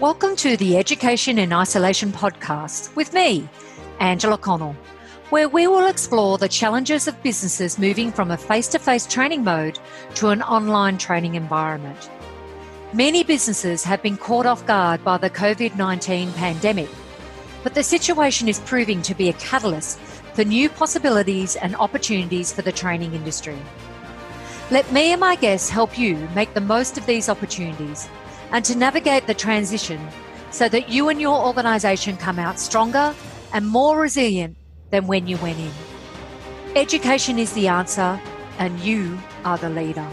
Welcome 0.00 0.34
to 0.36 0.56
the 0.56 0.78
Education 0.78 1.38
in 1.38 1.52
Isolation 1.52 2.10
podcast 2.10 2.96
with 2.96 3.12
me, 3.12 3.46
Angela 3.98 4.38
Connell, 4.38 4.74
where 5.28 5.46
we 5.46 5.66
will 5.66 5.88
explore 5.88 6.38
the 6.38 6.48
challenges 6.48 7.06
of 7.06 7.22
businesses 7.22 7.78
moving 7.78 8.10
from 8.10 8.30
a 8.30 8.38
face 8.38 8.66
to 8.68 8.78
face 8.78 9.06
training 9.06 9.44
mode 9.44 9.78
to 10.14 10.28
an 10.28 10.40
online 10.40 10.96
training 10.96 11.34
environment. 11.34 12.08
Many 12.94 13.24
businesses 13.24 13.84
have 13.84 14.02
been 14.02 14.16
caught 14.16 14.46
off 14.46 14.64
guard 14.64 15.04
by 15.04 15.18
the 15.18 15.28
COVID 15.28 15.76
19 15.76 16.32
pandemic, 16.32 16.88
but 17.62 17.74
the 17.74 17.82
situation 17.82 18.48
is 18.48 18.60
proving 18.60 19.02
to 19.02 19.14
be 19.14 19.28
a 19.28 19.34
catalyst 19.34 19.98
for 20.32 20.44
new 20.44 20.70
possibilities 20.70 21.56
and 21.56 21.76
opportunities 21.76 22.54
for 22.54 22.62
the 22.62 22.72
training 22.72 23.12
industry. 23.12 23.58
Let 24.70 24.90
me 24.92 25.12
and 25.12 25.20
my 25.20 25.36
guests 25.36 25.68
help 25.68 25.98
you 25.98 26.16
make 26.34 26.54
the 26.54 26.60
most 26.62 26.96
of 26.96 27.04
these 27.04 27.28
opportunities 27.28 28.08
and 28.52 28.64
to 28.64 28.76
navigate 28.76 29.26
the 29.26 29.34
transition 29.34 30.00
so 30.50 30.68
that 30.68 30.88
you 30.88 31.08
and 31.08 31.20
your 31.20 31.44
organisation 31.44 32.16
come 32.16 32.38
out 32.38 32.58
stronger 32.58 33.14
and 33.52 33.66
more 33.66 33.98
resilient 33.98 34.56
than 34.90 35.06
when 35.06 35.26
you 35.26 35.36
went 35.38 35.58
in. 35.58 35.72
Education 36.76 37.38
is 37.38 37.52
the 37.52 37.68
answer, 37.68 38.20
and 38.58 38.78
you 38.80 39.18
are 39.44 39.58
the 39.58 39.70
leader. 39.70 40.06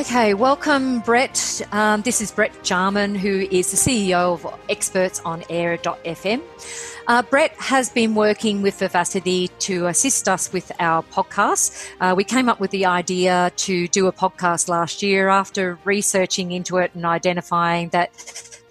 Okay, 0.00 0.32
welcome, 0.32 1.00
Brett. 1.00 1.60
Um, 1.70 2.00
this 2.00 2.22
is 2.22 2.32
Brett 2.32 2.62
Jarman, 2.62 3.14
who 3.14 3.40
is 3.50 3.72
the 3.72 3.76
CEO 3.76 4.32
of 4.32 4.60
Experts 4.70 5.20
on 5.20 5.44
Air.fm. 5.50 6.40
Uh, 7.06 7.20
Brett 7.20 7.52
has 7.58 7.90
been 7.90 8.14
working 8.14 8.62
with 8.62 8.78
Vivacity 8.78 9.50
to 9.58 9.88
assist 9.88 10.30
us 10.30 10.50
with 10.50 10.72
our 10.80 11.02
podcast. 11.02 11.90
Uh, 12.00 12.14
we 12.16 12.24
came 12.24 12.48
up 12.48 12.58
with 12.58 12.70
the 12.70 12.86
idea 12.86 13.52
to 13.56 13.86
do 13.88 14.06
a 14.06 14.12
podcast 14.12 14.66
last 14.66 15.02
year 15.02 15.28
after 15.28 15.78
researching 15.84 16.52
into 16.52 16.78
it 16.78 16.94
and 16.94 17.04
identifying 17.04 17.90
that 17.90 18.14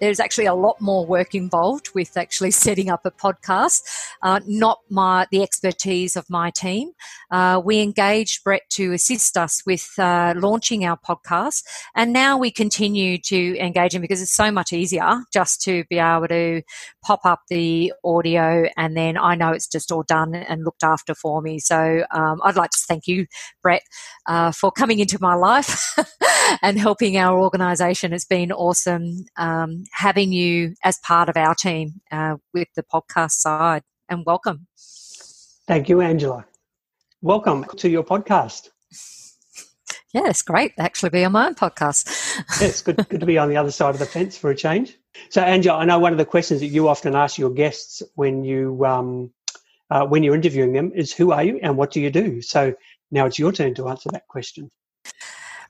there's 0.02 0.18
actually 0.18 0.46
a 0.46 0.54
lot 0.54 0.80
more 0.80 1.06
work 1.06 1.32
involved 1.32 1.90
with 1.94 2.16
actually 2.16 2.50
setting 2.66 2.90
up 2.90 3.06
a 3.06 3.10
podcast, 3.12 3.82
uh, 4.22 4.40
not 4.48 4.80
my 4.90 5.26
the 5.30 5.42
expertise 5.44 6.16
of 6.16 6.28
my 6.28 6.50
team. 6.50 6.90
Uh, 7.30 7.62
we 7.64 7.80
engaged 7.80 8.42
Brett 8.42 8.62
to 8.70 8.92
assist 8.92 9.36
us 9.36 9.62
with 9.64 9.88
uh, 9.98 10.34
launching 10.36 10.84
our 10.84 10.98
podcast, 10.98 11.62
and 11.94 12.12
now 12.12 12.36
we 12.36 12.50
continue 12.50 13.16
to 13.18 13.56
engage 13.58 13.94
him 13.94 14.02
because 14.02 14.20
it's 14.20 14.34
so 14.34 14.50
much 14.50 14.72
easier 14.72 15.20
just 15.32 15.62
to 15.62 15.84
be 15.88 15.98
able 15.98 16.26
to 16.26 16.62
pop 17.04 17.20
up 17.24 17.42
the 17.48 17.92
audio, 18.04 18.64
and 18.76 18.96
then 18.96 19.16
I 19.16 19.36
know 19.36 19.52
it's 19.52 19.68
just 19.68 19.92
all 19.92 20.02
done 20.02 20.34
and 20.34 20.64
looked 20.64 20.82
after 20.82 21.14
for 21.14 21.40
me. 21.40 21.60
So 21.60 22.04
um, 22.10 22.40
I'd 22.42 22.56
like 22.56 22.70
to 22.70 22.84
thank 22.88 23.06
you, 23.06 23.26
Brett, 23.62 23.82
uh, 24.26 24.50
for 24.50 24.72
coming 24.72 24.98
into 24.98 25.18
my 25.20 25.34
life 25.34 25.96
and 26.62 26.76
helping 26.76 27.16
our 27.16 27.38
organisation. 27.38 28.12
It's 28.12 28.24
been 28.24 28.50
awesome. 28.50 29.26
Um, 29.36 29.84
having 29.92 30.32
you 30.32 30.74
as 30.84 30.98
part 30.98 31.28
of 31.28 31.36
our 31.36 31.54
team 31.54 32.00
uh, 32.10 32.36
with 32.52 32.68
the 32.74 32.82
podcast 32.82 33.32
side. 33.32 33.82
And 34.08 34.24
welcome. 34.26 34.66
Thank 35.66 35.88
you, 35.88 36.00
Angela. 36.00 36.44
Welcome 37.22 37.64
to 37.76 37.88
your 37.88 38.02
podcast. 38.02 38.70
Yeah, 40.12 40.28
it's 40.28 40.42
great 40.42 40.76
to 40.76 40.82
actually 40.82 41.10
be 41.10 41.24
on 41.24 41.32
my 41.32 41.46
own 41.46 41.54
podcast. 41.54 42.36
yeah, 42.60 42.66
it's 42.66 42.82
good, 42.82 42.96
good 43.08 43.20
to 43.20 43.26
be 43.26 43.38
on 43.38 43.48
the 43.48 43.56
other 43.56 43.70
side 43.70 43.94
of 43.94 43.98
the 43.98 44.06
fence 44.06 44.36
for 44.36 44.50
a 44.50 44.56
change. 44.56 44.98
So, 45.30 45.40
Angela, 45.40 45.78
I 45.78 45.84
know 45.86 45.98
one 45.98 46.12
of 46.12 46.18
the 46.18 46.26
questions 46.26 46.60
that 46.60 46.66
you 46.66 46.88
often 46.88 47.14
ask 47.14 47.38
your 47.38 47.50
guests 47.50 48.02
when 48.14 48.44
you 48.44 48.84
um, 48.84 49.32
uh, 49.90 50.04
when 50.04 50.22
you're 50.22 50.34
interviewing 50.34 50.72
them 50.72 50.92
is, 50.94 51.12
"Who 51.12 51.32
are 51.32 51.42
you 51.42 51.60
and 51.62 51.76
what 51.76 51.92
do 51.92 52.00
you 52.00 52.10
do?" 52.10 52.42
So 52.42 52.74
now 53.10 53.26
it's 53.26 53.38
your 53.38 53.52
turn 53.52 53.74
to 53.74 53.88
answer 53.88 54.10
that 54.12 54.28
question. 54.28 54.70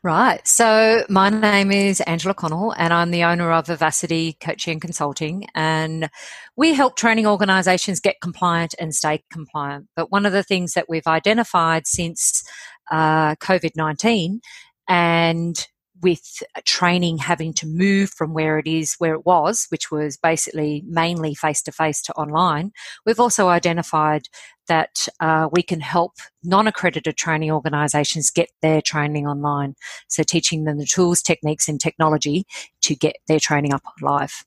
Right. 0.04 0.46
So 0.48 1.04
my 1.08 1.30
name 1.30 1.70
is 1.70 2.00
Angela 2.00 2.34
Connell 2.34 2.74
and 2.76 2.92
I'm 2.92 3.12
the 3.12 3.22
owner 3.22 3.52
of 3.52 3.66
Vivacity 3.66 4.36
Coaching 4.40 4.72
and 4.72 4.80
Consulting. 4.80 5.46
And 5.54 6.10
we 6.56 6.74
help 6.74 6.96
training 6.96 7.24
organizations 7.24 8.00
get 8.00 8.20
compliant 8.20 8.74
and 8.80 8.92
stay 8.92 9.22
compliant. 9.30 9.86
But 9.94 10.10
one 10.10 10.26
of 10.26 10.32
the 10.32 10.42
things 10.42 10.72
that 10.72 10.86
we've 10.88 11.06
identified 11.06 11.86
since 11.86 12.42
uh, 12.90 13.36
COVID 13.36 13.76
19 13.76 14.40
and 14.88 15.68
with 16.02 16.42
training 16.64 17.18
having 17.18 17.54
to 17.54 17.66
move 17.66 18.10
from 18.10 18.34
where 18.34 18.58
it 18.58 18.66
is, 18.66 18.94
where 18.98 19.14
it 19.14 19.24
was, 19.24 19.66
which 19.70 19.90
was 19.90 20.16
basically 20.16 20.82
mainly 20.86 21.34
face 21.34 21.62
to 21.62 21.72
face 21.72 22.02
to 22.02 22.12
online, 22.14 22.72
we've 23.06 23.20
also 23.20 23.48
identified 23.48 24.28
that 24.68 25.08
uh, 25.20 25.48
we 25.52 25.62
can 25.62 25.80
help 25.80 26.12
non 26.42 26.66
accredited 26.66 27.16
training 27.16 27.50
organisations 27.50 28.30
get 28.30 28.50
their 28.60 28.80
training 28.80 29.26
online. 29.26 29.74
So, 30.08 30.22
teaching 30.22 30.64
them 30.64 30.78
the 30.78 30.86
tools, 30.86 31.22
techniques, 31.22 31.68
and 31.68 31.80
technology 31.80 32.44
to 32.82 32.94
get 32.94 33.16
their 33.26 33.40
training 33.40 33.74
up 33.74 33.82
live. 34.00 34.44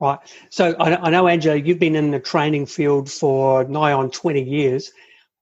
Right. 0.00 0.18
So, 0.50 0.74
I, 0.78 0.96
I 0.96 1.10
know, 1.10 1.26
Angela, 1.26 1.56
you've 1.56 1.78
been 1.78 1.96
in 1.96 2.10
the 2.10 2.20
training 2.20 2.66
field 2.66 3.10
for 3.10 3.64
nigh 3.64 3.92
on 3.92 4.10
20 4.10 4.42
years. 4.42 4.92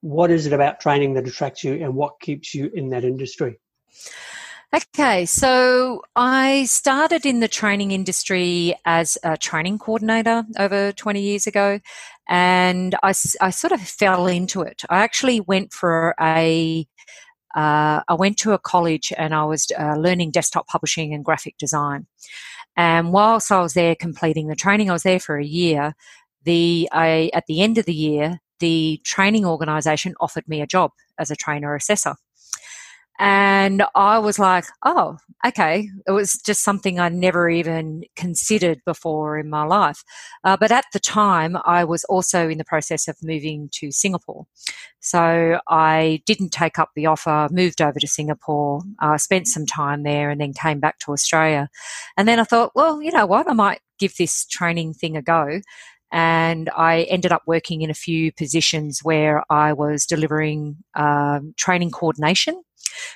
What 0.00 0.31
is 0.31 0.47
it 0.47 0.53
about 0.53 0.81
training 0.81 1.15
that 1.15 1.26
attracts 1.26 1.65
you 1.65 1.75
and 1.75 1.94
what 1.94 2.21
keeps 2.21 2.55
you 2.55 2.71
in 2.75 2.91
that 2.91 3.05
industry? 3.05 3.59
Okay, 4.74 5.24
so 5.24 6.02
I 6.16 6.64
started 6.64 7.24
in 7.24 7.38
the 7.38 7.46
training 7.46 7.92
industry 7.92 8.74
as 8.84 9.16
a 9.22 9.36
training 9.36 9.78
coordinator 9.78 10.44
over 10.58 10.90
20 10.90 11.20
years 11.20 11.46
ago, 11.46 11.78
and 12.28 12.96
I, 13.00 13.10
I 13.40 13.50
sort 13.50 13.72
of 13.72 13.80
fell 13.80 14.26
into 14.26 14.62
it. 14.62 14.82
I 14.90 15.04
actually 15.04 15.38
went 15.38 15.72
for 15.72 16.16
a 16.20 16.88
uh, 17.54 18.00
I 18.08 18.14
went 18.14 18.36
to 18.38 18.52
a 18.52 18.58
college 18.58 19.12
and 19.16 19.32
I 19.32 19.44
was 19.44 19.68
uh, 19.78 19.94
learning 19.94 20.32
desktop 20.32 20.66
publishing 20.66 21.14
and 21.14 21.24
graphic 21.24 21.56
design. 21.56 22.08
And 22.76 23.12
whilst 23.12 23.52
I 23.52 23.60
was 23.60 23.74
there 23.74 23.94
completing 23.94 24.48
the 24.48 24.56
training, 24.56 24.90
I 24.90 24.94
was 24.94 25.04
there 25.04 25.20
for 25.20 25.36
a 25.38 25.44
year. 25.44 25.94
The 26.42 26.88
I, 26.90 27.30
at 27.32 27.44
the 27.46 27.60
end 27.60 27.78
of 27.78 27.84
the 27.84 27.94
year, 27.94 28.40
the 28.58 29.00
training 29.04 29.46
organisation 29.46 30.14
offered 30.18 30.48
me 30.48 30.60
a 30.62 30.66
job 30.66 30.90
as 31.16 31.30
a 31.30 31.36
trainer 31.36 31.76
assessor. 31.76 32.16
And 33.19 33.84
I 33.94 34.19
was 34.19 34.38
like, 34.38 34.64
oh, 34.84 35.19
okay. 35.47 35.88
It 36.06 36.10
was 36.10 36.41
just 36.44 36.64
something 36.64 36.98
I 36.98 37.08
never 37.08 37.48
even 37.48 38.02
considered 38.16 38.80
before 38.84 39.38
in 39.38 39.48
my 39.48 39.64
life. 39.64 40.02
Uh, 40.42 40.56
but 40.56 40.72
at 40.72 40.84
the 40.92 40.98
time, 40.98 41.56
I 41.64 41.84
was 41.84 42.04
also 42.04 42.48
in 42.48 42.58
the 42.58 42.64
process 42.64 43.06
of 43.06 43.16
moving 43.22 43.69
to 43.75 43.92
Singapore. 43.92 44.47
So 45.00 45.60
I 45.69 46.22
didn't 46.26 46.50
take 46.50 46.78
up 46.78 46.91
the 46.97 47.06
offer, 47.06 47.48
moved 47.52 47.80
over 47.80 48.00
to 48.00 48.08
Singapore, 48.08 48.80
uh, 49.00 49.19
spent 49.19 49.46
some 49.46 49.66
time 49.66 50.02
there, 50.02 50.31
and 50.31 50.41
then 50.41 50.52
came 50.52 50.81
back 50.81 50.98
to 51.00 51.12
Australia. 51.12 51.69
And 52.16 52.26
then 52.26 52.41
I 52.41 52.44
thought, 52.44 52.72
well, 52.75 53.00
you 53.00 53.12
know 53.12 53.26
what? 53.26 53.48
I 53.48 53.52
might 53.52 53.81
give 53.98 54.16
this 54.16 54.44
training 54.46 54.94
thing 54.94 55.16
a 55.16 55.22
go 55.22 55.60
and 56.10 56.70
I 56.76 57.02
ended 57.02 57.32
up 57.32 57.42
working 57.46 57.82
in 57.82 57.91
a 57.91 57.94
few 57.94 58.31
positions 58.32 59.00
where 59.02 59.42
I 59.50 59.72
was 59.72 60.06
delivering 60.06 60.76
um, 60.94 61.54
training 61.56 61.91
coordination 61.91 62.62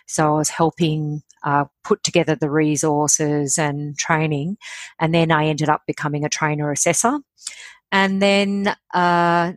so 0.06 0.34
I 0.34 0.38
was 0.38 0.48
helping 0.50 1.22
uh, 1.44 1.66
put 1.84 2.02
together 2.02 2.34
the 2.34 2.50
resources 2.50 3.58
and 3.58 3.96
training, 3.96 4.56
and 4.98 5.14
then 5.14 5.30
I 5.30 5.46
ended 5.46 5.68
up 5.68 5.82
becoming 5.86 6.24
a 6.24 6.28
trainer 6.28 6.70
assessor. 6.70 7.20
And 7.90 8.20
then 8.20 8.74
uh, 8.92 9.52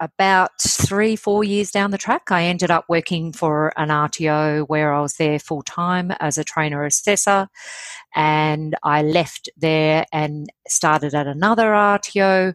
about 0.00 0.50
three, 0.60 1.14
four 1.14 1.44
years 1.44 1.70
down 1.70 1.90
the 1.90 1.98
track, 1.98 2.30
I 2.30 2.44
ended 2.44 2.70
up 2.70 2.86
working 2.88 3.32
for 3.32 3.72
an 3.76 3.88
RTO 3.88 4.66
where 4.68 4.92
I 4.92 5.00
was 5.00 5.14
there 5.14 5.38
full 5.38 5.62
time 5.62 6.10
as 6.20 6.38
a 6.38 6.44
trainer 6.44 6.84
assessor. 6.84 7.48
And 8.14 8.74
I 8.82 9.02
left 9.02 9.48
there 9.56 10.06
and 10.12 10.50
started 10.66 11.14
at 11.14 11.26
another 11.26 11.68
RTO. 11.68 12.54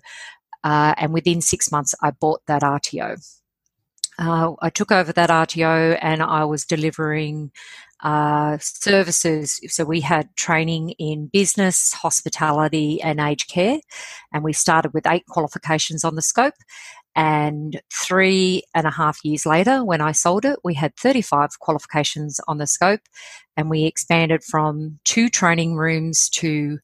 Uh, 0.63 0.93
and 0.97 1.13
within 1.13 1.41
six 1.41 1.71
months, 1.71 1.93
I 2.01 2.11
bought 2.11 2.41
that 2.47 2.63
RTO 2.63 3.23
uh, 4.17 4.53
I 4.61 4.69
took 4.69 4.91
over 4.91 5.11
that 5.13 5.29
RTO 5.29 5.97
and 6.01 6.21
I 6.21 6.45
was 6.45 6.65
delivering 6.65 7.51
uh, 8.03 8.57
services. 8.59 9.59
So 9.67 9.83
we 9.83 10.01
had 10.01 10.35
training 10.35 10.91
in 10.91 11.27
business, 11.27 11.93
hospitality, 11.93 13.01
and 13.01 13.19
aged 13.19 13.49
care. 13.49 13.79
And 14.31 14.43
we 14.43 14.53
started 14.53 14.93
with 14.93 15.07
eight 15.07 15.25
qualifications 15.27 16.03
on 16.03 16.15
the 16.15 16.21
scope. 16.21 16.53
And 17.15 17.81
three 17.93 18.63
and 18.73 18.85
a 18.85 18.91
half 18.91 19.23
years 19.23 19.45
later, 19.45 19.83
when 19.83 20.01
I 20.01 20.11
sold 20.11 20.43
it, 20.43 20.59
we 20.63 20.73
had 20.73 20.95
35 20.97 21.59
qualifications 21.59 22.39
on 22.47 22.57
the 22.57 22.67
scope. 22.67 23.01
And 23.55 23.69
we 23.69 23.85
expanded 23.85 24.43
from 24.43 24.99
two 25.05 25.29
training 25.29 25.75
rooms 25.75 26.29
to 26.29 26.79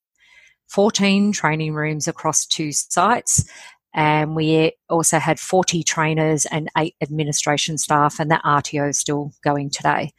14 0.70 1.34
training 1.34 1.74
rooms 1.74 2.08
across 2.08 2.46
two 2.46 2.72
sites 2.72 3.44
and 3.94 4.36
we 4.36 4.74
also 4.90 5.20
had 5.20 5.40
40 5.40 5.84
trainers 5.84 6.46
and 6.46 6.70
eight 6.78 6.96
administration 7.02 7.78
staff, 7.78 8.20
and 8.20 8.32
that 8.32 8.44
RTO 8.44 8.90
is 8.90 9.00
still 9.00 9.32
going 9.44 9.70
today. 9.70 10.12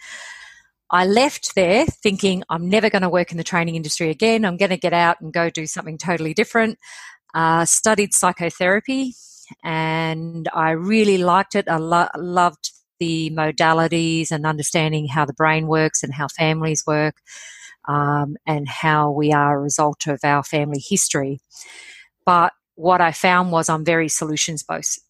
I 0.90 1.06
left 1.06 1.54
there 1.54 1.86
thinking 1.86 2.44
I'm 2.50 2.69
never 2.69 2.90
going 2.90 3.02
to 3.02 3.08
work 3.08 3.30
in 3.32 3.38
the 3.38 3.44
training 3.44 3.76
industry 3.76 4.10
again. 4.10 4.44
I'm 4.44 4.58
going 4.58 4.70
to 4.70 4.76
get 4.76 4.92
out 4.92 5.20
and 5.20 5.32
go 5.32 5.48
do 5.48 5.66
something 5.66 5.96
totally 5.96 6.34
different. 6.34 6.78
Uh, 7.34 7.64
studied 7.64 8.12
psychotherapy 8.12 9.14
and 9.64 10.48
I 10.52 10.70
really 10.72 11.16
liked 11.19 11.54
it. 11.54 11.66
I 11.69 11.76
lo- 11.78 12.08
loved 12.16 12.72
the 13.00 13.30
modalities 13.30 14.30
and 14.30 14.44
understanding 14.46 15.08
how 15.08 15.24
the 15.24 15.32
brain 15.32 15.66
works 15.66 16.02
and 16.02 16.12
how 16.12 16.28
families 16.28 16.84
work. 16.86 17.16
um, 17.88 18.36
and 18.46 18.69
how 18.69 19.10
we 19.10 19.32
are 19.32 19.58
a 19.58 19.62
result 19.62 20.06
of 20.06 20.20
our 20.24 20.42
family 20.42 20.82
history. 20.86 21.40
But 22.24 22.52
what 22.82 23.00
I 23.00 23.12
found 23.12 23.52
was 23.52 23.69
I'm 23.69 23.84
very 23.84 24.08
solutions 24.08 24.64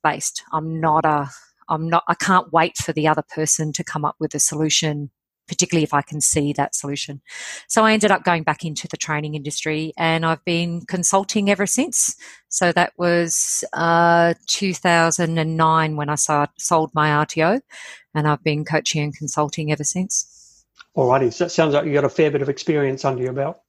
based. 0.04 0.42
I'm 0.52 0.78
not 0.78 1.06
a 1.06 1.30
I'm 1.70 1.88
not 1.88 2.04
I 2.06 2.14
can't 2.14 2.52
wait 2.52 2.76
for 2.76 2.92
the 2.92 3.08
other 3.08 3.22
person 3.22 3.72
to 3.72 3.82
come 3.82 4.04
up 4.04 4.16
with 4.20 4.34
a 4.34 4.38
solution 4.38 5.10
particularly 5.48 5.82
if 5.82 5.92
I 5.92 6.02
can 6.02 6.20
see 6.20 6.52
that 6.52 6.74
solution. 6.74 7.20
So 7.69 7.84
I 7.84 7.92
ended 7.92 8.10
up 8.10 8.24
going 8.24 8.42
back 8.42 8.64
into 8.64 8.86
the 8.88 8.96
training 8.96 9.34
industry 9.34 9.92
and 9.98 10.24
I've 10.24 10.44
been 10.44 10.82
consulting 10.86 11.50
ever 11.50 11.66
since. 11.66 12.14
So 12.48 12.72
that 12.72 12.92
was 12.96 13.64
uh, 13.72 14.34
2009 14.46 15.96
when 15.96 16.08
I 16.08 16.14
sold 16.14 16.90
my 16.94 17.24
RTO 17.24 17.60
and 18.14 18.28
I've 18.28 18.44
been 18.44 18.64
coaching 18.64 19.02
and 19.02 19.16
consulting 19.16 19.72
ever 19.72 19.84
since. 19.84 20.64
Alrighty, 20.96 21.32
so 21.32 21.46
it 21.46 21.50
sounds 21.50 21.74
like 21.74 21.86
you've 21.86 21.94
got 21.94 22.04
a 22.04 22.08
fair 22.08 22.30
bit 22.30 22.42
of 22.42 22.48
experience 22.48 23.04
under 23.04 23.22
your 23.22 23.32
belt. 23.32 23.60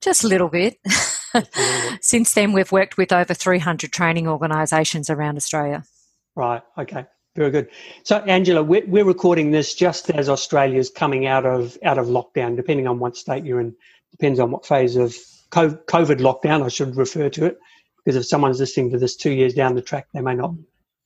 Just 0.00 0.22
a 0.22 0.28
little 0.28 0.48
bit. 0.48 0.78
Since 2.00 2.34
then, 2.34 2.52
we've 2.52 2.72
worked 2.72 2.96
with 2.96 3.12
over 3.12 3.34
300 3.34 3.92
training 3.92 4.28
organisations 4.28 5.10
around 5.10 5.36
Australia. 5.36 5.84
Right, 6.34 6.62
okay. 6.76 7.06
Very 7.36 7.50
good. 7.50 7.68
So, 8.02 8.18
Angela, 8.18 8.62
we're, 8.62 8.86
we're 8.86 9.04
recording 9.04 9.52
this 9.52 9.74
just 9.74 10.10
as 10.10 10.28
Australia's 10.28 10.90
coming 10.90 11.26
out 11.26 11.46
of 11.46 11.78
out 11.84 11.98
of 11.98 12.06
lockdown, 12.06 12.56
depending 12.56 12.88
on 12.88 12.98
what 12.98 13.16
state 13.16 13.44
you're 13.44 13.60
in. 13.60 13.76
Depends 14.10 14.40
on 14.40 14.50
what 14.50 14.66
phase 14.66 14.96
of 14.96 15.14
COVID 15.52 16.18
lockdown 16.18 16.64
I 16.64 16.68
should 16.68 16.96
refer 16.96 17.28
to 17.30 17.44
it, 17.44 17.58
because 18.04 18.16
if 18.16 18.26
someone's 18.26 18.58
listening 18.58 18.90
to 18.90 18.98
this 18.98 19.14
two 19.14 19.30
years 19.30 19.54
down 19.54 19.74
the 19.74 19.82
track, 19.82 20.08
they 20.12 20.20
may 20.20 20.34
not 20.34 20.52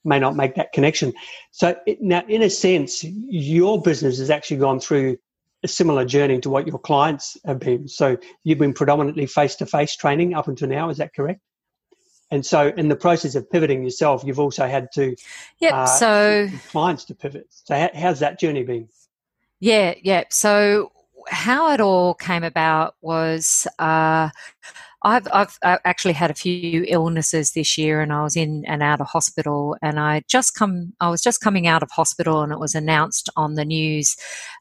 may 0.05 0.19
not 0.19 0.35
make 0.35 0.55
that 0.55 0.73
connection. 0.73 1.13
So, 1.51 1.77
it, 1.87 2.01
now, 2.01 2.25
in 2.29 2.43
a 2.43 2.51
sense, 2.51 3.05
your 3.05 3.83
business 3.83 4.19
has 4.19 4.31
actually 4.31 4.57
gone 4.57 4.81
through 4.81 5.19
a 5.63 5.69
similar 5.69 6.05
journey 6.05 6.41
to 6.41 6.51
what 6.51 6.67
your 6.67 6.79
clients 6.79 7.37
have 7.45 7.59
been. 7.59 7.89
So, 7.89 8.17
you've 8.45 8.59
been 8.59 8.75
predominantly 8.75 9.27
face 9.27 9.57
to 9.57 9.67
face 9.67 9.97
training 9.97 10.35
up 10.35 10.49
until 10.49 10.69
now. 10.69 10.91
Is 10.91 10.99
that 10.99 11.15
correct? 11.15 11.41
And 12.33 12.45
so, 12.45 12.69
in 12.69 12.89
the 12.89 12.97
process 12.97 13.35
of 13.35 13.51
pivoting 13.51 13.85
yourself, 13.85 14.25
you've 14.25 14.41
also 14.41 14.67
had 14.67 14.89
to 14.95 15.15
yep. 15.61 15.73
Uh, 15.75 15.87
so 15.87 16.49
clients 16.69 17.05
to 17.05 17.15
pivot. 17.15 17.47
So, 17.51 17.75
how, 17.75 17.91
how's 17.95 18.21
that 18.21 18.41
journey 18.41 18.63
been? 18.63 18.89
Yeah, 19.61 19.95
yeah. 20.03 20.25
So, 20.31 20.93
how 21.29 21.73
it 21.73 21.81
all 21.81 22.15
came 22.15 22.45
about 22.45 22.95
was 23.01 23.67
uh, 23.79 24.31
I've, 25.05 25.27
I've 25.33 25.59
actually 25.63 26.13
had 26.15 26.31
a 26.31 26.35
few 26.35 26.85
illnesses 26.87 27.53
this 27.53 27.77
year, 27.77 28.01
and 28.01 28.13
I 28.13 28.23
was 28.23 28.37
in 28.37 28.65
and 28.67 28.83
out 28.83 29.01
of 29.01 29.09
hospital. 29.09 29.77
And 29.83 29.99
I 29.99 30.23
just 30.29 30.55
come, 30.55 30.93
I 31.01 31.09
was 31.09 31.23
just 31.23 31.41
coming 31.41 31.67
out 31.67 31.83
of 31.83 31.91
hospital, 31.91 32.43
and 32.43 32.53
it 32.53 32.61
was 32.61 32.75
announced 32.75 33.29
on 33.37 33.55
the 33.55 33.65
news 33.65 34.17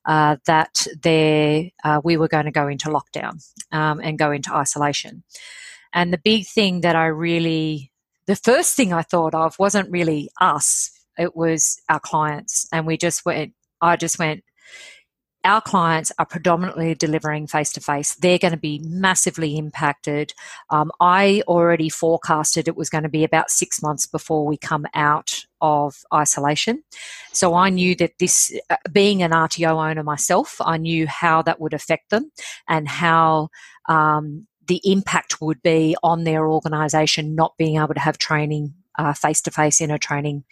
uh, 0.05 0.37
that 0.45 0.87
there 1.01 1.65
uh, 1.83 2.01
we 2.03 2.17
were 2.17 2.27
going 2.27 2.45
to 2.45 2.51
go 2.51 2.67
into 2.67 2.89
lockdown 2.89 3.43
um, 3.71 3.99
and 4.03 4.17
go 4.17 4.31
into 4.31 4.53
isolation. 4.53 5.23
And 5.93 6.11
the 6.11 6.21
big 6.23 6.47
thing 6.47 6.81
that 6.81 6.95
I 6.95 7.07
really, 7.07 7.91
the 8.25 8.35
first 8.35 8.75
thing 8.75 8.93
I 8.93 9.03
thought 9.03 9.35
of 9.35 9.59
wasn't 9.59 9.91
really 9.91 10.29
us, 10.39 10.89
it 11.17 11.35
was 11.35 11.79
our 11.89 11.99
clients. 11.99 12.67
And 12.71 12.87
we 12.87 12.97
just 12.97 13.25
went, 13.25 13.53
I 13.81 13.95
just 13.95 14.17
went, 14.17 14.43
our 15.43 15.61
clients 15.61 16.11
are 16.19 16.25
predominantly 16.25 16.93
delivering 16.95 17.47
face 17.47 17.71
to 17.73 17.81
face. 17.81 18.15
They're 18.15 18.37
going 18.37 18.53
to 18.53 18.59
be 18.59 18.81
massively 18.83 19.57
impacted. 19.57 20.33
Um, 20.69 20.91
I 20.99 21.43
already 21.47 21.89
forecasted 21.89 22.67
it 22.67 22.75
was 22.75 22.89
going 22.89 23.03
to 23.03 23.09
be 23.09 23.23
about 23.23 23.49
six 23.49 23.81
months 23.81 24.05
before 24.05 24.45
we 24.45 24.57
come 24.57 24.85
out 24.93 25.45
of 25.59 26.03
isolation. 26.13 26.83
So 27.31 27.55
I 27.55 27.69
knew 27.69 27.95
that 27.95 28.13
this, 28.19 28.55
uh, 28.69 28.77
being 28.91 29.23
an 29.23 29.31
RTO 29.31 29.89
owner 29.89 30.03
myself, 30.03 30.57
I 30.61 30.77
knew 30.77 31.07
how 31.07 31.41
that 31.43 31.59
would 31.59 31.73
affect 31.73 32.09
them 32.09 32.31
and 32.67 32.87
how 32.87 33.49
um, 33.87 34.47
the 34.67 34.81
impact 34.83 35.41
would 35.41 35.61
be 35.61 35.95
on 36.03 36.23
their 36.23 36.47
organisation 36.47 37.35
not 37.35 37.57
being 37.57 37.77
able 37.77 37.93
to 37.93 37.99
have 37.99 38.17
training 38.17 38.73
face 39.15 39.41
to 39.41 39.51
face 39.51 39.81
in 39.81 39.91
a 39.91 39.99
training 39.99 40.43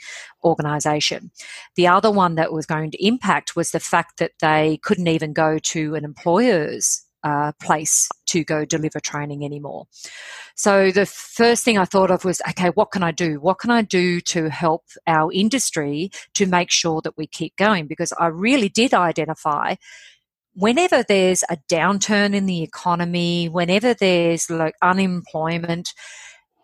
organisation. 0.44 1.32
The 1.76 1.88
other 1.88 2.12
one 2.12 2.36
that 2.36 2.54
was 2.54 2.66
going 2.66 2.92
to 2.92 3.06
impact 3.06 3.56
was 3.56 3.72
the 3.72 3.80
fact 3.80 4.18
that 4.20 4.32
they 4.42 4.80
couldn't 4.84 5.08
even 5.08 5.34
go 5.34 5.60
to 5.60 5.96
an 5.96 6.06
employer's 6.06 7.06
uh, 7.24 7.52
place 7.62 8.08
to 8.28 8.44
go 8.44 8.64
deliver 8.66 9.00
training 9.00 9.44
anymore. 9.44 9.88
So 10.56 10.92
the 10.92 11.06
first 11.06 11.64
thing 11.64 11.78
I 11.78 11.86
thought 11.86 12.12
of 12.12 12.24
was, 12.24 12.42
okay, 12.50 12.70
what 12.70 12.92
can 12.92 13.04
I 13.04 13.12
do? 13.12 13.40
What 13.40 13.60
can 13.60 13.72
I 13.72 13.82
do 13.82 14.22
to 14.22 14.50
help 14.50 14.86
our 15.08 15.32
industry 15.32 16.12
to 16.36 16.46
make 16.46 16.72
sure 16.72 17.02
that 17.02 17.18
we 17.18 17.28
keep 17.28 17.56
going? 17.58 17.88
Because 17.88 18.14
I 18.18 18.28
really 18.28 18.70
did 18.70 18.94
identify 18.94 19.76
whenever 20.54 21.04
there's 21.04 21.44
a 21.50 21.58
downturn 21.70 22.34
in 22.34 22.46
the 22.46 22.64
economy, 22.64 23.48
whenever 23.48 23.94
there's 23.94 24.50
like 24.50 24.76
unemployment, 24.82 25.94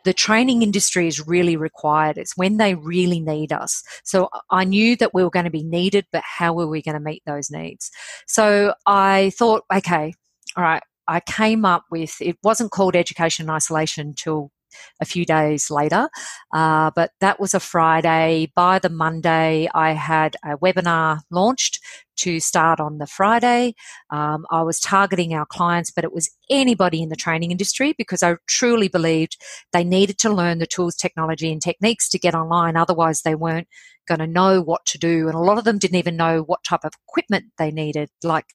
the 0.06 0.14
training 0.14 0.62
industry 0.62 1.08
is 1.08 1.28
really 1.28 1.58
required. 1.58 2.18
It's 2.18 2.38
when 2.38 2.58
they 2.58 2.76
really 2.76 3.20
need 3.20 3.52
us. 3.52 3.84
So 4.04 4.30
I 4.52 4.64
knew 4.64 4.96
that 4.98 5.14
we 5.14 5.24
were 5.24 5.30
going 5.30 5.46
to 5.46 5.52
be 5.52 5.64
needed, 5.64 6.06
but 6.14 6.24
how 6.24 6.54
were 6.54 6.68
we 6.68 6.82
going 6.82 6.94
to 6.94 7.04
meet 7.04 7.24
those 7.26 7.52
needs? 7.52 7.92
So 8.28 8.74
I 8.86 9.32
thought, 9.38 9.64
okay, 9.74 10.14
all 10.56 10.64
right, 10.64 10.84
I 11.08 11.20
came 11.20 11.66
up 11.66 11.84
with 11.92 12.16
it 12.22 12.38
wasn't 12.44 12.72
called 12.72 12.96
education 12.96 13.44
and 13.44 13.52
isolation 13.52 14.08
until 14.08 14.52
a 15.02 15.06
few 15.06 15.26
days 15.26 15.70
later. 15.70 16.10
Uh, 16.54 16.92
but 16.96 17.12
that 17.22 17.40
was 17.40 17.54
a 17.54 17.60
Friday. 17.60 18.52
By 18.56 18.80
the 18.80 18.90
Monday, 18.90 19.68
I 19.74 19.92
had 19.92 20.36
a 20.44 20.58
webinar 20.58 21.20
launched 21.32 21.80
to 22.18 22.40
start 22.40 22.80
on 22.80 22.98
the 22.98 23.08
Friday. 23.08 23.76
Um, 24.10 24.46
I 24.50 24.62
was 24.64 24.80
targeting 24.80 25.34
our 25.34 25.46
clients, 25.46 25.92
but 25.92 26.04
it 26.04 26.14
was 26.14 26.30
anybody 26.50 27.02
in 27.02 27.10
the 27.10 27.16
training 27.16 27.52
industry 27.52 27.94
because 27.98 28.24
I 28.24 28.36
truly 28.48 28.88
believed 28.88 29.38
they 29.74 29.84
needed 29.84 30.18
to 30.20 30.34
learn 30.34 30.60
the 30.60 30.68
tools, 30.68 30.96
technology, 30.96 31.52
and 31.52 31.62
techniques 31.62 32.08
to 32.10 32.20
get 32.20 32.36
online. 32.36 32.78
Otherwise, 32.78 33.22
they 33.22 33.36
weren't 33.36 33.68
going 34.08 34.20
to 34.20 34.28
know 34.28 34.62
what 34.62 34.86
to 34.86 34.98
do. 34.98 35.28
And 35.28 35.36
a 35.36 35.40
lot 35.40 35.58
of 35.58 35.64
them 35.64 35.80
didn't 35.80 35.98
even 35.98 36.16
know 36.16 36.42
what 36.42 36.64
type 36.64 36.84
of 36.84 36.94
equipment 37.08 37.46
they 37.58 37.72
needed, 37.72 38.10
like 38.24 38.46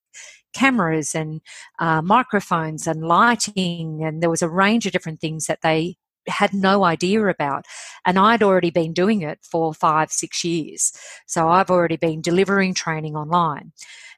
cameras 0.54 1.14
and 1.14 1.40
uh, 1.78 2.02
microphones 2.02 2.86
and 2.86 3.02
lighting. 3.02 4.02
And 4.04 4.22
there 4.22 4.30
was 4.30 4.42
a 4.42 4.48
range 4.48 4.86
of 4.86 4.92
different 4.92 5.20
things 5.20 5.46
that 5.46 5.60
they 5.62 5.96
had 6.28 6.52
no 6.52 6.84
idea 6.84 7.26
about. 7.26 7.64
And 8.06 8.18
I'd 8.18 8.42
already 8.42 8.70
been 8.70 8.92
doing 8.92 9.22
it 9.22 9.38
for 9.42 9.74
five, 9.74 10.10
six 10.10 10.44
years. 10.44 10.92
So 11.26 11.48
I've 11.48 11.70
already 11.70 11.96
been 11.96 12.20
delivering 12.20 12.74
training 12.74 13.16
online. 13.16 13.72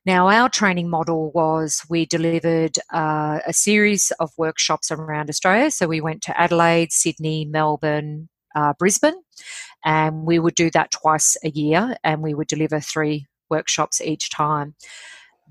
Now, 0.05 0.29
our 0.29 0.49
training 0.49 0.91
model 0.91 1.31
was 1.33 1.83
we 1.89 2.07
delivered 2.07 2.77
uh, 2.93 3.39
a 3.47 3.53
series 3.53 4.11
of 4.19 4.31
workshops 4.37 4.91
around 4.91 5.31
Australia. 5.31 5.71
So 5.71 5.87
we 5.87 6.01
went 6.01 6.23
to 6.23 6.41
Adelaide, 6.41 6.91
Sydney, 6.91 7.45
Melbourne, 7.45 8.29
uh, 8.55 8.73
Brisbane, 8.79 9.21
and 9.85 10.25
we 10.25 10.39
would 10.41 10.57
do 10.57 10.71
that 10.71 10.91
twice 10.91 11.37
a 11.45 11.51
year 11.51 11.97
and 12.03 12.21
we 12.21 12.35
would 12.35 12.49
deliver 12.49 12.81
three 12.81 13.27
workshops 13.49 14.01
each 14.01 14.31
time 14.31 14.75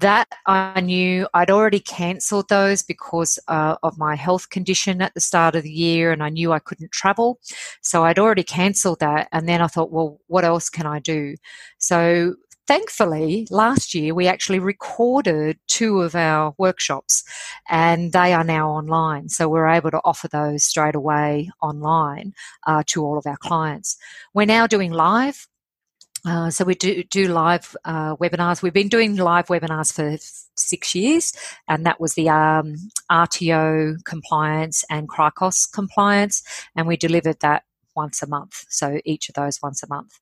that 0.02 0.28
I 0.46 0.82
knew 0.82 1.28
I'd 1.34 1.50
already 1.52 1.80
cancelled 1.80 2.50
those 2.50 2.84
because 2.84 3.40
uh, 3.48 3.76
of 3.84 3.98
my 3.98 4.16
health 4.16 4.50
condition 4.50 5.02
at 5.02 5.14
the 5.14 5.22
start 5.22 5.56
of 5.56 5.64
the 5.64 5.72
year, 5.72 6.12
and 6.12 6.22
I 6.22 6.30
knew 6.30 6.52
I 6.52 6.60
couldn't 6.60 6.92
travel. 6.92 7.40
So 7.82 8.04
I'd 8.04 8.20
already 8.20 8.44
cancelled 8.44 9.00
that. 9.00 9.30
And 9.32 9.48
then 9.48 9.62
I 9.62 9.68
thought, 9.68 9.92
well, 9.92 10.20
what 10.28 10.44
else 10.44 10.70
can 10.70 10.86
I 10.86 11.00
do? 11.00 11.36
So 11.78 12.36
thankfully, 12.68 13.48
last 13.50 13.94
year 13.94 14.14
we 14.14 14.28
actually 14.28 14.60
recorded 14.60 15.60
two 15.68 16.02
of 16.02 16.16
our 16.16 16.54
workshops 16.58 17.24
and 17.70 18.14
they 18.14 18.34
are 18.34 18.44
now 18.44 18.70
online. 18.70 19.30
So 19.30 19.50
we're 19.50 19.68
able 19.68 19.92
to 19.92 20.02
offer 20.06 20.28
those 20.28 20.64
straight 20.64 20.96
away 20.96 21.50
online 21.62 22.34
uh, 22.68 22.84
to 22.88 23.04
all 23.04 23.18
of 23.18 23.26
our 23.26 23.38
clients. 23.38 23.98
We're 24.34 24.46
now 24.46 24.68
doing 24.68 24.92
live 24.92 25.48
uh, 26.26 26.50
so 26.50 26.66
we 26.66 26.76
do 26.76 27.04
do 27.04 27.28
live 27.28 27.76
uh, 27.86 28.16
webinars. 28.18 28.62
We've 28.62 28.74
been 28.74 28.90
doing 28.90 29.16
live 29.16 29.48
webinars 29.48 29.92
for 29.92 30.18
six 30.56 30.94
years, 30.94 31.34
and 31.68 31.86
that 31.86 32.00
was 32.00 32.14
the 32.14 32.30
um, 32.30 32.76
RTO 33.12 34.04
compliance 34.06 34.84
and 34.90 35.10
CRICOS 35.10 35.72
compliance, 35.72 36.44
and 36.76 36.88
we 36.88 36.98
delivered 36.98 37.40
that 37.40 37.64
once 37.96 38.22
a 38.22 38.28
month. 38.28 38.66
So 38.70 39.00
each 39.04 39.30
of 39.30 39.36
those 39.36 39.62
once 39.62 39.82
a 39.84 39.88
month. 39.88 40.20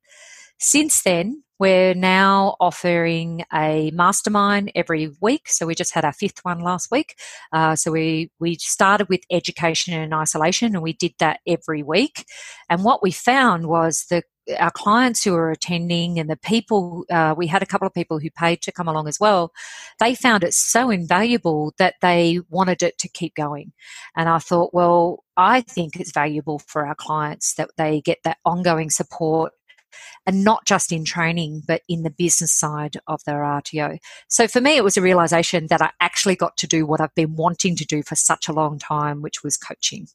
Since 0.58 1.04
then, 1.04 1.44
we're 1.58 1.94
now 1.94 2.56
offering 2.60 3.44
a 3.54 3.92
mastermind 3.92 4.72
every 4.76 5.12
week. 5.22 5.50
So 5.50 5.66
we 5.66 5.76
just 5.76 5.94
had 5.94 6.06
our 6.06 6.14
fifth 6.14 6.40
one 6.44 6.60
last 6.60 6.90
week. 6.92 7.16
Uh, 7.52 7.76
so 7.76 7.92
we 7.92 8.32
we 8.40 8.56
started 8.56 9.10
with 9.10 9.22
education 9.30 9.94
and 9.94 10.14
isolation, 10.14 10.74
and 10.76 10.82
we 10.82 10.94
did 10.94 11.14
that 11.20 11.42
every 11.46 11.84
week. 11.84 12.26
And 12.70 12.84
what 12.86 13.04
we 13.04 13.12
found 13.12 13.68
was 13.68 14.06
the 14.10 14.24
our 14.58 14.72
clients 14.72 15.24
who 15.24 15.34
were 15.34 15.52
attending 15.52 16.20
and 16.20 16.30
the 16.30 16.38
people, 16.38 17.06
uh, 17.10 17.36
we 17.38 17.48
had 17.48 17.62
a 17.62 17.66
couple 17.66 17.88
of 17.88 17.94
people 17.94 18.20
who 18.20 18.30
paid 18.32 18.62
to 18.62 18.72
come 18.72 18.88
along 18.88 19.08
as 19.08 19.20
well, 19.20 19.52
they 20.00 20.16
found 20.16 20.44
it 20.44 20.54
so 20.54 20.90
invaluable 20.90 21.74
that 21.78 21.96
they 22.02 22.40
wanted 22.50 22.82
it 22.82 22.98
to 23.00 23.08
keep 23.08 23.36
going. 23.36 23.72
And 24.16 24.30
I 24.30 24.40
thought, 24.40 24.74
well, 24.74 25.24
I 25.38 25.62
think 25.62 25.96
it's 25.96 26.12
valuable 26.12 26.60
for 26.60 26.86
our 26.86 26.96
clients 26.96 27.54
that 27.56 27.72
they 27.78 28.02
get 28.02 28.20
that 28.24 28.38
ongoing 28.46 28.90
support 28.90 29.54
and 30.26 30.44
not 30.44 30.66
just 30.66 30.92
in 30.92 31.04
training, 31.06 31.64
but 31.68 31.82
in 31.88 32.04
the 32.04 32.10
business 32.10 32.54
side 32.54 32.98
of 33.08 33.24
their 33.26 33.40
RTO. 33.40 33.98
So 34.28 34.48
for 34.48 34.62
me, 34.62 34.78
it 34.78 34.84
was 34.84 34.98
a 34.98 35.02
realization 35.02 35.68
that 35.68 35.82
I 35.82 35.92
actually 36.00 36.36
got 36.36 36.58
to 36.58 36.68
do 36.68 36.86
what 36.86 37.02
I've 37.02 37.16
been 37.16 37.36
wanting 37.36 37.76
to 37.78 37.86
do 37.86 38.04
for 38.04 38.16
such 38.16 38.48
a 38.48 38.54
long 38.54 38.80
time, 38.80 39.22
which 39.22 39.44
was 39.44 39.58
coaching. 39.58 40.08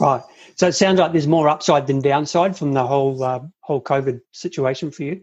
Right. 0.00 0.22
So 0.56 0.66
it 0.68 0.72
sounds 0.72 0.98
like 0.98 1.12
there's 1.12 1.26
more 1.26 1.48
upside 1.48 1.86
than 1.86 2.00
downside 2.00 2.56
from 2.56 2.72
the 2.72 2.86
whole 2.86 3.22
uh, 3.22 3.40
whole 3.60 3.82
COVID 3.82 4.20
situation 4.32 4.90
for 4.90 5.02
you. 5.04 5.20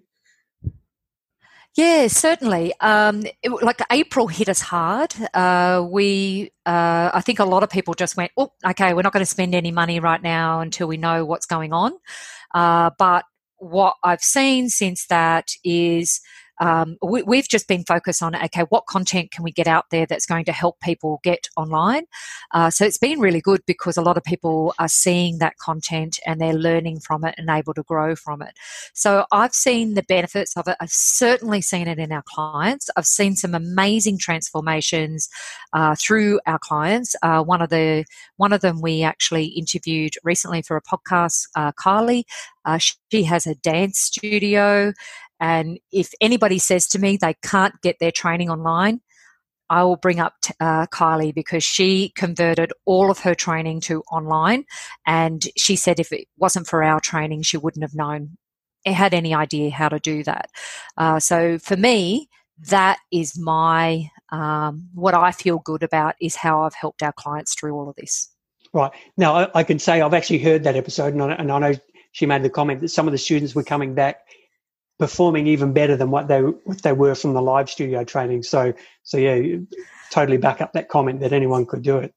Yeah, 1.76 2.08
certainly. 2.08 2.74
Um, 2.80 3.24
it, 3.44 3.52
like 3.62 3.82
April 3.92 4.28
hit 4.28 4.50
us 4.50 4.62
hard. 4.62 5.14
Uh, 5.32 5.86
we, 5.88 6.52
uh, 6.66 7.12
I 7.14 7.22
think 7.22 7.38
a 7.38 7.46
lot 7.46 7.62
of 7.62 7.70
people 7.70 7.94
just 7.94 8.18
went, 8.18 8.32
"Oh, 8.36 8.52
okay, 8.66 8.94
we're 8.94 9.04
not 9.04 9.14
going 9.14 9.22
to 9.22 9.30
spend 9.30 9.54
any 9.54 9.72
money 9.72 10.00
right 10.00 10.22
now 10.22 10.62
until 10.62 10.88
we 10.88 10.98
know 10.98 11.26
what's 11.26 11.46
going 11.46 11.74
on." 11.74 11.94
Uh, 12.54 12.92
but 12.98 13.26
what 13.58 13.96
I've 14.04 14.22
seen 14.22 14.70
since 14.70 15.06
that 15.08 15.50
is 15.64 16.20
um, 16.60 16.98
we, 17.02 17.38
have 17.38 17.48
just 17.48 17.68
been 17.68 17.84
focused 17.84 18.24
on 18.24 18.36
okay, 18.36 18.64
what 18.70 18.86
content 18.88 19.32
can 19.32 19.44
we 19.44 19.52
get 19.52 19.68
out 19.68 19.86
there 19.92 20.06
that's 20.06 20.26
going 20.26 20.46
to 20.46 20.52
help 20.52 20.80
people 20.82 21.20
get 21.24 21.48
online? 21.56 22.06
Uh, 22.54 22.70
so 22.70 22.86
it's 22.86 22.98
been 22.98 23.20
really 23.20 23.42
good 23.42 23.62
because 23.68 23.98
a 23.98 24.02
lot 24.02 24.18
of 24.18 24.24
people 24.24 24.74
are 24.80 24.88
seeing 24.88 25.38
that 25.40 25.58
content 25.58 26.20
and 26.26 26.42
they're 26.42 26.54
learning 26.54 27.00
from 27.00 27.24
it 27.24 27.36
and 27.38 27.50
able 27.50 27.74
to 27.74 27.84
grow 27.84 28.16
from 28.16 28.42
it. 28.42 28.54
So 28.94 29.26
I've 29.32 29.54
seen 29.54 29.94
the 29.94 30.04
benefits 30.04 30.56
of 30.58 30.68
it. 30.68 30.78
I've 30.80 30.92
certainly 30.92 31.62
seen 31.62 31.88
it 31.88 32.00
in 32.00 32.12
our 32.12 32.24
clients. 32.28 32.90
I've 32.96 33.06
seen 33.06 33.36
some 33.36 33.54
amazing 33.54 34.18
transformations 34.18 35.30
uh, 35.74 35.96
through 36.00 36.40
our 36.46 36.60
clients. 36.60 37.16
Uh, 37.22 37.44
one 37.44 37.62
of 37.62 37.70
the 37.70 38.06
one 38.38 38.54
of 38.54 38.62
them 38.62 38.82
we 38.82 39.04
actually 39.04 39.46
interviewed 39.46 40.14
recently 40.24 40.62
for 40.62 40.78
a 40.78 40.82
podcast, 40.82 41.48
uh, 41.56 41.72
Kylie. 41.74 42.24
Uh, 42.66 42.78
she 42.78 43.24
has 43.24 43.48
a 43.48 43.56
dance 43.56 44.00
studio 44.00 44.92
and 45.40 45.80
if 45.92 46.12
anybody 46.22 46.60
says 46.60 46.88
to 46.88 47.00
me 47.00 47.18
they 47.18 47.36
can't 47.44 47.74
get 47.82 47.98
their 48.00 48.12
training 48.12 48.50
online, 48.50 49.02
I 49.70 49.84
will 49.84 49.98
bring 49.98 50.20
up 50.20 50.34
uh, 50.60 50.88
Kylie 50.88 51.34
because 51.34 51.64
she 51.64 52.12
converted 52.16 52.72
all 52.86 53.12
of 53.12 53.20
her 53.20 53.36
training 53.36 53.82
to 53.82 54.02
online. 54.12 54.66
And 55.06 55.44
she 55.58 55.76
said 55.76 56.00
if 56.00 56.12
it 56.12 56.28
wasn't 56.38 56.68
for 56.68 56.84
our 56.84 57.00
training, 57.00 57.42
she 57.42 57.58
wouldn't 57.58 57.84
have 57.84 57.96
known, 57.96 58.38
eh, 58.86 58.94
had 58.94 59.14
any 59.14 59.34
idea 59.34 59.72
how 59.72 59.90
to 59.90 60.00
do 60.00 60.24
that. 60.24 60.50
Uh, 60.96 61.20
so 61.20 61.58
for 61.60 61.76
me, 61.76 62.30
that 62.70 62.98
is 63.12 63.38
my, 63.38 64.10
um, 64.32 64.88
what 64.94 65.14
I 65.14 65.32
feel 65.32 65.60
good 65.60 65.84
about 65.84 66.16
is 66.22 66.36
how 66.36 66.64
I've 66.64 66.74
helped 66.74 67.04
our 67.04 67.14
clients 67.14 67.54
through 67.54 67.76
all 67.76 67.90
of 67.90 67.96
this. 67.96 68.32
Right. 68.74 68.92
Now, 69.18 69.36
I, 69.36 69.50
I 69.60 69.64
can 69.64 69.80
say 69.80 70.02
I've 70.02 70.14
actually 70.14 70.40
heard 70.40 70.64
that 70.64 70.76
episode, 70.76 71.14
and 71.14 71.24
I, 71.24 71.34
and 71.34 71.52
I 71.52 71.60
know 71.60 71.74
she 72.12 72.26
made 72.26 72.44
the 72.44 72.50
comment 72.50 72.82
that 72.82 72.90
some 72.90 73.08
of 73.08 73.12
the 73.12 73.18
students 73.18 73.54
were 73.54 73.64
coming 73.64 73.94
back 73.94 74.22
performing 75.00 75.48
even 75.48 75.74
better 75.74 75.96
than 75.96 76.12
what 76.12 76.28
they 76.28 76.42
what 76.42 76.82
they 76.82 76.94
were 76.94 77.16
from 77.16 77.34
the 77.34 77.42
live 77.42 77.70
studio 77.70 78.04
training. 78.04 78.44
So 78.44 78.74
so 79.04 79.18
yeah, 79.18 79.58
totally 80.12 80.38
back 80.38 80.62
up 80.62 80.74
that 80.74 80.90
comment 80.90 81.20
that 81.22 81.34
anyone 81.34 81.66
could 81.66 81.82
do 81.82 81.98
it. 81.98 82.14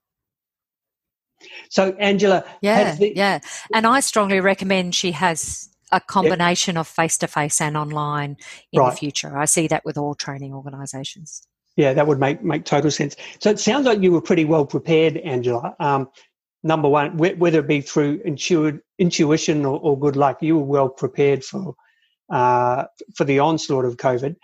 So 1.71 1.95
Angela, 1.99 2.45
yeah, 2.61 2.95
the- 2.95 3.15
yeah, 3.17 3.41
and 3.75 3.87
I 3.87 4.01
strongly 4.01 4.41
recommend 4.41 4.95
she 4.95 5.13
has 5.13 5.69
a 5.93 6.01
combination 6.01 6.77
yep. 6.77 6.81
of 6.81 6.89
face 6.89 7.19
to 7.19 7.27
face 7.27 7.61
and 7.61 7.77
online 7.77 8.37
in 8.73 8.81
right. 8.81 8.91
the 8.91 8.97
future. 8.97 9.37
I 9.37 9.47
see 9.47 9.67
that 9.69 9.85
with 9.85 9.99
all 9.99 10.15
training 10.15 10.55
organisations. 10.55 11.43
Yeah, 11.77 11.95
that 11.95 12.07
would 12.07 12.19
make 12.19 12.43
make 12.43 12.65
total 12.65 12.91
sense. 12.91 13.17
So 13.39 13.51
it 13.51 13.59
sounds 13.59 13.87
like 13.87 14.03
you 14.03 14.13
were 14.13 14.21
pretty 14.21 14.45
well 14.45 14.67
prepared, 14.67 15.17
Angela. 15.19 15.75
Um, 15.81 16.11
number 16.63 16.89
one, 16.89 17.17
whether 17.17 17.61
it 17.61 17.67
be 17.67 17.81
through 17.81 18.21
intuition 18.25 19.65
or, 19.65 19.81
or 19.81 19.99
good 19.99 20.17
luck, 20.17 20.43
you 20.43 20.59
were 20.59 20.65
well 20.65 20.89
prepared 20.89 21.45
for 21.45 21.75
uh, 22.31 22.85
for 23.17 23.25
the 23.25 23.39
onslaught 23.39 23.85
of 23.85 23.97
COVID. 23.97 24.37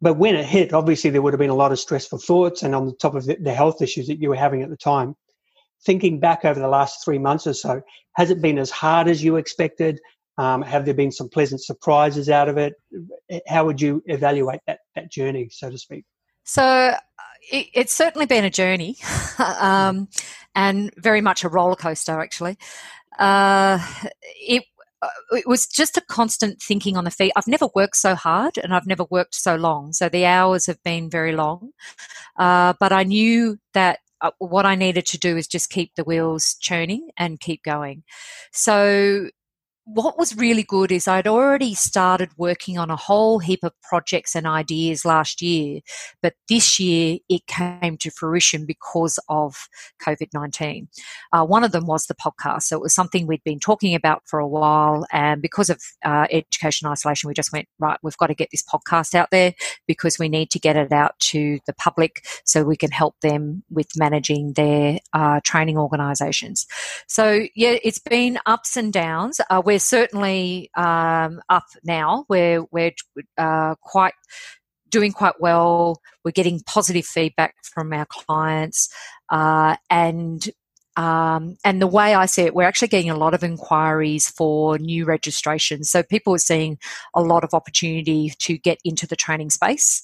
But 0.00 0.14
when 0.14 0.36
it 0.36 0.44
hit, 0.44 0.72
obviously 0.72 1.10
there 1.10 1.22
would 1.22 1.32
have 1.32 1.40
been 1.40 1.50
a 1.50 1.54
lot 1.54 1.72
of 1.72 1.78
stressful 1.78 2.18
thoughts, 2.18 2.62
and 2.62 2.74
on 2.74 2.86
the 2.86 2.92
top 2.92 3.14
of 3.14 3.26
the, 3.26 3.54
health 3.54 3.80
issues 3.80 4.06
that 4.08 4.20
you 4.20 4.28
were 4.28 4.36
having 4.36 4.62
at 4.62 4.70
the 4.70 4.76
time. 4.76 5.16
Thinking 5.84 6.18
back 6.18 6.44
over 6.44 6.58
the 6.58 6.68
last 6.68 7.04
three 7.04 7.18
months 7.18 7.46
or 7.46 7.54
so, 7.54 7.82
has 8.14 8.30
it 8.30 8.40
been 8.40 8.58
as 8.58 8.70
hard 8.70 9.08
as 9.08 9.22
you 9.22 9.36
expected? 9.36 10.00
Um, 10.36 10.62
have 10.62 10.84
there 10.84 10.94
been 10.94 11.12
some 11.12 11.28
pleasant 11.28 11.62
surprises 11.62 12.28
out 12.28 12.48
of 12.48 12.58
it? 12.58 12.74
How 13.46 13.64
would 13.64 13.80
you 13.80 14.02
evaluate 14.06 14.60
that 14.66 14.80
that 14.94 15.10
journey, 15.10 15.48
so 15.50 15.70
to 15.70 15.78
speak? 15.78 16.04
So 16.44 16.62
uh, 16.62 16.96
it, 17.50 17.68
it's 17.74 17.94
certainly 17.94 18.26
been 18.26 18.44
a 18.44 18.50
journey, 18.50 18.96
um, 19.38 20.08
and 20.54 20.92
very 20.96 21.20
much 21.20 21.44
a 21.44 21.48
roller 21.48 21.76
coaster. 21.76 22.20
Actually, 22.20 22.58
uh, 23.18 23.78
it 24.36 24.64
it 25.32 25.46
was 25.46 25.66
just 25.66 25.96
a 25.96 26.00
constant 26.02 26.60
thinking 26.60 26.96
on 26.96 27.04
the 27.04 27.10
feet. 27.10 27.32
I've 27.36 27.46
never 27.46 27.68
worked 27.74 27.96
so 27.96 28.14
hard 28.14 28.58
and 28.58 28.74
I've 28.74 28.86
never 28.86 29.04
worked 29.10 29.34
so 29.34 29.56
long. 29.56 29.92
So 29.92 30.08
the 30.08 30.26
hours 30.26 30.66
have 30.66 30.82
been 30.82 31.10
very 31.10 31.34
long. 31.34 31.70
Uh, 32.38 32.74
but 32.80 32.92
I 32.92 33.04
knew 33.04 33.58
that 33.72 34.00
uh, 34.20 34.30
what 34.38 34.66
I 34.66 34.74
needed 34.74 35.06
to 35.06 35.18
do 35.18 35.36
is 35.36 35.46
just 35.46 35.70
keep 35.70 35.94
the 35.94 36.04
wheels 36.04 36.56
churning 36.60 37.08
and 37.16 37.40
keep 37.40 37.62
going. 37.62 38.04
So 38.52 39.28
what 39.86 40.18
was 40.18 40.36
really 40.36 40.62
good 40.62 40.90
is 40.90 41.06
I'd 41.06 41.26
already 41.26 41.74
started 41.74 42.30
working 42.38 42.78
on 42.78 42.90
a 42.90 42.96
whole 42.96 43.38
heap 43.38 43.62
of 43.62 43.72
projects 43.82 44.34
and 44.34 44.46
ideas 44.46 45.04
last 45.04 45.42
year, 45.42 45.80
but 46.22 46.34
this 46.48 46.80
year 46.80 47.18
it 47.28 47.46
came 47.46 47.98
to 47.98 48.10
fruition 48.10 48.64
because 48.64 49.18
of 49.28 49.68
COVID 50.02 50.28
19. 50.32 50.88
Uh, 51.32 51.44
one 51.44 51.64
of 51.64 51.72
them 51.72 51.86
was 51.86 52.06
the 52.06 52.14
podcast. 52.14 52.62
So 52.62 52.76
it 52.76 52.82
was 52.82 52.94
something 52.94 53.26
we'd 53.26 53.44
been 53.44 53.60
talking 53.60 53.94
about 53.94 54.22
for 54.24 54.38
a 54.38 54.48
while. 54.48 55.06
And 55.12 55.42
because 55.42 55.68
of 55.68 55.82
uh, 56.02 56.28
education 56.30 56.88
isolation, 56.88 57.28
we 57.28 57.34
just 57.34 57.52
went, 57.52 57.68
right, 57.78 57.98
we've 58.02 58.16
got 58.16 58.28
to 58.28 58.34
get 58.34 58.48
this 58.50 58.64
podcast 58.64 59.14
out 59.14 59.30
there 59.30 59.52
because 59.86 60.18
we 60.18 60.30
need 60.30 60.50
to 60.50 60.58
get 60.58 60.76
it 60.76 60.92
out 60.92 61.18
to 61.18 61.58
the 61.66 61.74
public 61.74 62.26
so 62.44 62.64
we 62.64 62.76
can 62.76 62.90
help 62.90 63.16
them 63.20 63.62
with 63.70 63.88
managing 63.96 64.54
their 64.54 64.98
uh, 65.12 65.40
training 65.44 65.76
organisations. 65.76 66.66
So, 67.06 67.46
yeah, 67.54 67.76
it's 67.82 67.98
been 67.98 68.38
ups 68.46 68.78
and 68.78 68.90
downs. 68.90 69.40
Uh, 69.50 69.60
we're 69.74 69.80
certainly 69.80 70.70
um, 70.76 71.40
up 71.48 71.64
now. 71.82 72.24
We're 72.28 72.62
we're 72.70 72.92
uh, 73.36 73.74
quite 73.82 74.14
doing 74.88 75.10
quite 75.10 75.40
well. 75.40 76.00
We're 76.24 76.30
getting 76.30 76.60
positive 76.60 77.04
feedback 77.04 77.56
from 77.64 77.92
our 77.92 78.06
clients, 78.08 78.88
uh, 79.30 79.74
and 79.90 80.48
um, 80.96 81.56
and 81.64 81.82
the 81.82 81.88
way 81.88 82.14
I 82.14 82.26
see 82.26 82.42
it, 82.42 82.54
we're 82.54 82.68
actually 82.68 82.86
getting 82.86 83.10
a 83.10 83.16
lot 83.16 83.34
of 83.34 83.42
inquiries 83.42 84.28
for 84.28 84.78
new 84.78 85.04
registrations. 85.06 85.90
So 85.90 86.04
people 86.04 86.36
are 86.36 86.38
seeing 86.38 86.78
a 87.12 87.20
lot 87.20 87.42
of 87.42 87.52
opportunity 87.52 88.32
to 88.38 88.56
get 88.56 88.78
into 88.84 89.08
the 89.08 89.16
training 89.16 89.50
space, 89.50 90.02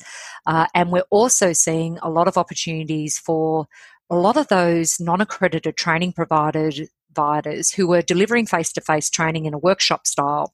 uh, 0.48 0.66
and 0.74 0.90
we're 0.90 1.10
also 1.10 1.52
seeing 1.52 1.96
a 2.02 2.10
lot 2.10 2.26
of 2.26 2.36
opportunities 2.36 3.20
for 3.20 3.68
a 4.10 4.16
lot 4.16 4.36
of 4.36 4.48
those 4.48 4.98
non-accredited 4.98 5.76
training 5.76 6.12
providers 6.12 6.80
providers 7.14 7.72
who 7.72 7.86
were 7.86 8.02
delivering 8.02 8.46
face 8.46 8.72
to 8.72 8.80
face 8.80 9.10
training 9.10 9.46
in 9.46 9.54
a 9.54 9.58
workshop 9.58 10.06
style 10.06 10.52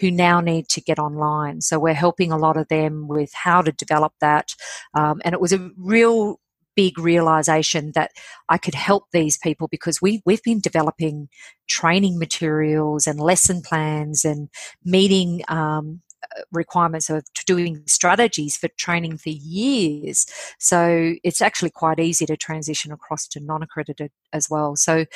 who 0.00 0.10
now 0.10 0.40
need 0.40 0.68
to 0.68 0.80
get 0.80 0.98
online. 0.98 1.60
So 1.60 1.78
we're 1.78 1.94
helping 1.94 2.32
a 2.32 2.38
lot 2.38 2.56
of 2.56 2.68
them 2.68 3.08
with 3.08 3.30
how 3.34 3.62
to 3.62 3.72
develop 3.72 4.12
that. 4.20 4.54
Um, 4.94 5.20
and 5.24 5.32
it 5.32 5.40
was 5.40 5.52
a 5.52 5.70
real 5.76 6.40
big 6.76 6.98
realization 6.98 7.92
that 7.94 8.10
I 8.50 8.58
could 8.58 8.74
help 8.74 9.04
these 9.10 9.38
people 9.38 9.66
because 9.66 10.02
we, 10.02 10.22
we've 10.26 10.42
been 10.42 10.60
developing 10.60 11.28
training 11.68 12.18
materials 12.18 13.06
and 13.06 13.18
lesson 13.18 13.62
plans 13.62 14.24
and 14.24 14.48
meeting 14.84 15.42
um, 15.48 16.02
requirements 16.52 17.10
of 17.10 17.24
doing 17.46 17.82
strategies 17.86 18.56
for 18.56 18.68
training 18.76 19.18
for 19.18 19.30
years. 19.30 20.26
So 20.58 21.14
it's 21.22 21.40
actually 21.40 21.70
quite 21.70 21.98
easy 21.98 22.26
to 22.26 22.36
transition 22.36 22.92
across 22.92 23.26
to 23.28 23.40
non 23.40 23.62
accredited 23.62 24.10
as 24.32 24.48
well. 24.50 24.76
So 24.76 25.06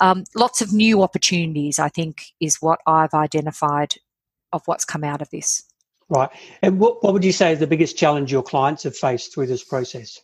um, 0.00 0.24
lots 0.34 0.60
of 0.60 0.72
new 0.72 1.02
opportunities, 1.02 1.78
I 1.78 1.88
think, 1.88 2.26
is 2.40 2.56
what 2.60 2.80
I've 2.86 3.14
identified 3.14 3.94
of 4.52 4.62
what's 4.66 4.84
come 4.84 5.04
out 5.04 5.22
of 5.22 5.30
this. 5.30 5.62
Right. 6.08 6.30
And 6.62 6.80
what, 6.80 7.02
what 7.04 7.12
would 7.12 7.24
you 7.24 7.32
say 7.32 7.52
is 7.52 7.60
the 7.60 7.68
biggest 7.68 7.96
challenge 7.96 8.32
your 8.32 8.42
clients 8.42 8.82
have 8.82 8.96
faced 8.96 9.32
through 9.32 9.46
this 9.46 9.62
process? 9.62 10.20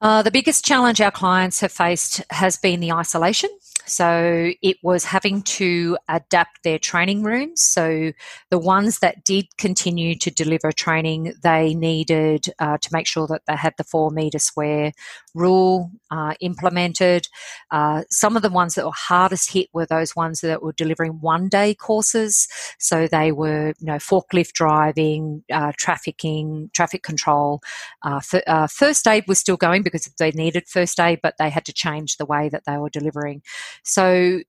Uh, 0.00 0.22
the 0.22 0.30
biggest 0.30 0.64
challenge 0.64 1.00
our 1.00 1.10
clients 1.10 1.60
have 1.60 1.72
faced 1.72 2.22
has 2.30 2.58
been 2.58 2.80
the 2.80 2.92
isolation. 2.92 3.48
So 3.86 4.52
it 4.62 4.76
was 4.82 5.04
having 5.04 5.42
to 5.42 5.96
adapt 6.08 6.62
their 6.62 6.78
training 6.78 7.22
rooms. 7.22 7.62
So 7.62 8.12
the 8.50 8.58
ones 8.58 8.98
that 8.98 9.24
did 9.24 9.56
continue 9.56 10.14
to 10.16 10.30
deliver 10.30 10.72
training, 10.72 11.34
they 11.42 11.74
needed 11.74 12.46
uh, 12.58 12.78
to 12.78 12.88
make 12.92 13.06
sure 13.06 13.26
that 13.28 13.42
they 13.46 13.56
had 13.56 13.74
the 13.78 13.84
four 13.84 14.10
metre 14.10 14.38
square 14.38 14.92
rule 15.36 15.90
uh, 16.10 16.34
implemented. 16.40 17.28
Uh, 17.70 18.02
some 18.10 18.36
of 18.36 18.42
the 18.42 18.50
ones 18.50 18.74
that 18.74 18.84
were 18.84 18.92
hardest 18.94 19.52
hit 19.52 19.68
were 19.72 19.86
those 19.86 20.16
ones 20.16 20.40
that 20.40 20.62
were 20.62 20.72
delivering 20.72 21.20
one 21.20 21.48
day 21.48 21.74
courses. 21.74 22.48
So 22.78 23.06
they 23.06 23.32
were, 23.32 23.74
you 23.78 23.86
know, 23.86 23.96
forklift 23.96 24.52
driving, 24.52 25.44
uh, 25.52 25.72
trafficking, 25.76 26.70
traffic 26.74 27.02
control. 27.02 27.60
Uh, 28.02 28.20
uh, 28.46 28.66
first 28.66 29.06
aid 29.06 29.24
was 29.28 29.38
still 29.38 29.56
going 29.56 29.82
because 29.82 30.10
they 30.18 30.30
needed 30.32 30.64
first 30.66 30.98
aid, 30.98 31.20
but 31.22 31.34
they 31.38 31.50
had 31.50 31.66
to 31.66 31.72
change 31.72 32.16
the 32.16 32.26
way 32.26 32.48
that 32.48 32.62
they 32.66 32.78
were 32.78 32.90
delivering. 32.90 33.42
So 33.84 34.40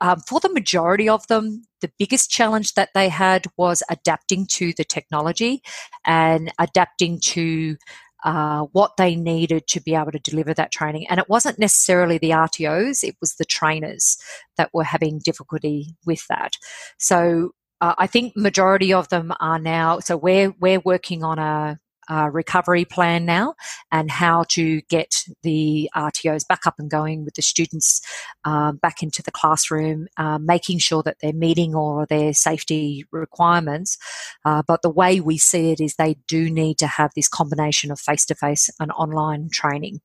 um, 0.00 0.20
for 0.20 0.40
the 0.40 0.52
majority 0.52 1.08
of 1.08 1.26
them, 1.28 1.62
the 1.80 1.90
biggest 1.98 2.30
challenge 2.30 2.74
that 2.74 2.90
they 2.94 3.08
had 3.08 3.46
was 3.56 3.82
adapting 3.90 4.46
to 4.46 4.72
the 4.76 4.84
technology 4.84 5.62
and 6.04 6.52
adapting 6.58 7.20
to 7.20 7.76
uh, 8.24 8.62
what 8.72 8.96
they 8.96 9.14
needed 9.14 9.66
to 9.68 9.80
be 9.80 9.94
able 9.94 10.12
to 10.12 10.18
deliver 10.18 10.54
that 10.54 10.72
training. 10.72 11.06
And 11.08 11.20
it 11.20 11.28
wasn't 11.28 11.58
necessarily 11.58 12.18
the 12.18 12.30
RTOs, 12.30 13.04
it 13.04 13.16
was 13.20 13.34
the 13.34 13.44
trainers 13.44 14.16
that 14.56 14.70
were 14.72 14.84
having 14.84 15.20
difficulty 15.24 15.94
with 16.04 16.26
that. 16.28 16.52
So 16.98 17.52
uh, 17.80 17.94
I 17.98 18.06
think 18.06 18.34
majority 18.36 18.92
of 18.92 19.08
them 19.08 19.32
are 19.40 19.58
now. 19.58 20.00
So 20.00 20.16
we're 20.16 20.54
we're 20.58 20.80
working 20.80 21.22
on 21.22 21.38
a 21.38 21.78
uh, 22.08 22.30
recovery 22.32 22.84
plan 22.84 23.24
now 23.24 23.54
and 23.90 24.10
how 24.10 24.44
to 24.48 24.80
get 24.82 25.14
the 25.42 25.90
RTOs 25.94 26.46
back 26.46 26.66
up 26.66 26.74
and 26.78 26.90
going 26.90 27.24
with 27.24 27.34
the 27.34 27.42
students 27.42 28.00
um, 28.44 28.76
back 28.76 29.02
into 29.02 29.22
the 29.22 29.30
classroom, 29.30 30.06
uh, 30.16 30.38
making 30.38 30.78
sure 30.78 31.02
that 31.02 31.16
they're 31.20 31.32
meeting 31.32 31.74
all 31.74 32.00
of 32.02 32.08
their 32.08 32.32
safety 32.32 33.04
requirements. 33.10 33.98
Uh, 34.44 34.62
but 34.66 34.82
the 34.82 34.90
way 34.90 35.20
we 35.20 35.38
see 35.38 35.70
it 35.70 35.80
is 35.80 35.94
they 35.94 36.16
do 36.28 36.50
need 36.50 36.78
to 36.78 36.86
have 36.86 37.10
this 37.14 37.28
combination 37.28 37.90
of 37.90 37.98
face 37.98 38.24
to 38.26 38.34
face 38.34 38.70
and 38.80 38.92
online 38.92 39.48
training 39.50 40.00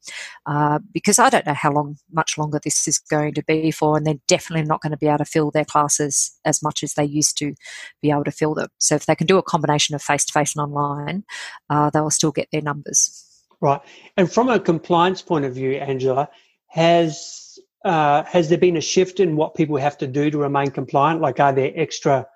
uh, 0.45 0.79
because 0.93 1.19
I 1.19 1.29
don't 1.29 1.45
know 1.45 1.53
how 1.53 1.71
long, 1.71 1.97
much 2.11 2.37
longer 2.37 2.59
this 2.63 2.87
is 2.87 2.99
going 2.99 3.33
to 3.35 3.43
be 3.43 3.71
for, 3.71 3.97
and 3.97 4.05
they're 4.05 4.15
definitely 4.27 4.65
not 4.65 4.81
going 4.81 4.91
to 4.91 4.97
be 4.97 5.07
able 5.07 5.19
to 5.19 5.25
fill 5.25 5.51
their 5.51 5.65
classes 5.65 6.37
as 6.45 6.63
much 6.63 6.83
as 6.83 6.93
they 6.93 7.05
used 7.05 7.37
to 7.37 7.53
be 8.01 8.11
able 8.11 8.23
to 8.23 8.31
fill 8.31 8.55
them. 8.55 8.69
So 8.79 8.95
if 8.95 9.05
they 9.05 9.15
can 9.15 9.27
do 9.27 9.37
a 9.37 9.43
combination 9.43 9.95
of 9.95 10.01
face 10.01 10.25
to 10.25 10.33
face 10.33 10.55
and 10.55 10.63
online, 10.63 11.23
uh, 11.69 11.90
they'll 11.91 12.09
still 12.09 12.31
get 12.31 12.49
their 12.51 12.61
numbers. 12.61 13.27
Right. 13.61 13.81
And 14.17 14.31
from 14.31 14.49
a 14.49 14.59
compliance 14.59 15.21
point 15.21 15.45
of 15.45 15.53
view, 15.53 15.73
Angela, 15.73 16.29
has 16.67 17.59
uh, 17.85 18.23
has 18.23 18.49
there 18.49 18.57
been 18.57 18.77
a 18.77 18.81
shift 18.81 19.19
in 19.19 19.35
what 19.35 19.55
people 19.55 19.77
have 19.77 19.97
to 19.99 20.07
do 20.07 20.29
to 20.31 20.37
remain 20.37 20.71
compliant? 20.71 21.21
Like, 21.21 21.39
are 21.39 21.53
there 21.53 21.71
extra 21.75 22.27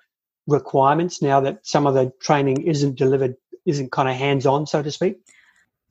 requirements 0.47 1.21
now 1.21 1.39
that 1.41 1.65
some 1.65 1.87
of 1.87 1.93
the 1.93 2.11
training 2.19 2.63
isn't 2.63 2.95
delivered, 2.95 3.35
isn't 3.65 3.91
kind 3.91 4.09
of 4.09 4.15
hands 4.15 4.45
on, 4.45 4.67
so 4.67 4.81
to 4.81 4.91
speak? 4.91 5.17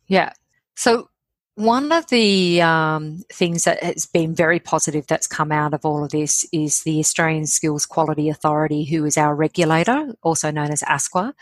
Yeah. 0.06 0.32
So 0.76 1.08
one 1.56 1.92
of 1.92 2.08
the 2.08 2.60
um, 2.62 3.22
things 3.32 3.62
that 3.62 3.80
has 3.80 4.06
been 4.06 4.34
very 4.34 4.58
positive 4.58 5.06
that's 5.06 5.28
come 5.28 5.52
out 5.52 5.72
of 5.72 5.84
all 5.84 6.02
of 6.02 6.10
this 6.10 6.44
is 6.52 6.82
the 6.82 6.98
Australian 6.98 7.46
Skills 7.46 7.86
Quality 7.86 8.28
Authority, 8.28 8.82
who 8.84 9.04
is 9.04 9.16
our 9.16 9.36
regulator, 9.36 10.16
also 10.22 10.50
known 10.50 10.72
as 10.72 10.82
ASQA. 10.82 11.32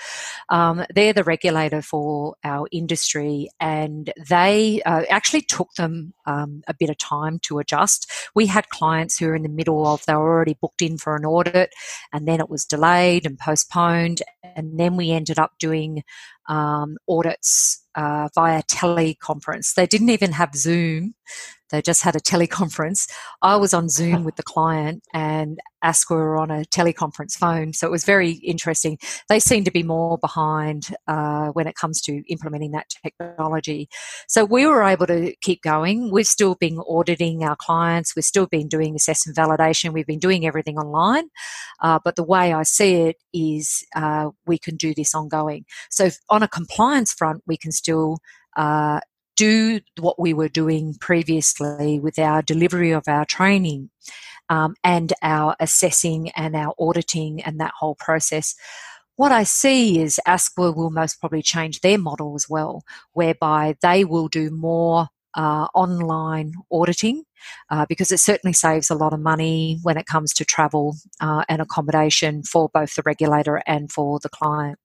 Um, 0.51 0.85
they're 0.95 1.15
the 1.15 1.25
regulator 1.25 1.81
for 1.81 2.37
our 2.45 2.69
industry, 2.73 3.49
and 3.59 4.13
they 4.29 4.83
uh, 4.85 5.05
actually 5.09 5.43
took 5.43 5.73
them 5.75 6.13
um, 6.27 6.63
a 6.69 6.75
bit 6.75 6.91
of 6.91 6.99
time 6.99 7.39
to 7.45 7.59
adjust. 7.59 8.11
We 8.35 8.45
had 8.47 8.69
clients 8.69 9.19
who 9.19 9.29
were 9.29 9.35
in 9.35 9.45
the 9.45 9.49
middle 9.49 9.87
of, 9.87 10.05
they 10.05 10.15
were 10.15 10.35
already 10.35 10.59
booked 10.61 10.83
in 10.83 10.99
for 10.99 11.17
an 11.17 11.25
audit, 11.25 11.73
and 12.13 12.29
then 12.29 12.39
it 12.39 12.51
was 12.51 12.67
delayed 12.67 13.25
and 13.25 13.39
postponed, 13.39 14.21
and 14.43 14.79
then 14.79 14.97
we 14.97 15.11
ended 15.11 15.39
up 15.39 15.53
doing 15.59 16.03
um, 16.49 16.97
audits 17.09 17.85
uh, 17.95 18.29
via 18.35 18.63
teleconference. 18.65 19.75
They 19.75 19.87
didn't 19.87 20.11
even 20.11 20.33
have 20.33 20.55
Zoom. 20.55 21.15
They 21.73 21.83
just 21.83 22.03
had 22.03 22.15
a 22.15 22.21
teleconference. 22.21 23.11
I 23.41 23.57
was 23.57 23.75
on 23.75 23.89
Zoom 23.89 24.23
with 24.25 24.37
the 24.37 24.43
client 24.43 25.03
and 25.13 25.59
ASQA 25.83 26.11
were 26.11 26.37
on 26.37 26.51
a 26.51 26.65
teleconference 26.65 27.37
phone. 27.37 27.73
So 27.73 27.87
it 27.87 27.91
was 27.91 28.05
very 28.05 28.33
interesting. 28.33 28.99
They 29.29 29.41
seem 29.41 29.65
to 29.65 29.71
be 29.73 29.83
more 29.83 30.19
behind 30.19 30.95
uh, 31.09 31.49
when 31.49 31.67
it 31.67 31.75
comes 31.75 32.01
to 32.03 32.23
implementing 32.29 32.71
that 32.73 32.87
technology. 33.03 33.89
So 34.29 34.45
we 34.45 34.67
were 34.67 34.85
able 34.85 35.07
to 35.07 35.35
keep 35.41 35.63
going. 35.63 36.13
We've 36.13 36.27
still 36.27 36.55
been 36.55 36.79
auditing 36.89 37.43
our 37.43 37.57
clients. 37.57 38.15
We've 38.15 38.25
still 38.25 38.47
been 38.47 38.69
doing 38.69 38.95
assessment 38.95 39.37
validation. 39.37 39.93
We've 39.93 40.07
been 40.07 40.21
doing 40.21 40.47
everything 40.47 40.79
online. 40.79 41.29
Uh, 41.81 41.99
but 42.05 42.17
the 42.17 42.25
way 42.25 42.53
I 42.53 42.63
see 42.63 42.95
it 42.95 43.17
is 43.33 43.85
uh, 43.97 44.31
we 44.47 44.59
can 44.59 44.77
do 44.77 44.95
this 44.95 45.15
ongoing. 45.15 45.65
So 45.91 46.11
on 46.29 46.43
a 46.43 46.49
compliance 46.49 47.13
front, 47.13 47.43
we 47.47 47.57
can 47.57 47.73
still 47.73 48.19
uh, 48.57 49.01
do 49.37 49.81
what 50.01 50.21
we 50.21 50.35
were 50.35 50.49
doing 50.49 50.95
previously 51.01 51.99
with 51.99 52.19
our 52.19 52.43
delivery 52.43 52.91
of 52.91 53.09
our 53.09 53.25
training 53.25 53.91
um, 54.49 54.75
and 54.85 55.13
our 55.23 55.57
assessing 55.61 56.31
and 56.31 56.55
our 56.55 56.75
auditing 56.79 57.43
and 57.43 57.59
that 57.61 57.73
whole 57.79 57.95
process. 57.95 58.55
What 59.17 59.33
I 59.33 59.45
see 59.45 60.01
is 60.01 60.21
ASQA 60.27 60.75
will 60.75 60.91
most 60.91 61.21
probably 61.21 61.43
change 61.43 61.81
their 61.81 61.99
model 61.99 62.35
as 62.35 62.49
well, 62.49 62.83
whereby 63.13 63.77
they 63.83 64.05
will 64.05 64.29
do 64.29 64.51
more 64.51 65.09
uh, 65.35 65.67
online 65.75 66.53
auditing 66.71 67.25
uh, 67.71 67.87
because 67.89 68.11
it 68.11 68.19
certainly 68.19 68.53
saves 68.53 68.91
a 68.91 68.95
lot 68.95 69.13
of 69.13 69.21
money 69.21 69.79
when 69.83 69.97
it 69.97 70.07
comes 70.07 70.33
to 70.35 70.45
travel 70.45 70.97
uh, 71.21 71.45
and 71.49 71.63
accommodation 71.63 72.43
for 72.43 72.69
both 72.73 72.95
the 72.95 73.03
regulator 73.05 73.63
and 73.67 73.91
for 73.91 74.19
the 74.21 74.29
client. 74.29 74.79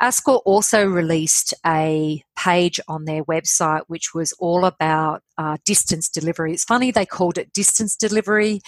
ASQA 0.00 0.40
also 0.44 0.84
released 0.86 1.54
a 1.66 2.22
page 2.36 2.78
on 2.86 3.04
their 3.04 3.24
website 3.24 3.82
which 3.88 4.14
was 4.14 4.32
all 4.38 4.64
about 4.64 5.22
uh, 5.38 5.56
distance 5.64 6.08
delivery. 6.08 6.52
It's 6.52 6.64
funny 6.64 6.90
they 6.90 7.06
called 7.06 7.38
it 7.38 7.52
distance 7.52 7.96
delivery 7.96 8.60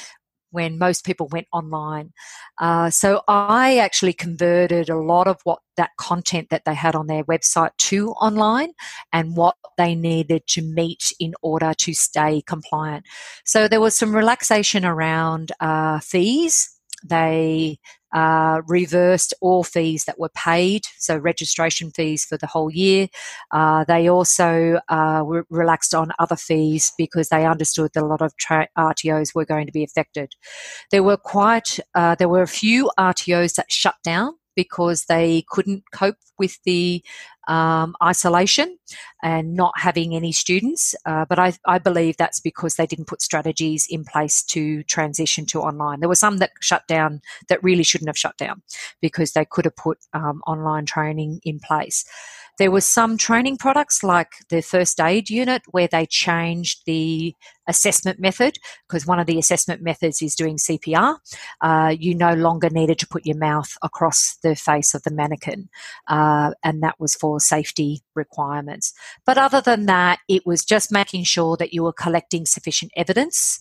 when 0.51 0.79
most 0.79 1.05
people 1.05 1.29
went 1.29 1.47
online. 1.53 2.13
Uh, 2.59 2.91
so 2.91 3.23
I 3.29 3.79
actually 3.79 4.13
converted 4.13 4.89
a 4.89 4.99
lot 4.99 5.27
of 5.29 5.39
what 5.45 5.61
that 5.77 5.91
content 5.99 6.49
that 6.51 6.65
they 6.65 6.75
had 6.75 6.95
on 6.95 7.07
their 7.07 7.25
website 7.25 7.71
to 7.79 8.11
online 8.13 8.73
and 9.13 9.37
what 9.37 9.57
they 9.79 9.95
needed 9.95 10.47
to 10.49 10.63
meet 10.63 11.13
in 11.21 11.35
order 11.43 11.73
to 11.79 11.95
stay 11.95 12.43
compliant. 12.47 13.07
So 13.45 13.69
there 13.69 13.81
was 13.81 13.97
some 13.97 14.15
relaxation 14.15 14.85
around 14.85 15.53
uh, 15.61 16.01
fees. 16.01 16.77
They 17.05 17.79
uh, 18.13 18.63
reversed 18.67 19.35
all 19.41 19.65
fees 19.65 20.05
that 20.05 20.19
were 20.19 20.31
paid, 20.31 20.83
so 20.99 21.17
registration 21.17 21.91
fees 21.91 22.25
for 22.25 22.37
the 22.37 22.47
whole 22.47 22.71
year. 22.71 23.09
Uh, 23.51 23.85
they 23.85 24.09
also 24.09 24.81
uh, 24.89 25.23
were 25.25 25.47
relaxed 25.51 25.95
on 25.95 26.13
other 26.19 26.37
fees 26.37 26.93
because 26.99 27.29
they 27.29 27.47
understood 27.47 27.91
that 27.95 28.03
a 28.03 28.07
lot 28.07 28.23
of 28.23 28.37
tra- 28.37 28.69
RTOs 28.77 29.35
were 29.35 29.45
going 29.45 29.67
to 29.67 29.73
be 29.73 29.85
affected. 29.85 30.35
There 30.91 31.03
were 31.03 31.17
quite, 31.17 31.79
uh, 31.95 32.15
there 32.17 32.29
were 32.29 32.43
a 32.43 32.49
few 32.49 32.91
RTOs 32.99 33.55
that 33.55 33.71
shut 33.71 33.97
down 34.03 34.35
because 34.65 35.07
they 35.07 35.43
couldn't 35.49 35.83
cope 35.91 36.19
with 36.39 36.59
the 36.65 37.03
um, 37.49 37.97
isolation 38.03 38.79
and 39.23 39.55
not 39.55 39.73
having 39.79 40.15
any 40.15 40.33
students. 40.33 40.95
Uh, 41.07 41.25
but 41.25 41.39
I, 41.39 41.55
I, 41.67 41.79
believe 41.79 42.19
that's 42.19 42.41
because 42.41 42.75
they 42.75 42.87
didn't 42.87 43.07
put 43.07 43.23
strategies 43.23 43.87
in 43.89 44.05
place 44.05 44.43
to 44.45 44.83
transition 44.83 45.47
to 45.47 45.61
online. 45.61 46.01
There 46.01 46.11
were 46.11 46.15
some 46.27 46.37
that 46.37 46.51
shut 46.61 46.87
down 46.89 47.23
that 47.49 47.65
really 47.65 47.83
shouldn't 47.83 48.11
have 48.11 48.19
shut 48.19 48.37
down 48.37 48.61
because 49.01 49.33
they 49.33 49.47
could 49.47 49.65
have 49.65 49.77
put 49.77 49.99
um, 50.13 50.43
online 50.47 50.85
training 50.85 51.41
in 51.43 51.59
place. 51.59 52.05
There 52.61 52.71
were 52.71 52.83
some 52.83 53.17
training 53.17 53.57
products 53.57 54.05
like 54.05 54.33
the 54.51 54.61
first 54.61 55.01
aid 55.01 55.31
unit 55.31 55.63
where 55.71 55.89
they 55.89 56.05
changed 56.05 56.83
the 56.85 57.35
assessment 57.67 58.21
method 58.21 58.59
because 58.87 59.07
one 59.07 59.19
of 59.19 59.27
the 59.27 59.39
assessment 59.39 59.81
methods 59.81 60.21
is 60.21 60.35
doing 60.35 60.59
CPR. 60.59 61.17
Uh, 61.63 61.97
you 61.99 62.15
no 62.15 62.35
longer 62.35 62.69
needed 62.69 62.99
to 62.99 63.09
put 63.09 63.25
your 63.25 63.39
mouth 63.39 63.79
across 63.83 64.37
the 64.43 64.55
face 64.55 64.93
of 64.93 65.03
the 65.05 65.11
mannequin, 65.11 65.71
uh, 66.09 66.51
and 66.63 66.83
that 66.83 67.01
was 67.01 67.15
for 67.15 67.41
safety 67.41 68.03
requirements. 68.15 68.93
But 69.25 69.39
other 69.39 69.63
than 69.63 69.87
that, 69.87 70.19
it 70.29 70.45
was 70.45 70.63
just 70.63 70.93
making 70.93 71.25
sure 71.25 71.57
that 71.57 71.73
you 71.73 71.85
were 71.85 71.95
collecting 71.95 72.45
sufficient 72.45 72.93
evidence 72.95 73.59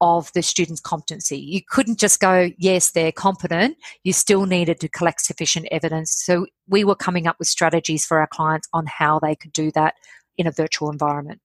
of 0.00 0.30
the 0.34 0.42
student's 0.42 0.80
competency. 0.80 1.38
You 1.38 1.60
couldn't 1.68 1.98
just 1.98 2.20
go, 2.20 2.50
yes, 2.58 2.90
they're 2.90 3.12
competent. 3.12 3.76
You 4.02 4.12
still 4.12 4.46
needed 4.46 4.80
to 4.80 4.88
collect 4.88 5.20
sufficient 5.20 5.66
evidence. 5.70 6.12
So 6.12 6.46
we 6.68 6.84
were 6.84 6.94
coming 6.94 7.26
up 7.26 7.36
with 7.38 7.48
strategies 7.48 8.04
for 8.04 8.20
our 8.20 8.26
clients 8.26 8.68
on 8.72 8.86
how 8.86 9.18
they 9.18 9.34
could 9.34 9.52
do 9.52 9.70
that 9.72 9.94
in 10.36 10.46
a 10.46 10.50
virtual 10.50 10.90
environment. 10.90 11.40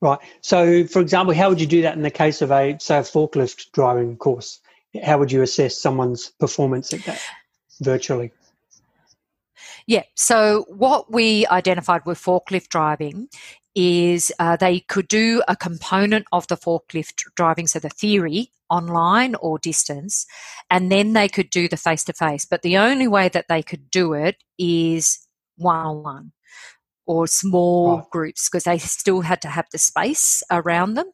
Right. 0.00 0.18
So, 0.42 0.86
for 0.86 1.00
example, 1.00 1.34
how 1.34 1.48
would 1.48 1.60
you 1.60 1.66
do 1.66 1.82
that 1.82 1.96
in 1.96 2.02
the 2.02 2.10
case 2.10 2.42
of 2.42 2.50
a, 2.50 2.76
say, 2.78 2.98
a 2.98 3.02
forklift 3.02 3.72
driving 3.72 4.16
course? 4.16 4.60
How 5.02 5.18
would 5.18 5.32
you 5.32 5.42
assess 5.42 5.80
someone's 5.80 6.30
performance 6.38 6.92
at 6.92 7.02
that 7.04 7.20
virtually? 7.80 8.30
Yeah. 9.86 10.02
So, 10.14 10.66
what 10.68 11.10
we 11.10 11.46
identified 11.46 12.02
with 12.04 12.18
forklift 12.18 12.68
driving 12.68 13.28
is 13.74 14.32
uh, 14.38 14.56
they 14.56 14.80
could 14.80 15.08
do 15.08 15.42
a 15.48 15.56
component 15.56 16.26
of 16.32 16.46
the 16.46 16.56
forklift 16.56 17.24
driving, 17.36 17.66
so 17.66 17.78
the 17.78 17.88
theory 17.88 18.52
online 18.70 19.34
or 19.36 19.58
distance, 19.58 20.26
and 20.70 20.90
then 20.90 21.12
they 21.12 21.28
could 21.28 21.50
do 21.50 21.68
the 21.68 21.76
face 21.76 22.04
to 22.04 22.12
face. 22.12 22.44
But 22.44 22.62
the 22.62 22.76
only 22.78 23.06
way 23.08 23.28
that 23.28 23.46
they 23.48 23.62
could 23.62 23.90
do 23.90 24.12
it 24.14 24.36
is 24.58 25.18
one 25.56 25.86
on 25.86 26.02
one. 26.02 26.32
or 27.06 27.26
small 27.26 27.98
right. 27.98 28.10
groups 28.10 28.48
because 28.48 28.64
they 28.64 28.78
still 28.78 29.20
had 29.20 29.42
to 29.42 29.48
have 29.48 29.66
the 29.72 29.78
space 29.78 30.42
around 30.50 30.94
them. 30.94 31.06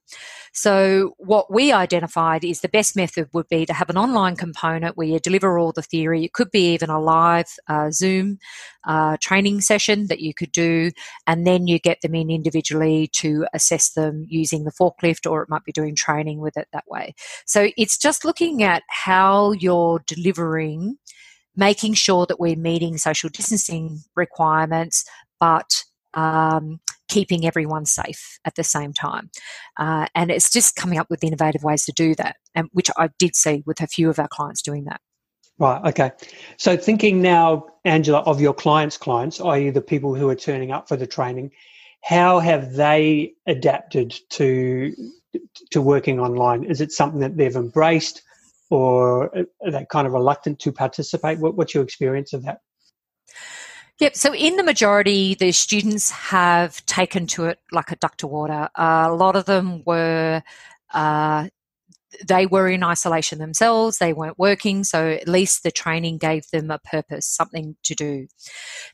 So, 0.52 1.14
what 1.18 1.52
we 1.52 1.72
identified 1.72 2.44
is 2.44 2.60
the 2.60 2.68
best 2.68 2.96
method 2.96 3.28
would 3.32 3.48
be 3.48 3.66
to 3.66 3.72
have 3.72 3.88
an 3.88 3.96
online 3.96 4.36
component 4.36 4.96
where 4.96 5.06
you 5.06 5.20
deliver 5.20 5.58
all 5.58 5.72
the 5.72 5.82
theory. 5.82 6.24
It 6.24 6.32
could 6.32 6.50
be 6.50 6.74
even 6.74 6.90
a 6.90 7.00
live 7.00 7.46
uh, 7.68 7.90
Zoom 7.90 8.38
uh, 8.84 9.16
training 9.20 9.60
session 9.60 10.08
that 10.08 10.20
you 10.20 10.34
could 10.34 10.52
do, 10.52 10.90
and 11.26 11.46
then 11.46 11.66
you 11.66 11.78
get 11.78 12.00
them 12.00 12.14
in 12.14 12.30
individually 12.30 13.08
to 13.14 13.46
assess 13.54 13.90
them 13.90 14.26
using 14.28 14.64
the 14.64 14.72
forklift, 14.72 15.30
or 15.30 15.42
it 15.42 15.48
might 15.48 15.64
be 15.64 15.72
doing 15.72 15.94
training 15.94 16.40
with 16.40 16.56
it 16.56 16.68
that 16.72 16.84
way. 16.88 17.14
So, 17.46 17.70
it's 17.76 17.96
just 17.96 18.24
looking 18.24 18.62
at 18.62 18.82
how 18.88 19.52
you're 19.52 20.02
delivering 20.06 20.98
making 21.56 21.92
sure 21.94 22.26
that 22.26 22.40
we're 22.40 22.56
meeting 22.56 22.96
social 22.96 23.28
distancing 23.28 24.00
requirements, 24.16 25.04
but 25.38 25.84
um, 26.14 26.80
keeping 27.10 27.44
everyone 27.44 27.84
safe 27.84 28.38
at 28.44 28.54
the 28.54 28.64
same 28.64 28.92
time. 28.94 29.30
Uh, 29.76 30.06
and 30.14 30.30
it's 30.30 30.50
just 30.50 30.76
coming 30.76 30.98
up 30.98 31.08
with 31.10 31.22
innovative 31.22 31.62
ways 31.62 31.84
to 31.84 31.92
do 31.92 32.14
that, 32.14 32.36
and 32.54 32.68
which 32.72 32.90
I 32.96 33.10
did 33.18 33.36
see 33.36 33.62
with 33.66 33.82
a 33.82 33.86
few 33.86 34.08
of 34.08 34.18
our 34.18 34.28
clients 34.28 34.62
doing 34.62 34.84
that. 34.84 35.00
Right. 35.58 35.84
Okay. 35.90 36.12
So 36.56 36.76
thinking 36.76 37.20
now, 37.20 37.66
Angela, 37.84 38.20
of 38.20 38.40
your 38.40 38.54
clients' 38.54 38.96
clients, 38.96 39.40
i.e., 39.42 39.68
the 39.68 39.82
people 39.82 40.14
who 40.14 40.30
are 40.30 40.34
turning 40.34 40.72
up 40.72 40.88
for 40.88 40.96
the 40.96 41.06
training, 41.06 41.50
how 42.02 42.38
have 42.38 42.72
they 42.72 43.34
adapted 43.46 44.18
to 44.30 44.94
to 45.70 45.82
working 45.82 46.18
online? 46.18 46.64
Is 46.64 46.80
it 46.80 46.92
something 46.92 47.20
that 47.20 47.36
they've 47.36 47.54
embraced, 47.54 48.22
or 48.70 49.36
are 49.36 49.70
they 49.70 49.86
kind 49.90 50.06
of 50.06 50.14
reluctant 50.14 50.58
to 50.60 50.72
participate? 50.72 51.38
What, 51.38 51.56
what's 51.56 51.74
your 51.74 51.84
experience 51.84 52.32
of 52.32 52.44
that? 52.44 52.60
Yep. 54.00 54.16
So, 54.16 54.34
in 54.34 54.56
the 54.56 54.64
majority, 54.64 55.34
the 55.34 55.52
students 55.52 56.10
have 56.10 56.84
taken 56.86 57.26
to 57.28 57.44
it 57.44 57.58
like 57.70 57.92
a 57.92 57.96
duck 57.96 58.16
to 58.18 58.26
water. 58.26 58.70
Uh, 58.74 59.08
a 59.10 59.14
lot 59.14 59.36
of 59.36 59.44
them 59.44 59.82
were. 59.84 60.42
Uh, 60.92 61.48
they 62.26 62.44
were 62.44 62.68
in 62.68 62.82
isolation 62.82 63.38
themselves, 63.38 63.98
they 63.98 64.12
weren't 64.12 64.38
working, 64.38 64.82
so 64.82 65.10
at 65.10 65.28
least 65.28 65.62
the 65.62 65.70
training 65.70 66.18
gave 66.18 66.42
them 66.50 66.68
a 66.68 66.78
purpose, 66.78 67.24
something 67.24 67.76
to 67.84 67.94
do. 67.94 68.26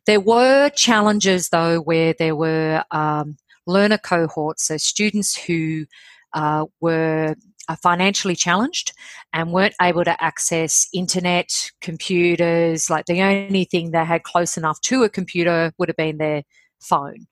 There 0.05 0.21
were 0.21 0.69
challenges 0.69 1.49
though 1.49 1.81
where 1.81 2.13
there 2.13 2.37
were 2.37 2.85
um, 2.91 3.39
learner 3.67 3.97
cohorts, 3.97 4.67
so 4.67 4.77
students 4.77 5.35
who 5.35 5.87
uh, 6.35 6.67
were 6.81 7.37
are 7.69 7.77
financially 7.77 8.37
challenged 8.37 8.93
and 9.33 9.53
weren't 9.53 9.75
able 9.81 10.05
to 10.05 10.23
access 10.23 10.89
internet, 10.93 11.71
computers. 11.81 12.89
Like 12.91 13.07
the 13.07 13.23
only 13.23 13.65
thing 13.65 13.91
they 13.91 14.05
had 14.05 14.23
close 14.23 14.57
enough 14.57 14.81
to 14.83 15.05
a 15.05 15.09
computer 15.09 15.73
would 15.79 15.89
have 15.89 15.97
been 15.97 16.19
their 16.19 16.43
phone. 16.81 17.27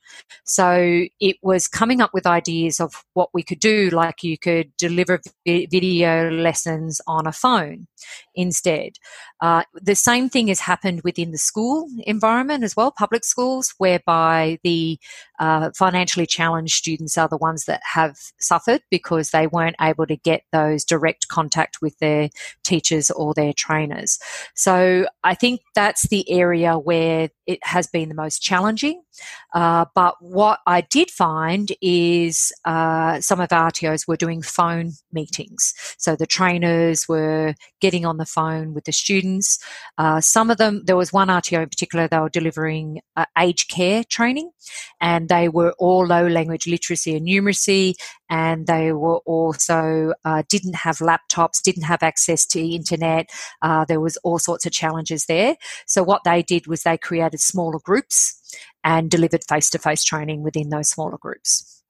So 0.45 1.05
it 1.21 1.37
was 1.43 1.69
coming 1.69 2.01
up 2.01 2.13
with 2.13 2.27
ideas 2.27 2.81
of 2.81 3.05
what 3.15 3.31
we 3.33 3.43
could 3.43 3.61
do, 3.61 3.91
like 3.91 4.23
you 4.23 4.39
could 4.39 4.77
deliver 4.77 5.21
video 5.47 6.31
lessons 6.31 7.01
on 7.07 7.27
a 7.27 7.33
phone 7.33 7.87
instead. 8.35 8.93
Uh, 9.41 9.63
the 9.75 9.95
same 9.95 10.29
thing 10.29 10.49
has 10.49 10.61
happened 10.61 11.03
within 11.03 11.31
the 11.31 11.39
school 11.39 11.89
environment 12.07 12.65
as 12.65 12.77
well, 12.77 12.91
public 12.91 13.25
schools, 13.25 13.75
whereby 13.79 14.59
the 14.63 14.99
uh, 15.39 15.71
financially 15.77 16.27
challenged 16.27 16.75
students 16.75 17.19
are 17.19 17.29
the 17.29 17.37
ones 17.37 17.65
that 17.65 17.81
have 17.85 18.17
suffered 18.41 18.83
because 18.91 19.31
they 19.31 19.47
weren't 19.47 19.77
able 19.81 20.07
to 20.07 20.17
get 20.17 20.43
those 20.53 20.85
direct 20.85 21.29
contact 21.29 21.79
with 21.83 21.99
their 21.99 22.29
teachers 22.65 23.11
or 23.11 23.35
their 23.35 23.53
trainers. 23.53 24.19
So 24.55 25.07
I 25.23 25.35
think 25.35 25.61
that's 25.75 26.09
the 26.09 26.29
area 26.31 26.79
where 26.79 27.29
it 27.47 27.59
has 27.63 27.87
been 27.87 28.09
the 28.09 28.15
most 28.15 28.41
challenging. 28.41 29.03
Uh, 29.53 29.85
but 29.95 30.17
what 30.21 30.61
I 30.67 30.81
did 30.81 31.11
find 31.11 31.71
is 31.81 32.53
uh, 32.65 33.21
some 33.21 33.41
of 33.41 33.53
our 33.53 33.71
RTOs 33.71 34.07
were 34.07 34.17
doing 34.17 34.43
phone 34.43 34.93
meetings. 35.13 35.75
So 35.99 36.17
the 36.17 36.27
trainers 36.27 37.09
were 37.09 37.55
getting 37.81 38.05
on 38.05 38.17
the 38.17 38.27
phone 38.27 38.75
with 38.75 38.85
the 38.85 38.93
students. 38.93 39.59
Uh, 39.99 40.21
some 40.21 40.51
of 40.51 40.59
them, 40.59 40.83
there 40.85 40.97
was 40.97 41.13
one 41.13 41.29
RTO 41.29 41.63
in 41.63 41.69
particular, 41.69 42.09
they 42.09 42.19
were 42.19 42.29
delivering 42.29 43.01
uh, 43.17 43.27
aged 43.39 43.71
care 43.71 44.05
training, 44.05 44.51
and 45.01 45.29
they 45.29 45.49
were 45.49 45.75
all 45.79 46.07
low 46.07 46.27
language 46.27 46.67
literacy 46.67 47.17
and 47.17 47.27
numeracy, 47.27 47.95
and 48.31 48.67
they 48.67 48.93
were 48.93 49.19
also 49.19 50.15
uh, 50.25 50.43
didn't 50.49 50.77
have 50.77 50.99
laptops, 50.99 51.63
didn't 51.63 51.85
have 51.85 52.03
access 52.03 52.47
to 52.47 52.61
internet. 52.61 53.29
Uh, 53.63 53.85
there 53.85 54.01
was 54.01 54.17
all 54.19 54.39
sorts 54.39 54.67
of 54.67 54.73
challenges 54.73 55.27
there. 55.27 55.57
So 55.87 56.03
what 56.03 56.23
they 56.25 56.43
did 56.43 56.67
was 56.67 56.83
they 56.83 56.99
created 56.99 57.41
smaller 57.41 57.79
groups 57.79 58.41
and 58.83 59.11
delivered 59.11 59.45
face 59.49 59.71
to 59.71 59.79
face 59.79 60.05
training 60.05 60.43
within 60.43 60.71
those 60.71 60.89
smaller 60.89 61.19
groups. 61.19 61.83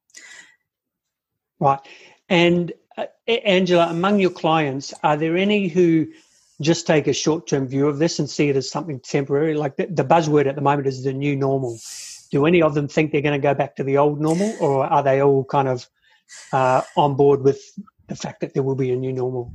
Right. 1.61 1.81
And 2.29 2.73
uh, 2.97 3.07
Angela, 3.27 3.89
among 3.89 4.21
your 4.21 4.31
clients, 4.31 4.93
are 5.03 5.17
there 5.17 5.37
any 5.37 5.69
who 5.69 6.07
just 6.61 6.87
take 6.87 7.07
a 7.07 7.13
short 7.13 7.47
term 7.47 7.67
view 7.67 7.89
of 7.89 7.99
this 7.99 8.19
and 8.19 8.29
see 8.29 8.49
it 8.49 8.57
as 8.57 8.71
something 8.71 9.01
temporary? 9.01 9.55
Like 9.55 9.77
the, 9.77 9.87
the, 9.87 10.05
buzzword 10.05 10.47
at 10.47 10.55
the 10.55 10.61
moment 10.61 10.87
is 10.87 11.05
the 11.05 11.13
new 11.13 11.37
normal. 11.37 11.79
Do 12.31 12.47
any 12.47 12.63
of 12.63 12.75
them 12.75 12.89
think 12.89 13.13
they're 13.13 13.21
going 13.21 13.41
to 13.41 13.43
go 13.43 13.55
back 13.55 13.77
to 13.77 13.85
the 13.85 13.99
old 13.99 14.21
normal, 14.21 14.55
or 14.61 14.85
are 14.85 15.03
they 15.03 15.23
all 15.23 15.45
kind 15.45 15.69
of 15.69 15.89
uh, 16.53 16.83
on 16.97 17.17
board 17.17 17.43
with 17.43 17.61
the 18.09 18.17
fact 18.17 18.41
that 18.41 18.55
there 18.55 18.63
will 18.63 18.75
be 18.75 18.93
a 18.93 18.97
new 18.97 19.13
normal? 19.13 19.53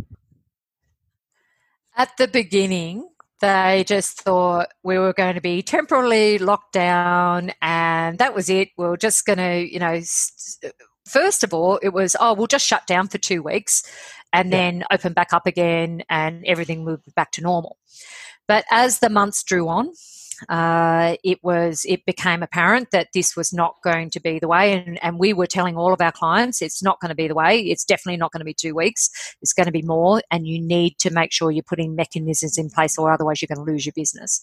At 1.95 2.15
the 2.17 2.27
beginning, 2.27 3.09
they 3.41 3.83
just 3.87 4.21
thought 4.21 4.69
we 4.83 4.97
were 4.97 5.13
going 5.13 5.35
to 5.35 5.41
be 5.41 5.61
temporarily 5.61 6.37
locked 6.37 6.73
down 6.73 7.51
and 7.61 8.17
that 8.19 8.35
was 8.35 8.49
it. 8.49 8.69
We 8.77 8.85
are 8.85 8.97
just 8.97 9.25
going 9.25 9.37
to, 9.37 9.71
you 9.71 9.79
know, 9.79 9.99
st- 10.03 10.73
first 11.07 11.43
of 11.43 11.53
all, 11.53 11.79
it 11.81 11.89
was, 11.89 12.15
oh, 12.19 12.33
we'll 12.33 12.47
just 12.47 12.65
shut 12.65 12.85
down 12.87 13.07
for 13.07 13.17
two 13.17 13.41
weeks 13.41 13.83
and 14.33 14.49
yeah. 14.49 14.57
then 14.57 14.83
open 14.91 15.13
back 15.13 15.33
up 15.33 15.47
again 15.47 16.03
and 16.09 16.45
everything 16.45 16.83
moved 16.83 17.13
back 17.15 17.31
to 17.33 17.41
normal. 17.41 17.77
But 18.47 18.65
as 18.71 18.99
the 18.99 19.09
months 19.09 19.43
drew 19.43 19.67
on, 19.67 19.91
uh, 20.47 21.15
it 21.23 21.39
was 21.43 21.85
it 21.87 22.05
became 22.05 22.41
apparent 22.41 22.91
that 22.91 23.07
this 23.13 23.35
was 23.35 23.51
not 23.51 23.75
going 23.83 24.09
to 24.11 24.19
be 24.19 24.39
the 24.39 24.47
way 24.47 24.73
and, 24.73 24.97
and 25.03 25.19
we 25.19 25.33
were 25.33 25.47
telling 25.47 25.75
all 25.75 25.93
of 25.93 26.01
our 26.01 26.11
clients 26.11 26.61
it's 26.61 26.81
not 26.81 26.99
going 27.01 27.09
to 27.09 27.15
be 27.15 27.27
the 27.27 27.35
way. 27.35 27.59
It's 27.59 27.83
definitely 27.83 28.17
not 28.17 28.31
going 28.31 28.39
to 28.39 28.45
be 28.45 28.53
two 28.53 28.73
weeks. 28.73 29.09
It's 29.41 29.53
going 29.53 29.65
to 29.65 29.71
be 29.71 29.81
more 29.81 30.21
and 30.31 30.47
you 30.47 30.61
need 30.61 30.97
to 30.99 31.09
make 31.11 31.31
sure 31.31 31.51
you're 31.51 31.63
putting 31.63 31.95
mechanisms 31.95 32.57
in 32.57 32.69
place 32.69 32.97
or 32.97 33.11
otherwise 33.11 33.41
you're 33.41 33.53
going 33.53 33.65
to 33.65 33.71
lose 33.71 33.85
your 33.85 33.93
business. 33.95 34.41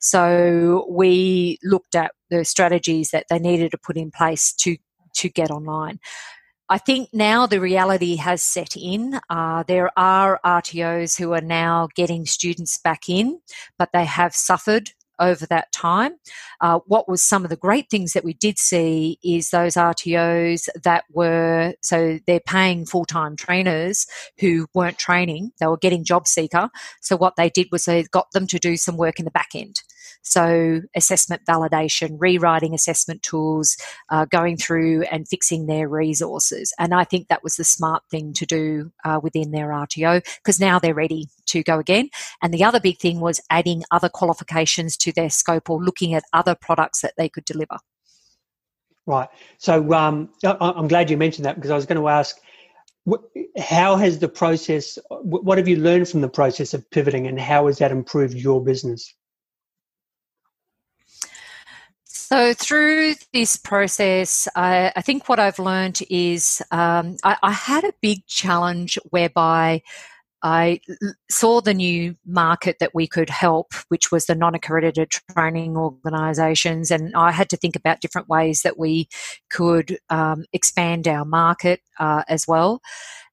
So 0.00 0.86
we 0.90 1.58
looked 1.62 1.94
at 1.94 2.12
the 2.30 2.44
strategies 2.44 3.10
that 3.10 3.26
they 3.30 3.38
needed 3.38 3.70
to 3.70 3.78
put 3.78 3.96
in 3.96 4.10
place 4.10 4.52
to 4.54 4.76
to 5.14 5.28
get 5.28 5.50
online. 5.50 5.98
I 6.68 6.78
think 6.78 7.10
now 7.12 7.46
the 7.46 7.60
reality 7.60 8.16
has 8.16 8.42
set 8.42 8.76
in. 8.76 9.20
Uh, 9.30 9.62
there 9.68 9.90
are 9.96 10.40
RTOs 10.44 11.16
who 11.16 11.32
are 11.32 11.40
now 11.40 11.88
getting 11.94 12.26
students 12.26 12.76
back 12.78 13.08
in, 13.08 13.40
but 13.78 13.90
they 13.92 14.04
have 14.04 14.34
suffered 14.34 14.90
over 15.18 15.46
that 15.46 15.72
time. 15.72 16.14
Uh, 16.60 16.80
what 16.86 17.08
was 17.08 17.22
some 17.22 17.44
of 17.44 17.50
the 17.50 17.56
great 17.56 17.90
things 17.90 18.12
that 18.12 18.24
we 18.24 18.34
did 18.34 18.58
see 18.58 19.18
is 19.22 19.50
those 19.50 19.74
RTOs 19.74 20.68
that 20.82 21.04
were 21.12 21.74
so 21.82 22.18
they're 22.26 22.40
paying 22.40 22.86
full 22.86 23.04
time 23.04 23.36
trainers 23.36 24.06
who 24.38 24.66
weren't 24.74 24.98
training, 24.98 25.52
they 25.60 25.66
were 25.66 25.76
getting 25.76 26.04
job 26.04 26.26
seeker. 26.26 26.70
So 27.00 27.16
what 27.16 27.36
they 27.36 27.50
did 27.50 27.68
was 27.72 27.84
they 27.84 28.04
got 28.04 28.30
them 28.32 28.46
to 28.48 28.58
do 28.58 28.76
some 28.76 28.96
work 28.96 29.18
in 29.18 29.24
the 29.24 29.30
back 29.30 29.50
end. 29.54 29.82
So, 30.26 30.82
assessment 30.96 31.42
validation, 31.48 32.16
rewriting 32.18 32.74
assessment 32.74 33.22
tools, 33.22 33.76
uh, 34.10 34.24
going 34.24 34.56
through 34.56 35.02
and 35.04 35.28
fixing 35.28 35.66
their 35.66 35.88
resources. 35.88 36.74
And 36.80 36.92
I 36.92 37.04
think 37.04 37.28
that 37.28 37.44
was 37.44 37.54
the 37.54 37.64
smart 37.64 38.02
thing 38.10 38.32
to 38.34 38.44
do 38.44 38.90
uh, 39.04 39.20
within 39.22 39.52
their 39.52 39.68
RTO 39.68 40.24
because 40.38 40.58
now 40.58 40.80
they're 40.80 40.94
ready 40.94 41.28
to 41.46 41.62
go 41.62 41.78
again. 41.78 42.10
And 42.42 42.52
the 42.52 42.64
other 42.64 42.80
big 42.80 42.98
thing 42.98 43.20
was 43.20 43.40
adding 43.50 43.84
other 43.92 44.08
qualifications 44.08 44.96
to 45.06 45.12
their 45.12 45.30
scope 45.30 45.70
or 45.70 45.82
looking 45.82 46.14
at 46.14 46.24
other 46.32 46.54
products 46.54 47.00
that 47.00 47.14
they 47.16 47.28
could 47.28 47.44
deliver. 47.44 47.78
Right. 49.06 49.28
So 49.58 49.92
um, 49.92 50.30
I'm 50.44 50.88
glad 50.88 51.10
you 51.10 51.16
mentioned 51.16 51.44
that 51.44 51.54
because 51.54 51.70
I 51.70 51.76
was 51.76 51.86
going 51.86 52.00
to 52.00 52.08
ask 52.08 52.36
how 53.56 53.94
has 53.96 54.18
the 54.18 54.28
process 54.28 54.98
what 55.10 55.58
have 55.58 55.68
you 55.68 55.76
learned 55.76 56.08
from 56.08 56.22
the 56.22 56.28
process 56.28 56.74
of 56.74 56.90
pivoting 56.90 57.28
and 57.28 57.38
how 57.38 57.68
has 57.68 57.78
that 57.78 57.92
improved 57.92 58.34
your 58.34 58.62
business 58.62 59.14
So, 62.28 62.54
through 62.54 63.14
this 63.32 63.54
process, 63.54 64.48
I, 64.56 64.92
I 64.96 65.00
think 65.00 65.28
what 65.28 65.38
I've 65.38 65.60
learned 65.60 66.00
is 66.10 66.60
um, 66.72 67.18
I, 67.22 67.36
I, 67.40 67.52
had 67.52 67.84
a 67.84 67.92
big 68.00 68.26
challenge 68.26 68.98
whereby 69.10 69.82
I 70.42 70.80
saw 71.30 71.60
the 71.60 71.74
new 71.74 72.14
market 72.26 72.76
that 72.78 72.94
we 72.94 73.06
could 73.06 73.30
help, 73.30 73.72
which 73.88 74.12
was 74.12 74.26
the 74.26 74.34
non 74.34 74.54
accredited 74.54 75.10
training 75.32 75.76
organisations, 75.76 76.90
and 76.90 77.14
I 77.16 77.32
had 77.32 77.48
to 77.50 77.56
think 77.56 77.76
about 77.76 78.00
different 78.00 78.28
ways 78.28 78.62
that 78.62 78.78
we 78.78 79.08
could 79.50 79.98
um, 80.10 80.44
expand 80.52 81.08
our 81.08 81.24
market 81.24 81.80
uh, 81.98 82.22
as 82.28 82.46
well. 82.46 82.80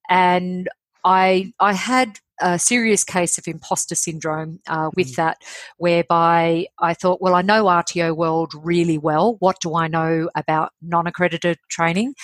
And 0.09 0.69
I, 1.03 1.53
I 1.59 1.73
had 1.73 2.19
a 2.39 2.57
serious 2.57 3.03
case 3.03 3.37
of 3.37 3.47
imposter 3.47 3.95
syndrome 3.95 4.59
uh, 4.67 4.89
with 4.95 5.11
mm. 5.11 5.15
that, 5.15 5.37
whereby 5.77 6.67
I 6.79 6.93
thought, 6.93 7.21
well, 7.21 7.35
I 7.35 7.41
know 7.41 7.65
RTO 7.65 8.15
world 8.15 8.53
really 8.55 8.97
well. 8.97 9.35
What 9.39 9.59
do 9.61 9.75
I 9.75 9.87
know 9.87 10.29
about 10.35 10.71
non 10.81 11.07
accredited 11.07 11.57
training? 11.69 12.15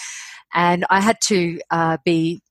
And 0.54 0.86
I 0.90 1.02
had 1.02 1.18
to 1.24 1.60
uh, 1.70 1.98
be 2.04 2.42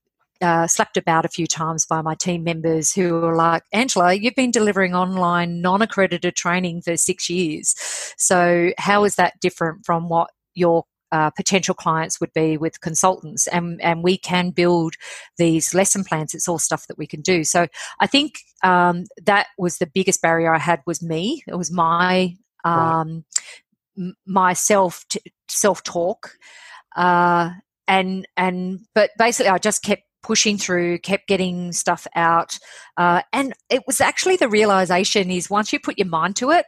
uh, 0.41 0.67
slapped 0.67 0.97
about 0.97 1.25
a 1.25 1.29
few 1.29 1.47
times 1.47 1.85
by 1.85 2.01
my 2.01 2.15
team 2.15 2.43
members 2.43 2.93
who 2.93 3.13
were 3.13 3.35
like, 3.35 3.63
Angela, 3.73 4.13
you've 4.13 4.35
been 4.35 4.51
delivering 4.51 4.95
online 4.95 5.61
non 5.61 5.81
accredited 5.81 6.35
training 6.35 6.81
for 6.81 6.97
six 6.97 7.29
years. 7.29 7.75
So, 8.17 8.71
how 8.77 9.03
is 9.03 9.15
that 9.15 9.39
different 9.39 9.85
from 9.85 10.09
what 10.09 10.29
your 10.53 10.85
uh, 11.11 11.29
potential 11.31 11.73
clients 11.73 12.19
would 12.19 12.33
be 12.33 12.57
with 12.57 12.81
consultants? 12.81 13.47
And 13.47 13.81
and 13.81 14.03
we 14.03 14.17
can 14.17 14.51
build 14.51 14.93
these 15.37 15.73
lesson 15.73 16.03
plans. 16.03 16.33
It's 16.33 16.47
all 16.47 16.59
stuff 16.59 16.87
that 16.87 16.97
we 16.97 17.07
can 17.07 17.21
do. 17.21 17.43
So 17.43 17.67
i 17.99 18.07
think 18.07 18.39
um, 18.63 19.05
that 19.25 19.47
was 19.57 19.77
the 19.77 19.87
biggest 19.87 20.21
barrier 20.21 20.53
i 20.53 20.59
had 20.59 20.81
was 20.85 21.01
me. 21.01 21.43
It 21.47 21.55
was 21.55 21.71
my 21.71 22.35
um, 22.63 23.23
right. 23.97 24.13
my 24.25 24.53
self 24.53 25.05
self 25.47 25.83
talk 25.83 26.31
uh, 26.95 27.51
and 27.87 28.27
and 28.37 28.81
but 28.93 29.11
basically 29.17 29.49
i 29.49 29.57
just 29.57 29.83
kept 29.83 30.03
pushing 30.21 30.57
through, 30.57 30.99
kept 30.99 31.27
getting 31.27 31.71
stuff 31.71 32.07
out. 32.15 32.57
Uh, 32.97 33.21
and 33.33 33.53
it 33.69 33.83
was 33.87 34.01
actually 34.01 34.35
the 34.35 34.49
realization 34.49 35.31
is 35.31 35.49
once 35.49 35.71
you 35.71 35.79
put 35.79 35.97
your 35.97 36.07
mind 36.07 36.35
to 36.37 36.51
it, 36.51 36.65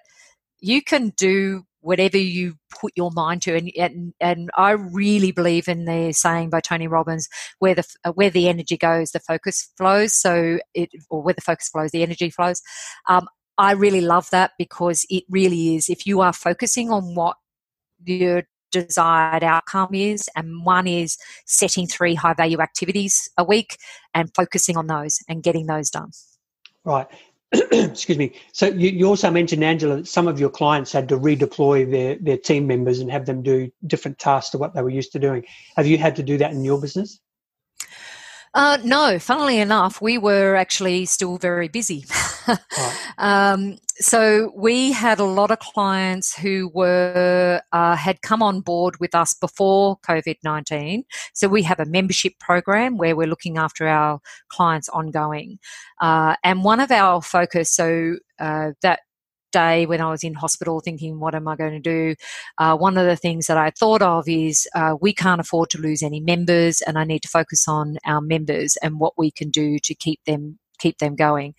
you 0.60 0.82
can 0.82 1.10
do 1.18 1.64
whatever 1.82 2.18
you 2.18 2.56
put 2.80 2.94
your 2.96 3.12
mind 3.12 3.42
to. 3.42 3.56
And, 3.56 3.72
and, 3.78 4.14
and 4.20 4.50
I 4.56 4.72
really 4.72 5.32
believe 5.32 5.68
in 5.68 5.86
the 5.86 6.14
saying 6.14 6.52
by 6.52 6.60
Tony 6.62 6.88
Robbins, 6.88 7.28
where 7.60 7.76
the, 7.76 7.84
uh, 8.06 8.12
where 8.12 8.30
the 8.30 8.48
energy 8.48 8.78
goes, 8.78 9.12
the 9.12 9.20
focus 9.20 9.72
flows. 9.78 10.14
So 10.14 10.60
it, 10.74 10.90
or 11.10 11.22
where 11.24 11.34
the 11.34 11.42
focus 11.42 11.70
flows, 11.70 11.92
the 11.92 12.04
energy 12.04 12.30
flows. 12.30 12.62
Um, 13.10 13.28
I 13.58 13.74
really 13.74 14.02
love 14.02 14.30
that 14.32 14.52
because 14.58 15.06
it 15.10 15.24
really 15.30 15.76
is. 15.76 15.90
If 15.90 16.06
you 16.06 16.22
are 16.22 16.34
focusing 16.34 16.92
on 16.92 17.16
what 17.16 17.38
you're 18.04 18.44
desired 18.72 19.44
outcome 19.44 19.94
is. 19.94 20.30
And 20.36 20.66
one 20.66 20.88
is 20.88 21.18
setting 21.46 21.88
three 21.88 22.16
high 22.16 22.34
value 22.34 22.60
activities 22.62 23.30
a 23.38 23.44
week 23.44 23.78
and 24.14 24.34
focusing 24.36 24.78
on 24.78 24.88
those 24.88 25.20
and 25.28 25.44
getting 25.44 25.68
those 25.68 25.90
done. 25.90 26.12
Right. 26.84 27.08
Excuse 27.72 28.18
me. 28.18 28.34
So 28.54 28.68
you, 28.68 28.90
you 28.90 29.06
also 29.08 29.30
mentioned, 29.30 29.64
Angela, 29.64 29.98
that 29.98 30.08
some 30.08 30.28
of 30.28 30.40
your 30.40 30.50
clients 30.50 30.92
had 30.92 31.10
to 31.10 31.18
redeploy 31.18 31.90
their, 31.92 32.16
their 32.16 32.38
team 32.38 32.66
members 32.66 33.00
and 33.00 33.12
have 33.12 33.26
them 33.26 33.44
do 33.44 33.70
different 33.86 34.20
tasks 34.20 34.52
to 34.52 34.58
what 34.58 34.74
they 34.74 34.82
were 34.82 34.90
used 34.90 35.12
to 35.14 35.20
doing. 35.20 35.44
Have 35.76 35.86
you 35.86 35.98
had 35.98 36.16
to 36.16 36.24
do 36.24 36.38
that 36.38 36.52
in 36.52 36.64
your 36.64 36.80
business? 36.80 37.20
Uh, 38.54 38.78
no, 38.84 39.18
funnily 39.18 39.60
enough, 39.60 40.02
we 40.02 40.18
were 40.18 40.56
actually 40.56 41.06
still 41.06 41.38
very 41.38 41.70
busy. 41.70 42.04
um, 43.18 43.78
so 43.96 44.52
we 44.56 44.92
had 44.92 45.20
a 45.20 45.24
lot 45.24 45.52
of 45.52 45.60
clients 45.60 46.38
who 46.38 46.70
were 46.74 47.62
uh, 47.72 47.96
had 47.96 48.22
come 48.22 48.44
on 48.44 48.60
board 48.60 49.00
with 49.00 49.16
us 49.16 49.34
before 49.34 49.98
COVID 50.00 50.36
nineteen. 50.44 51.06
So 51.34 51.48
we 51.48 51.64
have 51.64 51.80
a 51.80 51.86
membership 51.86 52.34
program 52.40 52.98
where 52.98 53.16
we're 53.16 53.28
looking 53.28 53.58
after 53.58 53.88
our 53.88 54.20
clients 54.50 54.90
ongoing, 54.90 55.60
uh, 56.02 56.36
and 56.44 56.66
one 56.66 56.82
of 56.82 56.92
our 56.92 57.22
focus. 57.22 57.74
So 57.74 58.18
uh, 58.38 58.72
that 58.82 59.02
day 59.52 59.86
when 59.86 60.02
I 60.02 60.10
was 60.10 60.24
in 60.24 60.34
hospital 60.34 60.80
thinking, 60.80 61.20
what 61.20 61.36
am 61.36 61.48
I 61.48 61.56
going 61.56 61.74
to 61.74 61.80
do? 61.80 62.16
Uh, 62.58 62.78
one 62.78 62.98
of 62.98 63.06
the 63.06 63.16
things 63.16 63.48
that 63.48 63.58
I 63.58 63.72
thought 63.72 64.02
of 64.02 64.28
is 64.28 64.68
uh, 64.76 64.96
we 65.00 65.14
can't 65.14 65.42
afford 65.42 65.70
to 65.72 65.82
lose 65.82 66.04
any 66.04 66.20
members, 66.20 66.82
and 66.82 66.98
I 66.98 67.04
need 67.04 67.22
to 67.24 67.30
focus 67.30 67.68
on 67.68 67.98
our 68.06 68.22
members 68.22 68.78
and 68.82 69.00
what 69.00 69.14
we 69.18 69.32
can 69.32 69.50
do 69.50 69.78
to 69.80 69.96
keep 69.96 70.20
them 70.26 70.58
keep 70.80 70.98
them 70.98 71.16
going. 71.16 71.54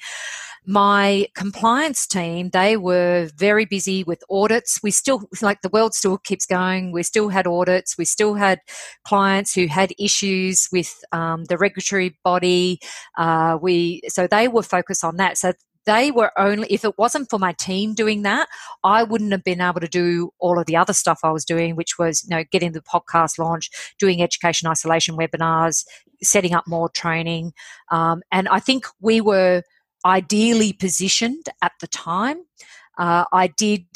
My 0.64 1.26
compliance 1.34 2.06
team, 2.06 2.50
they 2.50 2.76
were 2.76 3.28
very 3.36 3.64
busy 3.64 4.04
with 4.04 4.22
audits. 4.30 4.78
We 4.80 4.92
still, 4.92 5.22
like 5.40 5.60
the 5.62 5.68
world 5.68 5.92
still 5.92 6.18
keeps 6.18 6.46
going. 6.46 6.92
We 6.92 7.02
still 7.02 7.30
had 7.30 7.48
audits. 7.48 7.98
We 7.98 8.04
still 8.04 8.34
had 8.34 8.60
clients 9.04 9.54
who 9.54 9.66
had 9.66 9.92
issues 9.98 10.68
with 10.70 11.02
um, 11.10 11.44
the 11.46 11.58
regulatory 11.58 12.16
body. 12.22 12.78
Uh, 13.18 13.58
we, 13.60 14.02
so 14.08 14.28
they 14.28 14.46
were 14.46 14.62
focused 14.62 15.02
on 15.02 15.16
that. 15.16 15.36
So 15.36 15.52
they 15.84 16.10
were 16.10 16.30
only 16.38 16.66
if 16.70 16.84
it 16.84 16.96
wasn't 16.98 17.28
for 17.28 17.38
my 17.38 17.52
team 17.52 17.94
doing 17.94 18.22
that 18.22 18.48
i 18.84 19.02
wouldn't 19.02 19.32
have 19.32 19.44
been 19.44 19.60
able 19.60 19.80
to 19.80 19.88
do 19.88 20.30
all 20.38 20.58
of 20.58 20.66
the 20.66 20.76
other 20.76 20.92
stuff 20.92 21.20
i 21.22 21.30
was 21.30 21.44
doing 21.44 21.76
which 21.76 21.98
was 21.98 22.24
you 22.24 22.30
know 22.30 22.44
getting 22.50 22.72
the 22.72 22.80
podcast 22.80 23.38
launch 23.38 23.70
doing 23.98 24.22
education 24.22 24.68
isolation 24.68 25.16
webinars 25.16 25.84
setting 26.22 26.54
up 26.54 26.66
more 26.66 26.88
training. 26.88 27.52
Um, 27.90 28.22
and 28.30 28.48
i 28.48 28.60
think 28.60 28.86
we 29.00 29.20
were 29.20 29.62
ideally 30.04 30.72
positioned 30.72 31.46
at 31.62 31.72
the 31.80 31.86
time. 31.86 32.38
Uh, 32.98 33.24
i 33.32 33.46
did 33.46 33.86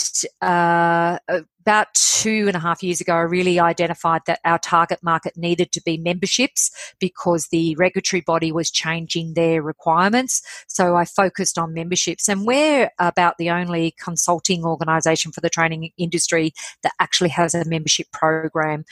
uh, 0.40 1.18
about 1.67 1.89
two 1.95 2.47
and 2.47 2.55
a 2.55 2.61
half 2.61 2.81
years 2.81 3.01
ago, 3.01 3.13
I 3.13 3.23
really 3.23 3.59
identified 3.59 4.23
that 4.27 4.39
our 4.45 4.59
target 4.59 5.01
market 5.03 5.37
needed 5.37 5.73
to 5.73 5.83
be 5.85 5.99
memberships 5.99 6.71
because 7.01 7.49
the 7.49 7.75
regulatory 7.75 8.21
body 8.21 8.53
was 8.53 8.71
changing 8.71 9.35
their 9.35 9.63
requirements. 9.63 10.43
So 10.69 10.95
I 10.95 11.05
focused 11.05 11.59
on 11.59 11.75
memberships, 11.75 12.29
and 12.29 12.47
we're 12.47 12.91
about 13.01 13.39
the 13.39 13.51
only 13.51 13.97
consulting 14.01 14.65
organisation 14.65 15.33
for 15.33 15.41
the 15.41 15.51
training 15.51 15.91
industry 15.99 16.53
that 16.85 16.93
actually 17.01 17.31
has 17.31 17.53
a 17.53 17.69
membership 17.69 18.07
program. 18.13 18.85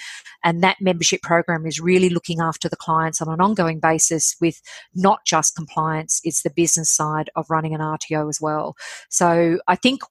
And 0.42 0.60
that 0.64 0.78
membership 0.80 1.22
program 1.22 1.66
is 1.66 1.78
really 1.78 2.10
looking 2.10 2.40
after 2.40 2.68
the 2.68 2.76
clients 2.76 3.22
on 3.22 3.28
an 3.28 3.40
ongoing 3.40 3.78
basis 3.78 4.34
with 4.40 4.60
not 4.96 5.20
just 5.24 5.54
compliance, 5.54 6.20
it's 6.24 6.42
the 6.42 6.50
business 6.50 6.90
side 6.90 7.30
of 7.36 7.46
running 7.48 7.72
an 7.72 7.80
RTO 7.80 8.28
as 8.28 8.40
well. 8.40 8.74
So 9.10 9.60
I 9.68 9.76
think 9.76 10.02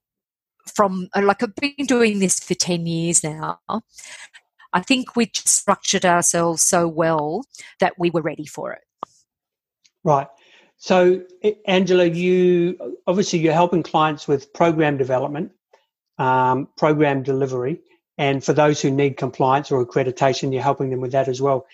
from 0.66 1.10
uh, 1.16 1.22
like 1.22 1.44
I've 1.44 1.56
been 1.56 1.86
doing 1.86 2.20
this 2.20 2.40
for 2.40 2.54
10 2.54 2.86
years 2.86 3.24
now. 3.24 3.60
I 4.74 4.82
think 4.82 5.16
we 5.16 5.30
structured 5.34 6.06
ourselves 6.06 6.64
so 6.64 6.88
well 6.88 7.46
that 7.80 7.94
we 8.00 8.10
were 8.10 8.22
ready 8.22 8.46
for 8.46 8.74
it. 8.74 8.82
Right. 10.04 10.28
So, 10.78 11.22
Angela, 11.66 12.06
you 12.06 12.98
obviously 13.08 13.40
you're 13.40 13.54
helping 13.54 13.84
clients 13.84 14.28
with 14.28 14.52
program 14.52 14.98
development, 14.98 15.52
um, 16.18 16.68
program 16.76 17.24
delivery, 17.24 17.80
and 18.18 18.44
for 18.44 18.52
those 18.52 18.82
who 18.82 18.92
need 18.92 19.16
compliance 19.16 19.72
or 19.72 19.86
accreditation, 19.86 20.52
you're 20.52 20.62
helping 20.62 20.90
them 20.90 21.00
with 21.00 21.14
that 21.14 21.30
as 21.30 21.42
well. 21.42 21.66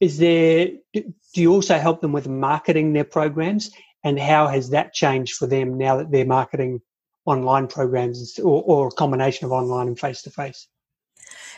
Is 0.00 0.18
there? 0.18 0.70
Do 0.94 1.04
you 1.34 1.52
also 1.52 1.78
help 1.78 2.00
them 2.00 2.12
with 2.12 2.28
marketing 2.28 2.92
their 2.92 3.04
programs, 3.04 3.70
and 4.04 4.18
how 4.18 4.46
has 4.46 4.70
that 4.70 4.94
changed 4.94 5.36
for 5.36 5.46
them 5.46 5.76
now 5.76 5.96
that 5.96 6.10
they're 6.10 6.24
marketing 6.24 6.80
online 7.26 7.66
programs 7.66 8.38
or, 8.38 8.62
or 8.62 8.88
a 8.88 8.92
combination 8.92 9.44
of 9.44 9.52
online 9.52 9.88
and 9.88 9.98
face 9.98 10.22
to 10.22 10.30
face? 10.30 10.68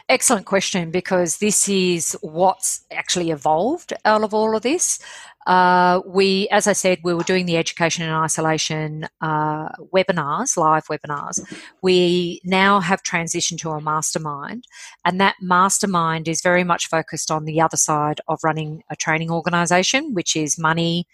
Excellent 0.08 0.46
question 0.46 0.90
because 0.90 1.36
this 1.36 1.68
is 1.68 2.16
what's 2.22 2.82
actually 2.90 3.30
evolved 3.30 3.92
out 4.06 4.22
of 4.22 4.32
all 4.32 4.56
of 4.56 4.62
this. 4.62 4.98
Uh, 5.46 6.00
we, 6.06 6.48
as 6.50 6.66
I 6.66 6.72
said, 6.72 6.98
we 7.02 7.12
were 7.12 7.22
doing 7.22 7.46
the 7.46 7.58
education 7.58 8.04
and 8.04 8.14
isolation 8.14 9.06
uh, 9.20 9.68
webinars, 9.94 10.56
live 10.56 10.86
webinars. 10.86 11.40
We 11.82 12.40
now 12.44 12.80
have 12.80 13.02
transitioned 13.02 13.58
to 13.60 13.70
a 13.70 13.80
mastermind, 13.80 14.64
and 15.04 15.20
that 15.20 15.36
mastermind 15.40 16.28
is 16.28 16.42
very 16.42 16.64
much 16.64 16.86
focused 16.86 17.30
on 17.30 17.44
the 17.44 17.60
other 17.60 17.78
side 17.78 18.20
of 18.28 18.40
running 18.42 18.82
a 18.90 18.96
training 18.96 19.30
organisation, 19.30 20.14
which 20.14 20.36
is 20.36 20.58
money, 20.58 21.06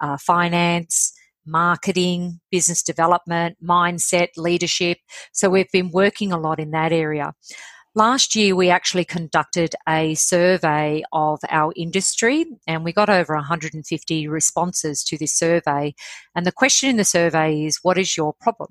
uh, 0.00 0.16
finance, 0.16 1.12
marketing, 1.46 2.40
business 2.50 2.82
development, 2.82 3.56
mindset, 3.62 4.28
leadership. 4.36 4.98
So 5.32 5.50
we've 5.50 5.70
been 5.72 5.90
working 5.90 6.32
a 6.32 6.38
lot 6.38 6.58
in 6.58 6.70
that 6.72 6.92
area. 6.92 7.32
Last 7.94 8.34
year, 8.34 8.56
we 8.56 8.70
actually 8.70 9.04
conducted 9.04 9.74
a 9.86 10.14
survey 10.14 11.02
of 11.12 11.40
our 11.50 11.74
industry 11.76 12.46
and 12.66 12.84
we 12.84 12.92
got 12.92 13.10
over 13.10 13.34
150 13.34 14.28
responses 14.28 15.04
to 15.04 15.18
this 15.18 15.34
survey. 15.34 15.94
And 16.34 16.46
the 16.46 16.52
question 16.52 16.88
in 16.88 16.96
the 16.96 17.04
survey 17.04 17.66
is, 17.66 17.80
What 17.82 17.98
is 17.98 18.16
your 18.16 18.32
problem? 18.40 18.70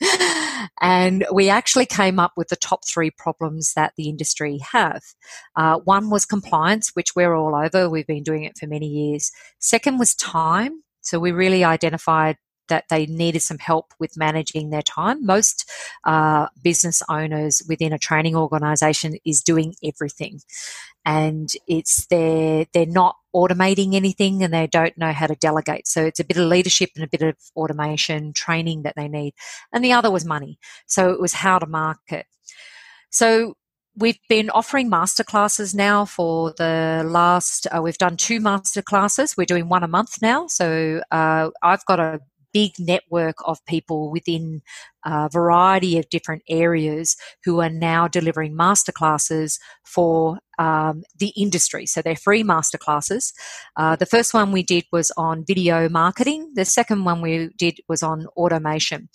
and 0.80 1.26
we 1.30 1.50
actually 1.50 1.84
came 1.84 2.18
up 2.18 2.32
with 2.34 2.48
the 2.48 2.56
top 2.56 2.88
three 2.88 3.10
problems 3.10 3.74
that 3.76 3.92
the 3.98 4.08
industry 4.08 4.60
have. 4.72 5.02
Uh, 5.54 5.80
one 5.80 6.08
was 6.08 6.24
compliance, 6.24 6.90
which 6.94 7.14
we're 7.14 7.34
all 7.34 7.54
over. 7.54 7.90
We've 7.90 8.06
been 8.06 8.22
doing 8.22 8.44
it 8.44 8.56
for 8.56 8.66
many 8.66 8.86
years. 8.86 9.30
Second 9.58 9.98
was 9.98 10.14
time. 10.14 10.82
So 11.02 11.18
we 11.18 11.32
really 11.32 11.64
identified 11.64 12.38
that 12.68 12.84
they 12.88 13.06
needed 13.06 13.42
some 13.42 13.58
help 13.58 13.92
with 13.98 14.16
managing 14.16 14.70
their 14.70 14.82
time. 14.82 15.26
Most 15.26 15.70
uh, 16.04 16.46
business 16.62 17.02
owners 17.08 17.62
within 17.68 17.92
a 17.92 17.98
training 17.98 18.34
organization 18.34 19.16
is 19.26 19.42
doing 19.42 19.74
everything, 19.84 20.40
and 21.04 21.52
it's 21.66 22.06
they're 22.06 22.66
they're 22.72 22.86
not 22.86 23.16
automating 23.34 23.94
anything 23.94 24.42
and 24.42 24.52
they 24.52 24.66
don't 24.66 24.96
know 24.96 25.12
how 25.12 25.26
to 25.26 25.34
delegate. 25.34 25.86
So 25.88 26.04
it's 26.04 26.20
a 26.20 26.24
bit 26.24 26.36
of 26.36 26.46
leadership 26.46 26.90
and 26.94 27.04
a 27.04 27.08
bit 27.08 27.22
of 27.22 27.36
automation 27.56 28.32
training 28.32 28.82
that 28.82 28.94
they 28.96 29.08
need. 29.08 29.34
And 29.72 29.84
the 29.84 29.92
other 29.92 30.10
was 30.10 30.24
money. 30.24 30.58
So 30.86 31.10
it 31.10 31.20
was 31.20 31.32
how 31.32 31.58
to 31.58 31.66
market. 31.66 32.26
So 33.10 33.54
we've 33.96 34.18
been 34.28 34.50
offering 34.50 34.90
masterclasses 34.90 35.74
now 35.74 36.04
for 36.04 36.54
the 36.56 37.02
last, 37.06 37.66
uh, 37.74 37.80
we've 37.82 37.98
done 37.98 38.16
two 38.16 38.40
masterclasses. 38.40 39.36
We're 39.36 39.44
doing 39.44 39.68
one 39.68 39.82
a 39.82 39.88
month 39.88 40.22
now. 40.22 40.46
So 40.46 41.02
uh, 41.10 41.50
I've 41.62 41.84
got 41.86 42.00
a 42.00 42.20
big 42.52 42.72
network 42.78 43.36
of 43.44 43.64
people 43.66 44.10
within 44.10 44.60
a 45.04 45.28
variety 45.30 45.98
of 45.98 46.08
different 46.10 46.42
areas 46.48 47.16
who 47.44 47.60
are 47.60 47.70
now 47.70 48.06
delivering 48.06 48.56
masterclasses 48.56 49.58
for 49.84 50.38
um, 50.58 51.02
the 51.18 51.28
industry. 51.28 51.86
So 51.86 52.02
they're 52.02 52.14
free 52.14 52.42
masterclasses. 52.42 53.32
Uh, 53.76 53.96
the 53.96 54.06
first 54.06 54.34
one 54.34 54.52
we 54.52 54.62
did 54.62 54.84
was 54.92 55.10
on 55.16 55.44
video 55.46 55.88
marketing. 55.88 56.52
The 56.54 56.64
second 56.64 57.04
one 57.04 57.20
we 57.20 57.48
did 57.56 57.80
was 57.88 58.02
on 58.02 58.26
automation 58.36 59.08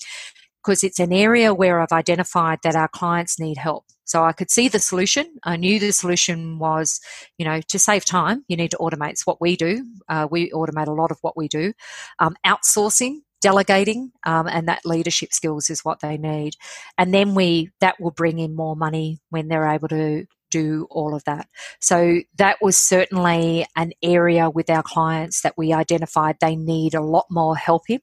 because 0.64 0.84
it's 0.84 1.00
an 1.00 1.14
area 1.14 1.54
where 1.54 1.80
I've 1.80 1.92
identified 1.92 2.60
that 2.64 2.76
our 2.76 2.90
clients 2.90 3.40
need 3.40 3.58
help. 3.58 3.86
So 4.08 4.24
I 4.24 4.32
could 4.32 4.50
see 4.50 4.68
the 4.68 4.80
solution. 4.80 5.36
I 5.44 5.58
knew 5.58 5.80
the 5.80 5.92
solution 5.92 6.58
was, 6.60 7.00
you 7.38 7.46
know, 7.46 7.62
to 7.62 7.78
save 7.78 8.06
time, 8.06 8.44
you 8.48 8.58
need 8.58 8.72
to 8.72 8.78
automate. 8.78 9.12
It's 9.12 9.28
what 9.28 9.40
we 9.40 9.56
do. 9.56 9.86
Uh, 10.10 10.28
we 10.32 10.50
automate 10.52 10.88
a 10.88 10.94
lot 10.94 11.12
of 11.12 11.20
what 11.22 11.38
we 11.38 11.48
do. 11.48 11.74
Um, 12.18 12.36
outsourcing, 12.46 13.20
delegating, 13.42 14.12
um, 14.26 14.48
and 14.48 14.68
that 14.68 14.86
leadership 14.86 15.34
skills 15.34 15.70
is 15.70 15.86
what 15.86 16.00
they 16.00 16.18
need. 16.18 16.56
And 16.98 17.14
then 17.14 17.36
we 17.36 17.70
that 17.82 18.00
will 18.00 18.12
bring 18.12 18.40
in 18.40 18.56
more 18.56 18.76
money 18.76 19.20
when 19.30 19.50
they're 19.50 19.68
able 19.68 19.90
to 19.90 20.26
do 20.50 20.88
all 20.90 21.14
of 21.14 21.24
that. 21.26 21.48
So 21.82 22.22
that 22.38 22.58
was 22.62 22.78
certainly 22.78 23.66
an 23.76 23.92
area 24.02 24.50
with 24.50 24.70
our 24.70 24.84
clients 24.84 25.42
that 25.42 25.58
we 25.58 25.74
identified 25.74 26.38
they 26.40 26.56
need 26.56 26.94
a 26.94 27.02
lot 27.02 27.26
more 27.30 27.58
help 27.58 27.90
in. 27.90 28.00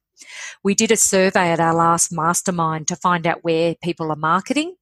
We 0.62 0.74
did 0.74 0.90
a 0.90 0.96
survey 0.96 1.50
at 1.50 1.60
our 1.60 1.74
last 1.74 2.12
mastermind 2.12 2.88
to 2.88 2.96
find 2.96 3.26
out 3.26 3.42
where 3.42 3.74
people 3.82 4.10
are 4.10 4.16
marketing. 4.16 4.76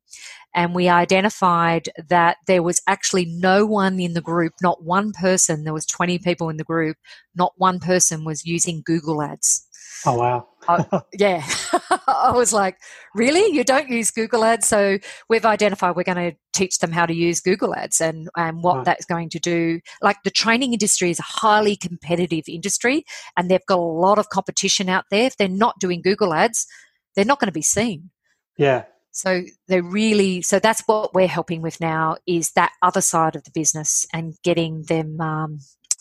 And 0.54 0.74
we 0.74 0.88
identified 0.88 1.88
that 2.08 2.36
there 2.46 2.62
was 2.62 2.80
actually 2.86 3.24
no 3.26 3.64
one 3.64 3.98
in 3.98 4.14
the 4.14 4.20
group, 4.20 4.54
not 4.62 4.82
one 4.82 5.12
person, 5.12 5.64
there 5.64 5.72
was 5.72 5.86
20 5.86 6.18
people 6.18 6.48
in 6.48 6.56
the 6.56 6.64
group, 6.64 6.96
not 7.34 7.52
one 7.56 7.80
person 7.80 8.24
was 8.24 8.44
using 8.44 8.82
Google 8.84 9.22
Ads. 9.22 9.66
Oh, 10.04 10.16
wow. 10.16 10.48
uh, 10.68 11.00
yeah. 11.12 11.44
I 12.06 12.32
was 12.34 12.52
like, 12.52 12.76
really? 13.14 13.54
You 13.54 13.64
don't 13.64 13.88
use 13.88 14.10
Google 14.10 14.44
Ads? 14.44 14.66
So 14.66 14.98
we've 15.28 15.44
identified 15.44 15.96
we're 15.96 16.02
going 16.02 16.32
to 16.32 16.36
teach 16.52 16.78
them 16.78 16.92
how 16.92 17.06
to 17.06 17.14
use 17.14 17.40
Google 17.40 17.74
Ads 17.74 18.00
and, 18.00 18.28
and 18.36 18.62
what 18.62 18.78
right. 18.78 18.84
that's 18.84 19.04
going 19.04 19.30
to 19.30 19.38
do. 19.38 19.80
Like 20.00 20.16
the 20.24 20.30
training 20.30 20.72
industry 20.72 21.10
is 21.10 21.18
a 21.18 21.24
highly 21.24 21.76
competitive 21.76 22.44
industry 22.48 23.04
and 23.36 23.48
they've 23.48 23.64
got 23.66 23.78
a 23.78 23.80
lot 23.80 24.18
of 24.18 24.28
competition 24.28 24.88
out 24.88 25.04
there. 25.10 25.26
If 25.26 25.36
they're 25.36 25.48
not 25.48 25.78
doing 25.78 26.02
Google 26.02 26.34
Ads, 26.34 26.66
they're 27.14 27.24
not 27.24 27.38
going 27.38 27.48
to 27.48 27.52
be 27.52 27.62
seen. 27.62 28.10
Yeah. 28.56 28.84
So 29.12 29.42
they 29.68 29.80
really, 29.82 30.42
so 30.42 30.58
that's 30.58 30.82
what 30.86 31.14
we're 31.14 31.28
helping 31.28 31.62
with 31.62 31.80
now 31.80 32.16
is 32.26 32.52
that 32.52 32.72
other 32.82 33.02
side 33.02 33.36
of 33.36 33.44
the 33.44 33.50
business 33.50 34.06
and 34.12 34.34
getting 34.42 34.84
them 34.84 35.20
um, 35.20 35.58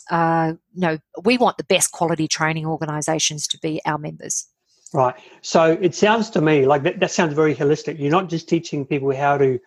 uh, 0.10 0.54
no, 0.76 0.98
we 1.24 1.38
want 1.38 1.58
the 1.58 1.64
best 1.64 1.92
quality 1.92 2.28
training 2.28 2.66
organisations 2.66 3.48
to 3.48 3.60
be 3.60 3.82
our 3.86 3.98
members. 3.98 4.48
Right. 4.94 5.16
So 5.42 5.78
it 5.82 5.96
sounds 5.96 6.30
to 6.32 6.42
me 6.42 6.66
like 6.66 6.84
that, 6.84 7.00
that 7.00 7.12
sounds 7.12 7.34
very 7.34 7.56
holistic. 7.56 7.98
You're 7.98 8.12
not 8.12 8.30
just 8.30 8.50
teaching 8.50 8.86
people 8.86 9.16
how 9.16 9.38
to 9.38 9.60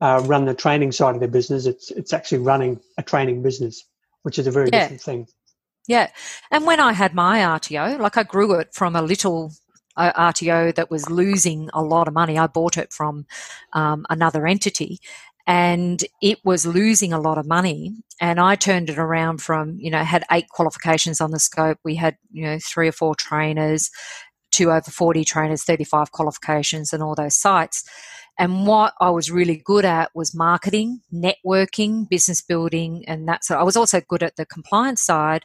uh, 0.00 0.22
run 0.24 0.46
the 0.46 0.54
training 0.54 0.92
side 0.92 1.14
of 1.14 1.20
their 1.20 1.28
business. 1.28 1.66
It's 1.66 1.90
it's 1.90 2.12
actually 2.12 2.38
running 2.38 2.80
a 2.96 3.02
training 3.02 3.42
business, 3.42 3.84
which 4.22 4.38
is 4.38 4.46
a 4.46 4.50
very 4.50 4.70
yeah. 4.72 4.80
different 4.80 5.02
thing. 5.02 5.26
Yeah. 5.86 6.10
And 6.50 6.64
when 6.64 6.80
I 6.80 6.92
had 6.92 7.12
my 7.14 7.40
RTO, 7.40 7.98
like 7.98 8.16
I 8.16 8.22
grew 8.22 8.54
it 8.54 8.72
from 8.72 8.96
a 8.96 9.02
little 9.02 9.52
RTO 9.96 10.74
that 10.74 10.90
was 10.90 11.10
losing 11.10 11.70
a 11.72 11.82
lot 11.82 12.08
of 12.08 12.14
money. 12.14 12.38
I 12.38 12.46
bought 12.46 12.76
it 12.76 12.92
from 12.92 13.26
um, 13.72 14.06
another 14.10 14.46
entity 14.46 15.00
and 15.46 16.04
it 16.20 16.38
was 16.44 16.66
losing 16.66 17.12
a 17.12 17.20
lot 17.20 17.36
of 17.36 17.46
money 17.46 17.92
and 18.20 18.38
i 18.38 18.54
turned 18.54 18.88
it 18.88 18.96
around 18.98 19.42
from 19.42 19.76
you 19.76 19.90
know 19.90 20.04
had 20.04 20.24
eight 20.30 20.48
qualifications 20.50 21.20
on 21.20 21.32
the 21.32 21.40
scope 21.40 21.78
we 21.84 21.96
had 21.96 22.16
you 22.30 22.44
know 22.44 22.58
three 22.62 22.86
or 22.86 22.92
four 22.92 23.14
trainers 23.16 23.90
two 24.52 24.70
over 24.70 24.90
40 24.90 25.24
trainers 25.24 25.64
35 25.64 26.12
qualifications 26.12 26.92
and 26.92 27.02
all 27.02 27.16
those 27.16 27.34
sites 27.34 27.82
and 28.38 28.66
what 28.66 28.94
I 29.00 29.10
was 29.10 29.30
really 29.30 29.60
good 29.62 29.84
at 29.84 30.10
was 30.14 30.34
marketing, 30.34 31.00
networking, 31.12 32.08
business 32.08 32.40
building, 32.40 33.04
and 33.06 33.28
that. 33.28 33.44
So 33.44 33.58
I 33.58 33.62
was 33.62 33.76
also 33.76 34.00
good 34.00 34.22
at 34.22 34.36
the 34.36 34.46
compliance 34.46 35.02
side, 35.02 35.44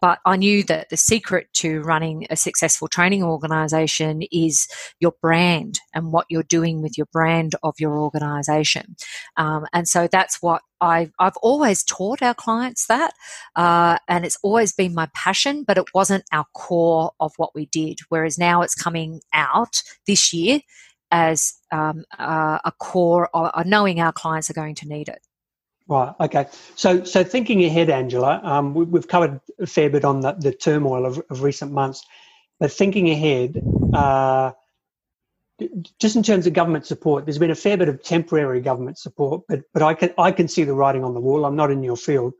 but 0.00 0.18
I 0.24 0.36
knew 0.36 0.62
that 0.64 0.88
the 0.90 0.96
secret 0.96 1.48
to 1.54 1.80
running 1.82 2.26
a 2.30 2.36
successful 2.36 2.88
training 2.88 3.22
organization 3.22 4.22
is 4.30 4.66
your 5.00 5.12
brand 5.20 5.80
and 5.94 6.12
what 6.12 6.26
you're 6.28 6.42
doing 6.42 6.82
with 6.82 6.96
your 6.98 7.06
brand 7.12 7.54
of 7.62 7.74
your 7.78 7.98
organization. 7.98 8.96
Um, 9.36 9.66
and 9.72 9.88
so 9.88 10.08
that's 10.10 10.42
what 10.42 10.62
I've, 10.80 11.12
I've 11.18 11.36
always 11.38 11.82
taught 11.82 12.22
our 12.22 12.34
clients 12.34 12.86
that. 12.86 13.12
Uh, 13.54 13.98
and 14.08 14.24
it's 14.24 14.38
always 14.42 14.72
been 14.72 14.94
my 14.94 15.08
passion, 15.14 15.64
but 15.66 15.78
it 15.78 15.86
wasn't 15.94 16.24
our 16.32 16.46
core 16.54 17.12
of 17.20 17.32
what 17.36 17.54
we 17.54 17.66
did. 17.66 17.98
Whereas 18.08 18.38
now 18.38 18.62
it's 18.62 18.74
coming 18.74 19.20
out 19.32 19.82
this 20.06 20.32
year 20.32 20.60
as 21.10 21.54
um, 21.72 22.04
uh, 22.18 22.58
a 22.64 22.72
core 22.78 23.28
of 23.32 23.66
knowing 23.66 24.00
our 24.00 24.12
clients 24.12 24.50
are 24.50 24.54
going 24.54 24.74
to 24.76 24.88
need 24.88 25.08
it. 25.08 25.20
Right. 25.88 26.12
Okay. 26.20 26.46
So, 26.74 27.04
so 27.04 27.22
thinking 27.22 27.64
ahead, 27.64 27.90
Angela, 27.90 28.40
um, 28.42 28.74
we, 28.74 28.98
have 28.98 29.06
covered 29.06 29.40
a 29.60 29.66
fair 29.66 29.88
bit 29.88 30.04
on 30.04 30.20
the, 30.20 30.32
the 30.32 30.52
turmoil 30.52 31.06
of, 31.06 31.22
of 31.30 31.42
recent 31.42 31.70
months, 31.72 32.04
but 32.58 32.72
thinking 32.72 33.08
ahead, 33.10 33.62
uh, 33.94 34.52
just 36.00 36.16
in 36.16 36.22
terms 36.22 36.46
of 36.46 36.52
government 36.52 36.86
support, 36.86 37.24
there's 37.24 37.38
been 37.38 37.52
a 37.52 37.54
fair 37.54 37.76
bit 37.76 37.88
of 37.88 38.02
temporary 38.02 38.60
government 38.60 38.98
support, 38.98 39.42
but 39.48 39.62
but 39.72 39.82
I 39.82 39.94
can 39.94 40.12
I 40.18 40.32
can 40.32 40.48
see 40.48 40.64
the 40.64 40.74
writing 40.74 41.02
on 41.04 41.14
the 41.14 41.20
wall. 41.20 41.44
I'm 41.46 41.56
not 41.56 41.70
in 41.70 41.82
your 41.82 41.96
field, 41.96 42.34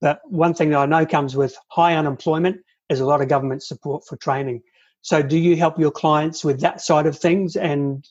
but 0.00 0.20
one 0.24 0.54
thing 0.54 0.70
that 0.70 0.78
I 0.78 0.86
know 0.86 1.04
comes 1.06 1.34
with 1.34 1.56
high 1.68 1.96
unemployment 1.96 2.60
is 2.88 3.00
a 3.00 3.06
lot 3.06 3.22
of 3.22 3.28
government 3.28 3.62
support 3.62 4.04
for 4.06 4.16
training. 4.16 4.62
So, 5.02 5.22
do 5.22 5.36
you 5.36 5.56
help 5.56 5.80
your 5.80 5.90
clients 5.90 6.44
with 6.44 6.60
that 6.60 6.80
side 6.80 7.06
of 7.06 7.18
things, 7.18 7.56
and 7.56 8.04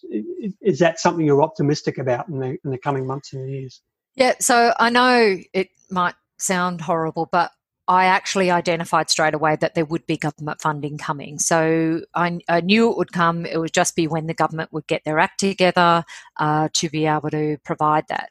is 0.62 0.80
that 0.80 1.00
something 1.00 1.26
you're 1.26 1.44
optimistic 1.44 1.98
about 1.98 2.28
in 2.28 2.40
the 2.40 2.58
in 2.66 2.72
the 2.72 2.78
coming 2.80 3.08
months 3.08 3.32
and 3.34 3.50
years? 3.50 3.82
Yeah, 4.16 4.36
so 4.40 4.74
I 4.80 4.90
know 4.90 5.38
it 5.54 5.70
might 5.90 6.16
sound 6.38 6.82
horrible, 6.82 7.28
but 7.32 7.52
I 7.90 8.06
actually 8.06 8.52
identified 8.52 9.10
straight 9.10 9.34
away 9.34 9.58
that 9.58 9.74
there 9.76 9.84
would 9.84 10.06
be 10.06 10.16
government 10.16 10.62
funding 10.62 10.98
coming. 10.98 11.40
So 11.40 12.02
I, 12.14 12.40
I 12.48 12.62
knew 12.62 12.92
it 12.92 12.98
would 12.98 13.12
come. 13.12 13.46
It 13.46 13.58
would 13.58 13.74
just 13.74 13.96
be 13.96 14.08
when 14.08 14.28
the 14.28 14.34
government 14.34 14.72
would 14.72 14.88
get 14.88 15.04
their 15.04 15.20
act 15.20 15.40
together 15.40 16.06
uh, 16.38 16.70
to 16.74 16.90
be 16.90 17.08
able 17.08 17.32
to 17.32 17.58
provide 17.66 18.06
that 18.10 18.30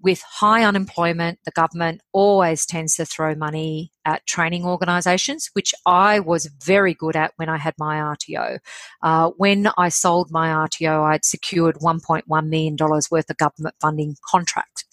with 0.00 0.22
high 0.22 0.64
unemployment, 0.64 1.40
the 1.44 1.50
government 1.50 2.02
always 2.12 2.64
tends 2.64 2.94
to 2.96 3.04
throw 3.04 3.34
money 3.34 3.92
at 4.04 4.24
training 4.26 4.64
organisations, 4.64 5.50
which 5.54 5.74
I 5.86 6.20
was 6.20 6.46
very 6.46 6.94
good 6.94 7.16
at 7.16 7.32
when 7.36 7.48
I 7.48 7.58
had 7.58 7.74
my 7.78 7.96
RTO. 7.96 8.58
Uh, 9.02 9.30
when 9.36 9.68
I 9.76 9.88
sold 9.88 10.30
my 10.30 10.48
RTO, 10.48 11.02
I'd 11.02 11.24
secured 11.24 11.76
$1.1 11.76 12.48
million 12.48 12.76
worth 12.78 13.30
of 13.30 13.36
government 13.36 13.74
funding 13.80 14.16
contract. 14.24 14.84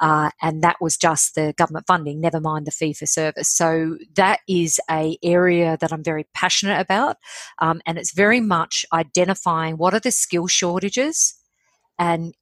Uh, 0.00 0.30
and 0.42 0.62
that 0.62 0.76
was 0.80 0.96
just 0.96 1.34
the 1.34 1.54
government 1.56 1.86
funding, 1.86 2.20
never 2.20 2.40
mind 2.40 2.66
the 2.66 2.70
fee 2.70 2.92
for 2.92 3.06
service. 3.06 3.48
So 3.48 3.96
that 4.14 4.40
is 4.48 4.78
a 4.90 5.16
area 5.22 5.78
that 5.80 5.92
I'm 5.92 6.04
very 6.04 6.26
passionate 6.34 6.80
about, 6.80 7.16
um, 7.60 7.80
and 7.86 7.98
it's 7.98 8.12
very 8.12 8.40
much 8.40 8.84
identifying 8.92 9.76
what 9.76 9.94
are 9.94 10.00
the 10.00 10.10
skill 10.10 10.46
shortages 10.46 11.34
and 11.98 12.34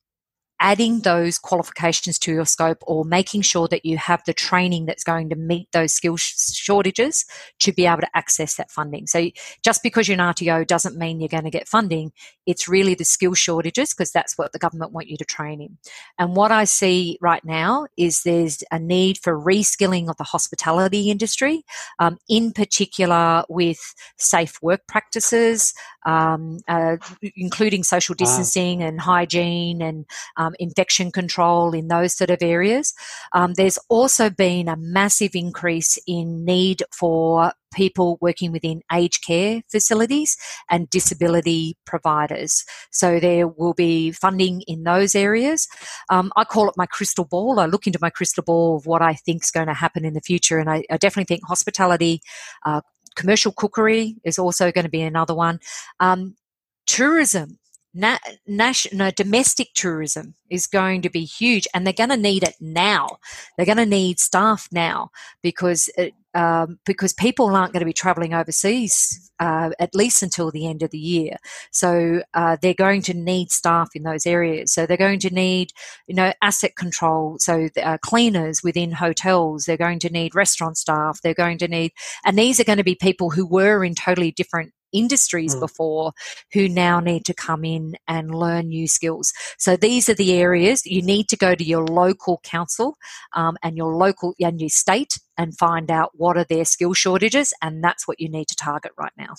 adding 0.61 1.01
those 1.01 1.38
qualifications 1.38 2.19
to 2.19 2.33
your 2.33 2.47
scope 2.47 2.79
or 2.83 3.05
making 3.05 3.43
sure 3.43 3.69
that 3.69 3.85
you 3.85 3.99
have 3.99 4.23
the 4.25 4.33
training 4.33 4.87
that's 4.87 5.05
going 5.05 5.29
to 5.29 5.37
meet 5.37 5.69
those 5.73 5.93
skill 5.93 6.17
sh- 6.17 6.35
shortages 6.53 7.25
to 7.61 7.73
be 7.73 7.87
able 7.87 8.01
to 8.01 8.17
access 8.17 8.55
that 8.57 8.71
funding. 8.71 9.07
So 9.07 9.31
just 9.62 9.83
because 9.83 10.09
you're 10.09 10.21
an 10.21 10.35
RTO 10.35 10.67
doesn't 10.67 10.97
mean 10.97 11.21
you're 11.21 11.29
going 11.29 11.45
to 11.45 11.51
get 11.51 11.69
funding. 11.69 12.12
It's 12.47 12.69
really 12.69 12.95
the 12.95 13.05
skill 13.05 13.35
shortages 13.35 13.93
because 13.93 14.12
that's 14.12 14.38
what 14.38 14.53
the 14.53 14.59
government 14.59 14.93
want 14.93 15.09
you 15.09 15.17
to 15.17 15.25
train 15.25 15.61
in. 15.61 15.79
And 16.19 16.37
what 16.37 16.53
I 16.53 16.64
see 16.64 17.19
right 17.21 17.45
now 17.45 17.87
is 17.97 18.23
there's 18.23 18.62
a 18.71 18.79
need 18.79 19.19
for 19.19 19.38
reskilling 19.38 20.09
of 20.09 20.17
the 20.17 20.25
hospitality 20.25 21.11
industry, 21.11 21.64
um, 21.99 22.19
in 22.29 22.53
particular 22.53 23.45
with 23.49 23.95
safe 24.19 24.62
work 24.62 24.87
practices, 24.87 25.75
um, 26.07 26.59
uh, 26.69 26.97
including 27.35 27.83
social 27.83 28.14
distancing 28.14 28.81
wow. 28.81 28.87
and 28.87 29.01
hygiene 29.01 29.81
and 29.81 30.05
um, 30.37 30.43
infection 30.59 31.11
control 31.11 31.72
in 31.72 31.88
those 31.88 32.14
sort 32.14 32.30
of 32.30 32.38
areas. 32.42 32.94
Um, 33.33 33.54
there's 33.54 33.78
also 33.88 34.30
been 34.30 34.68
a 34.68 34.76
massive 34.76 35.35
increase 35.35 35.98
in 36.07 36.44
need 36.44 36.83
for 36.92 37.52
people 37.74 38.18
working 38.20 38.52
within 38.52 38.83
aged 38.92 39.24
care 39.24 39.62
facilities 39.70 40.37
and 40.70 40.88
disability 40.90 41.76
providers. 41.85 42.64
So 42.90 43.20
there 43.20 43.48
will 43.48 43.74
be 43.74 44.12
funding 44.12 44.62
in 44.62 44.85
those 44.85 45.14
areas. 45.14 45.68
Um, 46.09 46.33
I 46.37 46.44
call 46.44 46.68
it 46.68 46.76
my 46.76 46.87
crystal 46.87 47.24
ball. 47.24 47.59
I 47.59 47.66
look 47.66 47.87
into 47.87 47.98
my 48.00 48.11
crystal 48.11 48.44
ball 48.44 48.76
of 48.76 48.87
what 48.87 49.02
I 49.02 49.14
think 49.14 49.42
is 49.44 49.50
going 49.50 49.66
to 49.66 49.74
happen 49.74 50.04
in 50.04 50.14
the 50.14 50.20
future, 50.20 50.59
and 50.59 50.70
I, 50.70 50.85
I 50.90 50.96
definitely 50.96 51.35
think 51.35 51.46
hospitality, 51.46 52.20
uh, 52.64 52.80
commercial 53.16 53.52
cookery 53.52 54.16
is 54.24 54.38
also 54.38 54.72
going 54.72 54.85
to 54.85 54.90
be 54.90 55.02
another 55.02 55.35
one. 55.35 55.61
Um, 56.00 56.37
tourism 56.86 57.59
na- 57.95 58.18
national, 58.47 59.12
domestic 59.12 59.68
tourism 59.74 60.34
is 60.51 60.66
going 60.66 61.03
to 61.03 61.11
be 61.11 61.24
huge, 61.24 61.66
and 61.72 61.86
they're 61.86 61.92
going 61.92 62.11
to 62.11 62.16
need 62.16 62.42
it 62.42 62.55
now. 62.61 63.18
They're 63.57 63.66
going 63.66 63.78
to 63.78 63.86
need 63.86 64.18
staff 64.20 64.68
now 64.72 65.11
because 65.42 65.88
it, 65.97 66.12
um, 66.34 66.78
because 66.84 67.12
people 67.12 67.55
aren't 67.55 67.72
going 67.72 67.80
to 67.80 67.86
be 67.86 67.92
travelling 67.92 68.34
overseas 68.34 69.30
uh, 69.38 69.70
at 69.78 69.95
least 69.95 70.22
until 70.22 70.51
the 70.51 70.66
end 70.66 70.82
of 70.82 70.90
the 70.90 70.99
year. 70.99 71.36
So 71.70 72.22
uh, 72.34 72.57
they're 72.61 72.74
going 72.74 73.03
to 73.03 73.14
need 73.14 73.51
staff 73.51 73.90
in 73.95 74.03
those 74.03 74.26
areas. 74.26 74.72
So 74.72 74.86
they're 74.86 74.97
going 74.97 75.20
to 75.20 75.34
need, 75.34 75.70
you 76.07 76.14
know, 76.14 76.32
asset 76.42 76.76
control. 76.76 77.36
So 77.38 77.68
uh, 77.82 77.99
cleaners 78.03 78.62
within 78.62 78.92
hotels. 78.92 79.64
They're 79.64 79.76
going 79.76 80.01
to 80.01 80.11
need 80.11 80.34
restaurant 80.34 80.76
staff. 80.76 81.20
They're 81.22 81.34
going 81.34 81.59
to 81.59 81.68
need, 81.68 81.92
and 82.24 82.38
these 82.38 82.59
are 82.59 82.64
going 82.64 82.78
to 82.78 82.84
be 82.84 82.97
people 82.97 83.30
who 83.30 83.47
were 83.47 83.84
in 83.84 83.95
totally 83.95 84.32
different 84.32 84.72
industries 84.95 85.55
mm. 85.55 85.61
before 85.61 86.12
who 86.53 86.68
now 86.68 87.01
need 87.01 87.24
to 87.26 87.34
come 87.34 87.64
in 87.64 87.97
and 88.09 88.34
learn 88.34 88.68
new 88.68 88.86
skills. 88.86 89.32
So 89.59 89.76
these 89.76 90.09
are 90.09 90.14
the 90.14 90.32
areas 90.32 90.86
you 90.86 91.03
need 91.03 91.28
to 91.28 91.36
go 91.36 91.55
to 91.55 91.64
your 91.64 91.84
local 91.84 92.40
council 92.45 92.97
um, 93.34 93.57
and 93.62 93.76
your 93.76 93.95
local 93.95 94.34
and 94.40 94.61
your 94.61 94.70
state 94.70 95.18
and 95.36 95.57
find 95.59 95.90
out 95.90 96.12
what 96.14 96.36
are 96.36 96.45
their 96.45 96.64
skill 96.64 96.95
shortages, 96.95 97.53
and 97.61 97.82
that's 97.82 98.07
what 98.07 98.20
you 98.20 98.28
need 98.28 98.47
to 98.49 98.57
target 98.57 98.92
right 98.97 99.12
now. 99.18 99.34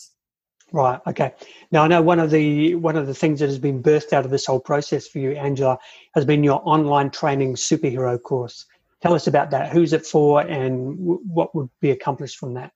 Right. 0.72 1.00
Okay. 1.08 1.34
Now 1.72 1.84
I 1.84 1.88
know 1.88 2.02
one 2.02 2.20
of 2.20 2.32
the 2.32 2.76
one 2.76 2.98
of 2.98 3.08
the 3.08 3.14
things 3.14 3.40
that 3.40 3.48
has 3.48 3.60
been 3.60 3.82
birthed 3.82 4.14
out 4.14 4.26
of 4.26 4.32
this 4.32 4.46
whole 4.46 4.60
process 4.60 5.08
for 5.08 5.20
you, 5.20 5.32
Angela, 5.32 5.78
has 6.16 6.26
been 6.26 6.44
your 6.44 6.62
online 6.66 7.12
training 7.12 7.56
superhero 7.56 8.22
course. 8.22 8.66
Tell 9.02 9.14
us 9.14 9.28
about 9.28 9.52
that. 9.52 9.72
Who's 9.72 9.94
it 9.94 10.06
for, 10.06 10.42
and 10.42 10.98
w- 10.98 11.22
what 11.28 11.54
would 11.56 11.70
be 11.80 11.92
accomplished 11.92 12.38
from 12.38 12.56
that? 12.56 12.72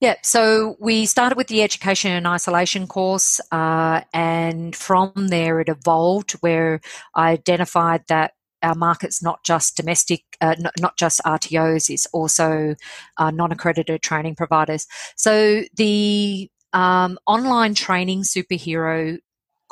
Yeah, 0.00 0.16
so 0.22 0.76
we 0.80 1.06
started 1.06 1.36
with 1.36 1.48
the 1.48 1.62
education 1.62 2.10
and 2.10 2.26
isolation 2.26 2.86
course, 2.86 3.40
uh, 3.52 4.02
and 4.12 4.74
from 4.74 5.12
there 5.28 5.60
it 5.60 5.68
evolved 5.68 6.32
where 6.40 6.80
I 7.14 7.32
identified 7.32 8.04
that 8.08 8.32
our 8.62 8.74
market's 8.74 9.22
not 9.22 9.44
just 9.44 9.76
domestic, 9.76 10.22
uh, 10.40 10.54
not, 10.58 10.72
not, 10.80 10.96
just 10.96 11.20
RTOs, 11.24 11.90
it's 11.90 12.06
also 12.06 12.74
uh, 13.18 13.30
non 13.30 13.52
accredited 13.52 14.02
training 14.02 14.34
providers. 14.34 14.86
So 15.16 15.62
the 15.76 16.50
um, 16.72 17.18
online 17.26 17.74
training 17.74 18.22
superhero 18.22 19.18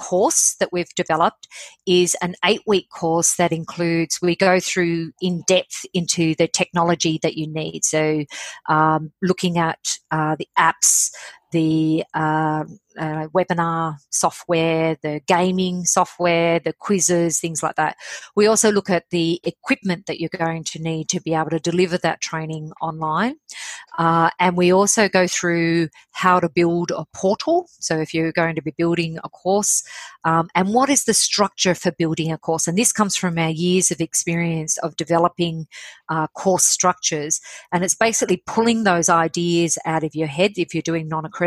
course 0.02 0.56
that 0.58 0.72
we've 0.72 0.92
developed 0.96 1.46
is 1.86 2.16
an 2.20 2.34
eight 2.44 2.62
week 2.66 2.88
course 2.90 3.36
that 3.36 3.52
includes, 3.52 4.18
we 4.20 4.34
go 4.34 4.58
through 4.58 5.12
in 5.20 5.42
depth 5.46 5.86
into 5.94 6.34
the 6.34 6.48
technology 6.48 7.20
that 7.22 7.36
you 7.36 7.46
need. 7.46 7.84
So, 7.84 8.24
um, 8.68 9.12
looking 9.22 9.58
at 9.58 9.78
uh, 10.10 10.34
the 10.36 10.48
apps, 10.58 11.10
the 11.52 12.04
uh, 12.14 12.64
uh, 12.98 13.28
webinar 13.28 13.96
software, 14.10 14.96
the 15.02 15.20
gaming 15.26 15.84
software, 15.84 16.58
the 16.58 16.72
quizzes, 16.72 17.38
things 17.38 17.62
like 17.62 17.76
that. 17.76 17.96
We 18.34 18.46
also 18.46 18.70
look 18.70 18.90
at 18.90 19.04
the 19.10 19.40
equipment 19.44 20.06
that 20.06 20.20
you're 20.20 20.30
going 20.36 20.64
to 20.64 20.82
need 20.82 21.08
to 21.10 21.20
be 21.20 21.34
able 21.34 21.50
to 21.50 21.58
deliver 21.58 21.98
that 21.98 22.20
training 22.20 22.72
online. 22.80 23.36
Uh, 23.98 24.30
and 24.38 24.56
we 24.56 24.72
also 24.72 25.08
go 25.08 25.26
through 25.26 25.88
how 26.12 26.40
to 26.40 26.48
build 26.48 26.90
a 26.90 27.04
portal. 27.14 27.68
So, 27.78 27.98
if 27.98 28.14
you're 28.14 28.32
going 28.32 28.54
to 28.54 28.62
be 28.62 28.72
building 28.76 29.18
a 29.22 29.28
course, 29.28 29.82
um, 30.24 30.48
and 30.54 30.72
what 30.72 30.88
is 30.88 31.04
the 31.04 31.14
structure 31.14 31.74
for 31.74 31.92
building 31.92 32.32
a 32.32 32.38
course? 32.38 32.66
And 32.66 32.78
this 32.78 32.92
comes 32.92 33.16
from 33.16 33.38
our 33.38 33.50
years 33.50 33.90
of 33.90 34.00
experience 34.00 34.78
of 34.78 34.96
developing 34.96 35.66
uh, 36.08 36.26
course 36.28 36.64
structures. 36.64 37.40
And 37.70 37.84
it's 37.84 37.94
basically 37.94 38.42
pulling 38.46 38.84
those 38.84 39.08
ideas 39.08 39.78
out 39.84 40.04
of 40.04 40.14
your 40.14 40.28
head 40.28 40.52
if 40.56 40.74
you're 40.74 40.82
doing 40.82 41.08
non 41.08 41.26
accredited 41.26 41.41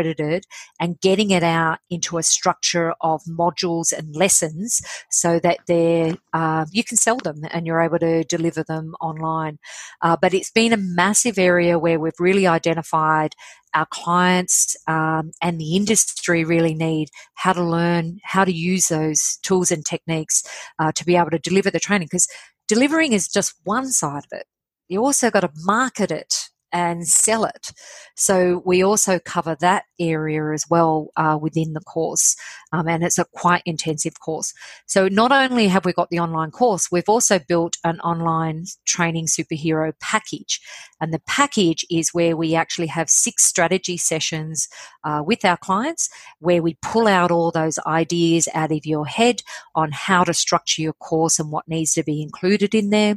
and 0.80 1.00
getting 1.00 1.30
it 1.30 1.42
out 1.42 1.78
into 1.90 2.18
a 2.18 2.22
structure 2.22 2.94
of 3.00 3.22
modules 3.24 3.92
and 3.92 4.14
lessons 4.14 4.80
so 5.10 5.38
that 5.40 5.58
they're, 5.66 6.16
uh, 6.32 6.66
you 6.70 6.84
can 6.84 6.96
sell 6.96 7.16
them 7.16 7.42
and 7.50 7.66
you're 7.66 7.80
able 7.80 7.98
to 7.98 8.24
deliver 8.24 8.62
them 8.62 8.94
online. 9.00 9.58
Uh, 10.02 10.16
but 10.20 10.34
it's 10.34 10.50
been 10.50 10.72
a 10.72 10.76
massive 10.76 11.38
area 11.38 11.78
where 11.78 11.98
we've 11.98 12.12
really 12.18 12.46
identified 12.46 13.34
our 13.74 13.86
clients 13.90 14.74
um, 14.88 15.32
and 15.42 15.60
the 15.60 15.76
industry 15.76 16.44
really 16.44 16.74
need 16.74 17.08
how 17.34 17.52
to 17.52 17.62
learn 17.62 18.18
how 18.24 18.44
to 18.44 18.52
use 18.52 18.88
those 18.88 19.38
tools 19.42 19.70
and 19.70 19.84
techniques 19.84 20.42
uh, 20.78 20.90
to 20.92 21.04
be 21.04 21.16
able 21.16 21.30
to 21.30 21.38
deliver 21.38 21.70
the 21.70 21.78
training 21.78 22.06
because 22.06 22.26
delivering 22.68 23.12
is 23.12 23.28
just 23.28 23.54
one 23.64 23.90
side 23.90 24.24
of 24.24 24.38
it 24.38 24.46
you 24.88 25.04
also 25.04 25.30
got 25.30 25.40
to 25.40 25.50
market 25.56 26.10
it 26.10 26.48
and 26.76 27.08
sell 27.08 27.46
it. 27.46 27.72
So 28.16 28.62
we 28.66 28.82
also 28.82 29.18
cover 29.18 29.56
that 29.60 29.84
area 29.98 30.52
as 30.52 30.64
well 30.68 31.08
uh, 31.16 31.38
within 31.40 31.72
the 31.72 31.80
course, 31.80 32.36
um, 32.72 32.86
and 32.86 33.02
it's 33.02 33.18
a 33.18 33.24
quite 33.32 33.62
intensive 33.64 34.20
course. 34.20 34.52
So 34.86 35.08
not 35.08 35.32
only 35.32 35.68
have 35.68 35.86
we 35.86 35.94
got 35.94 36.10
the 36.10 36.20
online 36.20 36.50
course, 36.50 36.88
we've 36.92 37.08
also 37.08 37.38
built 37.38 37.76
an 37.82 37.98
online 38.00 38.64
training 38.84 39.26
superhero 39.26 39.92
package, 40.00 40.60
and 41.00 41.12
the 41.12 41.22
package 41.26 41.86
is 41.90 42.10
where 42.12 42.36
we 42.36 42.54
actually 42.54 42.88
have 42.88 43.08
six 43.08 43.44
strategy 43.44 43.96
sessions 43.96 44.68
uh, 45.04 45.22
with 45.24 45.44
our 45.44 45.56
clients, 45.56 46.10
where 46.40 46.62
we 46.62 46.76
pull 46.82 47.06
out 47.06 47.30
all 47.30 47.50
those 47.50 47.78
ideas 47.86 48.48
out 48.52 48.72
of 48.72 48.84
your 48.84 49.06
head 49.06 49.40
on 49.74 49.90
how 49.92 50.24
to 50.24 50.34
structure 50.34 50.82
your 50.82 50.94
course 50.94 51.38
and 51.38 51.50
what 51.50 51.68
needs 51.68 51.94
to 51.94 52.02
be 52.02 52.20
included 52.20 52.74
in 52.74 52.90
there, 52.90 53.14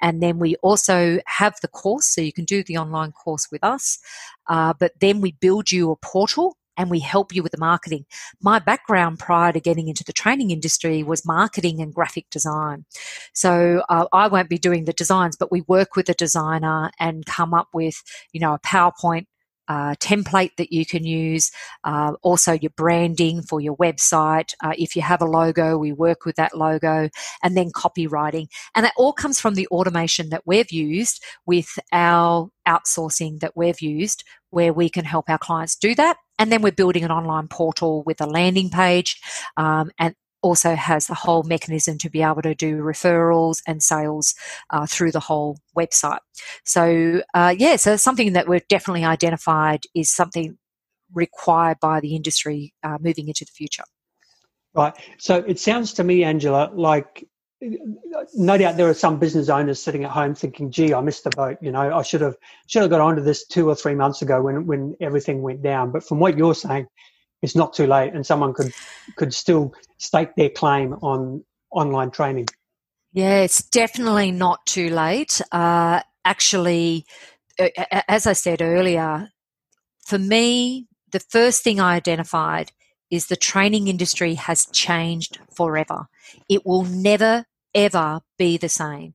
and 0.00 0.22
then 0.22 0.38
we 0.38 0.54
also 0.62 1.18
have 1.26 1.54
the 1.62 1.68
course, 1.82 2.06
so 2.06 2.20
you 2.20 2.32
can 2.32 2.44
do 2.44 2.62
the 2.62 2.76
online 2.76 2.99
online 3.00 3.12
course 3.12 3.48
with 3.50 3.64
us. 3.64 3.98
Uh, 4.48 4.74
but 4.78 4.92
then 5.00 5.20
we 5.20 5.32
build 5.32 5.70
you 5.72 5.90
a 5.90 5.96
portal 5.96 6.56
and 6.76 6.90
we 6.90 7.00
help 7.00 7.34
you 7.34 7.42
with 7.42 7.52
the 7.52 7.58
marketing. 7.58 8.06
My 8.40 8.58
background 8.58 9.18
prior 9.18 9.52
to 9.52 9.60
getting 9.60 9.88
into 9.88 10.04
the 10.04 10.12
training 10.12 10.50
industry 10.50 11.02
was 11.02 11.26
marketing 11.26 11.80
and 11.80 11.92
graphic 11.92 12.30
design. 12.30 12.86
So 13.34 13.82
uh, 13.88 14.06
I 14.12 14.28
won't 14.28 14.48
be 14.48 14.58
doing 14.58 14.84
the 14.84 14.92
designs, 14.92 15.36
but 15.36 15.52
we 15.52 15.62
work 15.62 15.96
with 15.96 16.08
a 16.08 16.14
designer 16.14 16.90
and 16.98 17.26
come 17.26 17.52
up 17.52 17.68
with, 17.74 18.02
you 18.32 18.40
know, 18.40 18.54
a 18.54 18.60
PowerPoint 18.60 19.26
uh, 19.70 19.94
template 20.00 20.56
that 20.56 20.72
you 20.72 20.84
can 20.84 21.04
use, 21.04 21.52
uh, 21.84 22.12
also 22.22 22.52
your 22.52 22.72
branding 22.76 23.40
for 23.40 23.60
your 23.60 23.76
website. 23.76 24.52
Uh, 24.60 24.72
if 24.76 24.96
you 24.96 25.02
have 25.02 25.22
a 25.22 25.24
logo, 25.24 25.78
we 25.78 25.92
work 25.92 26.24
with 26.24 26.34
that 26.34 26.56
logo, 26.56 27.08
and 27.44 27.56
then 27.56 27.70
copywriting. 27.70 28.48
And 28.74 28.84
that 28.84 28.94
all 28.96 29.12
comes 29.12 29.38
from 29.38 29.54
the 29.54 29.68
automation 29.68 30.30
that 30.30 30.42
we've 30.44 30.72
used 30.72 31.22
with 31.46 31.78
our 31.92 32.48
outsourcing 32.66 33.38
that 33.40 33.56
we've 33.56 33.80
used, 33.80 34.24
where 34.50 34.72
we 34.72 34.90
can 34.90 35.04
help 35.04 35.30
our 35.30 35.38
clients 35.38 35.76
do 35.76 35.94
that. 35.94 36.16
And 36.40 36.50
then 36.50 36.62
we're 36.62 36.72
building 36.72 37.04
an 37.04 37.12
online 37.12 37.46
portal 37.46 38.02
with 38.02 38.20
a 38.20 38.26
landing 38.26 38.70
page 38.70 39.20
um, 39.56 39.92
and 40.00 40.16
also 40.42 40.74
has 40.74 41.06
the 41.06 41.14
whole 41.14 41.42
mechanism 41.42 41.98
to 41.98 42.10
be 42.10 42.22
able 42.22 42.42
to 42.42 42.54
do 42.54 42.78
referrals 42.78 43.62
and 43.66 43.82
sales 43.82 44.34
uh, 44.70 44.86
through 44.86 45.12
the 45.12 45.20
whole 45.20 45.58
website. 45.76 46.20
So, 46.64 47.22
uh, 47.34 47.54
yeah, 47.56 47.76
so 47.76 47.96
something 47.96 48.32
that 48.32 48.48
we've 48.48 48.66
definitely 48.68 49.04
identified 49.04 49.80
is 49.94 50.10
something 50.10 50.58
required 51.12 51.78
by 51.80 52.00
the 52.00 52.14
industry 52.14 52.72
uh, 52.82 52.98
moving 53.00 53.28
into 53.28 53.44
the 53.44 53.52
future. 53.52 53.84
Right. 54.74 54.94
So 55.18 55.36
it 55.36 55.58
sounds 55.58 55.92
to 55.94 56.04
me, 56.04 56.22
Angela, 56.22 56.70
like 56.72 57.26
no 58.34 58.56
doubt 58.56 58.76
there 58.76 58.88
are 58.88 58.94
some 58.94 59.18
business 59.18 59.48
owners 59.48 59.82
sitting 59.82 60.04
at 60.04 60.10
home 60.10 60.34
thinking, 60.34 60.70
"Gee, 60.70 60.94
I 60.94 61.00
missed 61.00 61.24
the 61.24 61.30
boat. 61.30 61.58
You 61.60 61.72
know, 61.72 61.94
I 61.94 62.02
should 62.02 62.22
have 62.22 62.36
should 62.66 62.82
have 62.82 62.90
got 62.90 63.00
onto 63.00 63.22
this 63.22 63.46
two 63.46 63.68
or 63.68 63.74
three 63.74 63.94
months 63.94 64.22
ago 64.22 64.40
when 64.40 64.66
when 64.66 64.96
everything 65.00 65.42
went 65.42 65.62
down." 65.62 65.90
But 65.90 66.04
from 66.04 66.20
what 66.20 66.38
you're 66.38 66.54
saying, 66.54 66.86
it's 67.42 67.56
not 67.56 67.72
too 67.72 67.86
late, 67.86 68.12
and 68.12 68.26
someone 68.26 68.52
could 68.52 68.72
could 69.16 69.34
still 69.34 69.72
stake 69.98 70.34
their 70.36 70.50
claim 70.50 70.94
on 71.02 71.44
online 71.70 72.10
training. 72.10 72.46
Yeah, 73.12 73.40
it's 73.40 73.62
definitely 73.62 74.30
not 74.30 74.64
too 74.66 74.90
late. 74.90 75.40
Uh, 75.50 76.00
actually, 76.24 77.06
as 78.08 78.26
I 78.26 78.34
said 78.34 78.62
earlier, 78.62 79.30
for 80.04 80.18
me, 80.18 80.86
the 81.10 81.20
first 81.20 81.64
thing 81.64 81.80
I 81.80 81.94
identified 81.94 82.72
is 83.10 83.26
the 83.26 83.36
training 83.36 83.88
industry 83.88 84.34
has 84.34 84.66
changed 84.66 85.38
forever. 85.54 86.06
It 86.48 86.64
will 86.64 86.84
never 86.84 87.46
ever 87.74 88.20
be 88.38 88.56
the 88.56 88.68
same. 88.68 89.14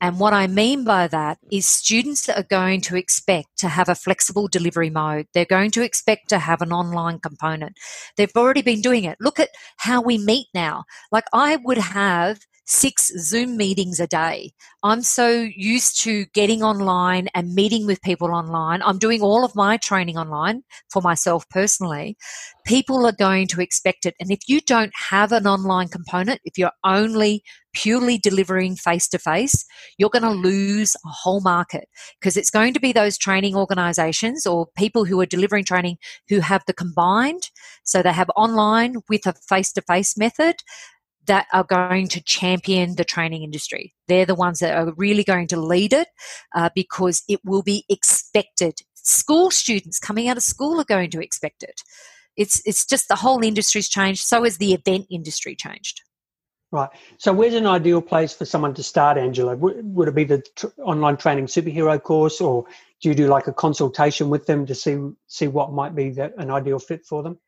And 0.00 0.18
what 0.18 0.32
I 0.32 0.46
mean 0.46 0.84
by 0.84 1.08
that 1.08 1.38
is 1.50 1.66
students 1.66 2.28
are 2.28 2.42
going 2.42 2.80
to 2.82 2.96
expect 2.96 3.58
to 3.58 3.68
have 3.68 3.88
a 3.88 3.94
flexible 3.94 4.48
delivery 4.48 4.90
mode. 4.90 5.26
They're 5.34 5.44
going 5.44 5.70
to 5.72 5.82
expect 5.82 6.28
to 6.30 6.38
have 6.38 6.62
an 6.62 6.72
online 6.72 7.18
component. 7.18 7.76
They've 8.16 8.30
already 8.36 8.62
been 8.62 8.80
doing 8.80 9.04
it. 9.04 9.18
Look 9.20 9.40
at 9.40 9.50
how 9.78 10.00
we 10.00 10.18
meet 10.18 10.46
now. 10.54 10.84
Like 11.12 11.24
I 11.32 11.56
would 11.56 11.78
have 11.78 12.40
six 12.70 13.10
Zoom 13.18 13.56
meetings 13.56 13.98
a 13.98 14.06
day. 14.06 14.52
I'm 14.82 15.02
so 15.02 15.28
used 15.28 16.00
to 16.02 16.24
getting 16.26 16.62
online 16.62 17.28
and 17.34 17.52
meeting 17.52 17.84
with 17.84 18.00
people 18.02 18.30
online. 18.30 18.80
I'm 18.82 18.98
doing 18.98 19.22
all 19.22 19.44
of 19.44 19.56
my 19.56 19.76
training 19.76 20.16
online 20.16 20.62
for 20.88 21.02
myself 21.02 21.48
personally. 21.50 22.16
People 22.64 23.04
are 23.06 23.12
going 23.12 23.48
to 23.48 23.60
expect 23.60 24.06
it. 24.06 24.14
And 24.20 24.30
if 24.30 24.40
you 24.46 24.60
don't 24.60 24.92
have 24.94 25.32
an 25.32 25.46
online 25.46 25.88
component, 25.88 26.40
if 26.44 26.56
you're 26.56 26.70
only 26.84 27.42
purely 27.72 28.18
delivering 28.18 28.76
face 28.76 29.08
to 29.08 29.18
face, 29.18 29.64
you're 29.98 30.10
going 30.10 30.22
to 30.22 30.30
lose 30.30 30.96
a 31.04 31.08
whole 31.08 31.40
market 31.40 31.88
because 32.20 32.36
it's 32.36 32.50
going 32.50 32.74
to 32.74 32.80
be 32.80 32.92
those 32.92 33.18
training 33.18 33.54
organizations 33.56 34.46
or 34.46 34.68
people 34.76 35.04
who 35.04 35.20
are 35.20 35.26
delivering 35.26 35.64
training 35.64 35.96
who 36.28 36.40
have 36.40 36.62
the 36.66 36.72
combined. 36.72 37.50
So 37.84 38.02
they 38.02 38.12
have 38.12 38.30
online 38.36 38.96
with 39.08 39.26
a 39.26 39.34
face 39.48 39.72
to 39.74 39.82
face 39.82 40.16
method 40.16 40.56
that 41.26 41.46
are 41.52 41.64
going 41.64 42.08
to 42.08 42.22
champion 42.22 42.96
the 42.96 43.04
training 43.04 43.42
industry. 43.42 43.94
They're 44.08 44.26
the 44.26 44.34
ones 44.34 44.58
that 44.60 44.76
are 44.76 44.92
really 44.96 45.22
going 45.22 45.46
to 45.48 45.60
lead 45.60 45.92
it 45.92 46.08
uh, 46.54 46.70
because 46.74 47.22
it 47.28 47.40
will 47.44 47.62
be 47.62 47.84
expected. 47.88 48.80
School 48.94 49.50
students 49.50 49.98
coming 49.98 50.28
out 50.28 50.36
of 50.36 50.42
school 50.42 50.80
are 50.80 50.84
going 50.84 51.10
to 51.10 51.20
expect 51.20 51.62
it. 51.62 51.82
It's 52.36 52.62
it's 52.64 52.86
just 52.86 53.08
the 53.08 53.16
whole 53.16 53.44
industry's 53.44 53.88
changed. 53.88 54.24
So 54.24 54.44
has 54.44 54.58
the 54.58 54.72
event 54.72 55.06
industry 55.10 55.54
changed. 55.54 56.02
Right. 56.72 56.88
So, 57.18 57.32
where's 57.32 57.54
an 57.54 57.66
ideal 57.66 58.00
place 58.00 58.32
for 58.32 58.44
someone 58.44 58.74
to 58.74 58.82
start, 58.84 59.18
Angela? 59.18 59.56
Would, 59.56 60.08
it 60.08 60.14
be 60.14 60.24
the 60.24 60.42
tr- 60.54 60.66
online 60.78 61.16
training 61.16 61.46
superhero 61.46 62.00
course, 62.00 62.40
or 62.40 62.64
do 63.00 63.08
you 63.08 63.14
do 63.14 63.26
like 63.26 63.48
a 63.48 63.52
consultation 63.52 64.30
with 64.30 64.46
them 64.46 64.66
to 64.66 64.74
see 64.74 64.98
see 65.26 65.48
what 65.48 65.72
might 65.72 65.96
be 65.96 66.10
that, 66.10 66.34
an 66.38 66.50
ideal 66.50 66.78
fit 66.78 67.04
for 67.04 67.24
them? 67.24 67.38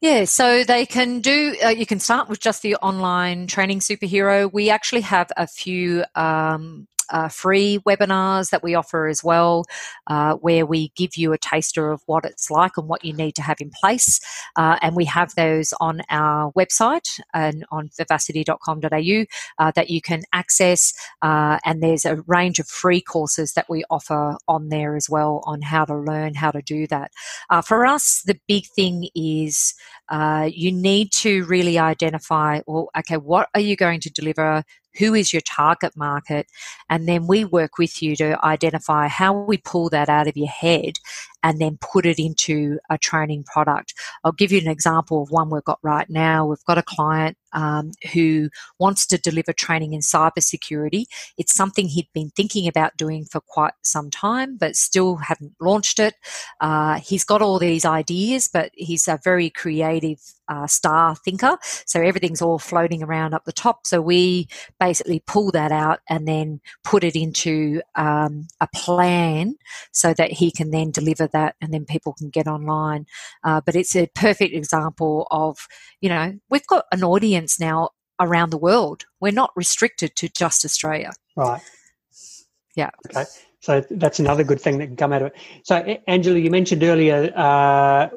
Yeah, 0.00 0.24
so 0.24 0.64
they 0.64 0.86
can 0.86 1.20
do, 1.20 1.54
uh, 1.62 1.68
you 1.68 1.84
can 1.84 2.00
start 2.00 2.30
with 2.30 2.40
just 2.40 2.62
the 2.62 2.76
online 2.76 3.46
training 3.46 3.80
superhero. 3.80 4.50
We 4.50 4.70
actually 4.70 5.02
have 5.02 5.30
a 5.36 5.46
few 5.46 6.04
um, 6.14 6.88
uh, 7.10 7.28
free 7.28 7.78
webinars 7.86 8.50
that 8.50 8.62
we 8.62 8.74
offer 8.74 9.06
as 9.06 9.22
well, 9.22 9.64
uh, 10.06 10.34
where 10.34 10.66
we 10.66 10.92
give 10.96 11.16
you 11.16 11.32
a 11.32 11.38
taster 11.38 11.90
of 11.90 12.02
what 12.06 12.24
it's 12.24 12.50
like 12.50 12.72
and 12.76 12.88
what 12.88 13.04
you 13.04 13.12
need 13.12 13.34
to 13.34 13.42
have 13.42 13.60
in 13.60 13.70
place. 13.70 14.20
Uh, 14.56 14.78
and 14.82 14.96
we 14.96 15.04
have 15.04 15.34
those 15.34 15.72
on 15.80 16.02
our 16.10 16.52
website 16.52 17.20
and 17.34 17.64
on 17.70 17.88
vivacity.com.au 17.96 19.24
uh, 19.58 19.70
that 19.72 19.90
you 19.90 20.00
can 20.00 20.22
access. 20.32 20.92
Uh, 21.22 21.58
and 21.64 21.82
there's 21.82 22.04
a 22.04 22.22
range 22.26 22.58
of 22.58 22.66
free 22.66 23.00
courses 23.00 23.52
that 23.54 23.68
we 23.68 23.84
offer 23.90 24.36
on 24.48 24.68
there 24.68 24.96
as 24.96 25.08
well 25.08 25.42
on 25.44 25.62
how 25.62 25.84
to 25.84 25.96
learn 25.96 26.34
how 26.34 26.50
to 26.50 26.62
do 26.62 26.86
that. 26.86 27.10
Uh, 27.48 27.60
for 27.62 27.86
us, 27.86 28.22
the 28.22 28.38
big 28.46 28.64
thing 28.74 29.08
is 29.14 29.74
you 30.52 30.72
need 30.72 31.12
to 31.12 31.44
really 31.44 31.78
identify, 31.78 32.60
well, 32.66 32.88
okay, 32.98 33.16
what 33.16 33.48
are 33.54 33.60
you 33.60 33.76
going 33.76 34.00
to 34.00 34.10
deliver 34.10 34.64
who 34.98 35.14
is 35.14 35.32
your 35.32 35.42
target 35.42 35.96
market, 35.96 36.46
and 36.88 37.08
then 37.08 37.26
we 37.26 37.44
work 37.44 37.78
with 37.78 38.02
you 38.02 38.16
to 38.16 38.44
identify 38.44 39.08
how 39.08 39.32
we 39.32 39.56
pull 39.58 39.88
that 39.90 40.08
out 40.08 40.26
of 40.26 40.36
your 40.36 40.48
head 40.48 40.94
and 41.42 41.58
then 41.58 41.78
put 41.80 42.06
it 42.06 42.18
into 42.18 42.78
a 42.90 42.98
training 42.98 43.44
product. 43.44 43.94
I'll 44.24 44.32
give 44.32 44.52
you 44.52 44.60
an 44.60 44.68
example 44.68 45.22
of 45.22 45.30
one 45.30 45.50
we've 45.50 45.64
got 45.64 45.78
right 45.82 46.08
now. 46.08 46.46
We've 46.46 46.64
got 46.66 46.78
a 46.78 46.82
client 46.82 47.36
um, 47.52 47.92
who 48.12 48.50
wants 48.78 49.06
to 49.06 49.18
deliver 49.18 49.52
training 49.52 49.92
in 49.92 50.00
cybersecurity. 50.00 51.04
It's 51.36 51.54
something 51.54 51.88
he'd 51.88 52.08
been 52.14 52.30
thinking 52.30 52.68
about 52.68 52.96
doing 52.96 53.24
for 53.24 53.40
quite 53.40 53.74
some 53.82 54.10
time, 54.10 54.56
but 54.56 54.76
still 54.76 55.16
hadn't 55.16 55.54
launched 55.60 55.98
it. 55.98 56.14
Uh, 56.60 57.00
he's 57.00 57.24
got 57.24 57.42
all 57.42 57.58
these 57.58 57.84
ideas, 57.84 58.48
but 58.52 58.70
he's 58.74 59.08
a 59.08 59.18
very 59.24 59.50
creative 59.50 60.18
uh, 60.48 60.66
star 60.66 61.14
thinker. 61.16 61.56
So 61.62 62.00
everything's 62.00 62.42
all 62.42 62.58
floating 62.58 63.02
around 63.02 63.34
up 63.34 63.44
the 63.44 63.52
top. 63.52 63.86
So 63.86 64.00
we 64.00 64.48
basically 64.78 65.22
pull 65.26 65.52
that 65.52 65.72
out 65.72 66.00
and 66.08 66.26
then 66.26 66.60
put 66.82 67.04
it 67.04 67.16
into 67.16 67.80
um, 67.94 68.48
a 68.60 68.68
plan 68.74 69.54
so 69.92 70.12
that 70.14 70.32
he 70.32 70.50
can 70.50 70.70
then 70.70 70.90
deliver 70.90 71.28
that 71.32 71.56
and 71.60 71.72
then 71.72 71.84
people 71.84 72.12
can 72.12 72.30
get 72.30 72.46
online. 72.46 73.06
Uh, 73.44 73.60
but 73.64 73.76
it's 73.76 73.96
a 73.96 74.08
perfect 74.14 74.54
example 74.54 75.26
of, 75.30 75.66
you 76.00 76.08
know, 76.08 76.34
we've 76.48 76.66
got 76.66 76.84
an 76.92 77.04
audience 77.04 77.58
now 77.58 77.90
around 78.20 78.50
the 78.50 78.58
world. 78.58 79.04
We're 79.20 79.32
not 79.32 79.52
restricted 79.56 80.14
to 80.16 80.28
just 80.28 80.64
Australia. 80.64 81.12
Right. 81.36 81.62
Yeah. 82.76 82.90
Okay. 83.08 83.24
So 83.60 83.84
that's 83.90 84.18
another 84.18 84.44
good 84.44 84.60
thing 84.60 84.78
that 84.78 84.86
can 84.86 84.96
come 84.96 85.12
out 85.12 85.22
of 85.22 85.28
it. 85.28 85.36
So, 85.64 85.76
Angela, 86.06 86.38
you 86.38 86.50
mentioned 86.50 86.82
earlier 86.82 87.30
uh, 87.36 88.08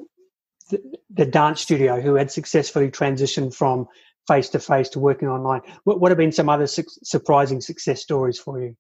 the, 0.70 0.82
the, 1.09 1.26
dance 1.26 1.61
studio 1.61 1.99
who 1.99 2.16
had 2.16 2.32
successfully 2.32 2.89
transitioned 2.89 3.53
from 3.53 3.88
face 4.28 4.49
to 4.49 4.59
face 4.59 4.89
to 4.89 4.99
working 4.99 5.28
online. 5.28 5.61
What, 5.84 5.99
what 5.99 6.11
have 6.11 6.18
been 6.18 6.32
some 6.32 6.47
other 6.47 6.68
su- 6.68 6.84
surprising 7.03 7.59
success 7.59 8.01
stories 8.01 8.39
for 8.39 8.61
you? 8.61 8.78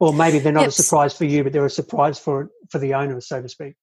Or 0.00 0.12
maybe 0.12 0.38
they're 0.38 0.52
not 0.52 0.60
yep. 0.60 0.68
a 0.68 0.72
surprise 0.72 1.16
for 1.16 1.24
you, 1.24 1.42
but 1.42 1.52
they're 1.52 1.66
a 1.66 1.70
surprise 1.70 2.18
for 2.18 2.50
for 2.70 2.78
the 2.78 2.94
owner, 2.94 3.20
so 3.20 3.42
to 3.42 3.48
speak. 3.48 3.74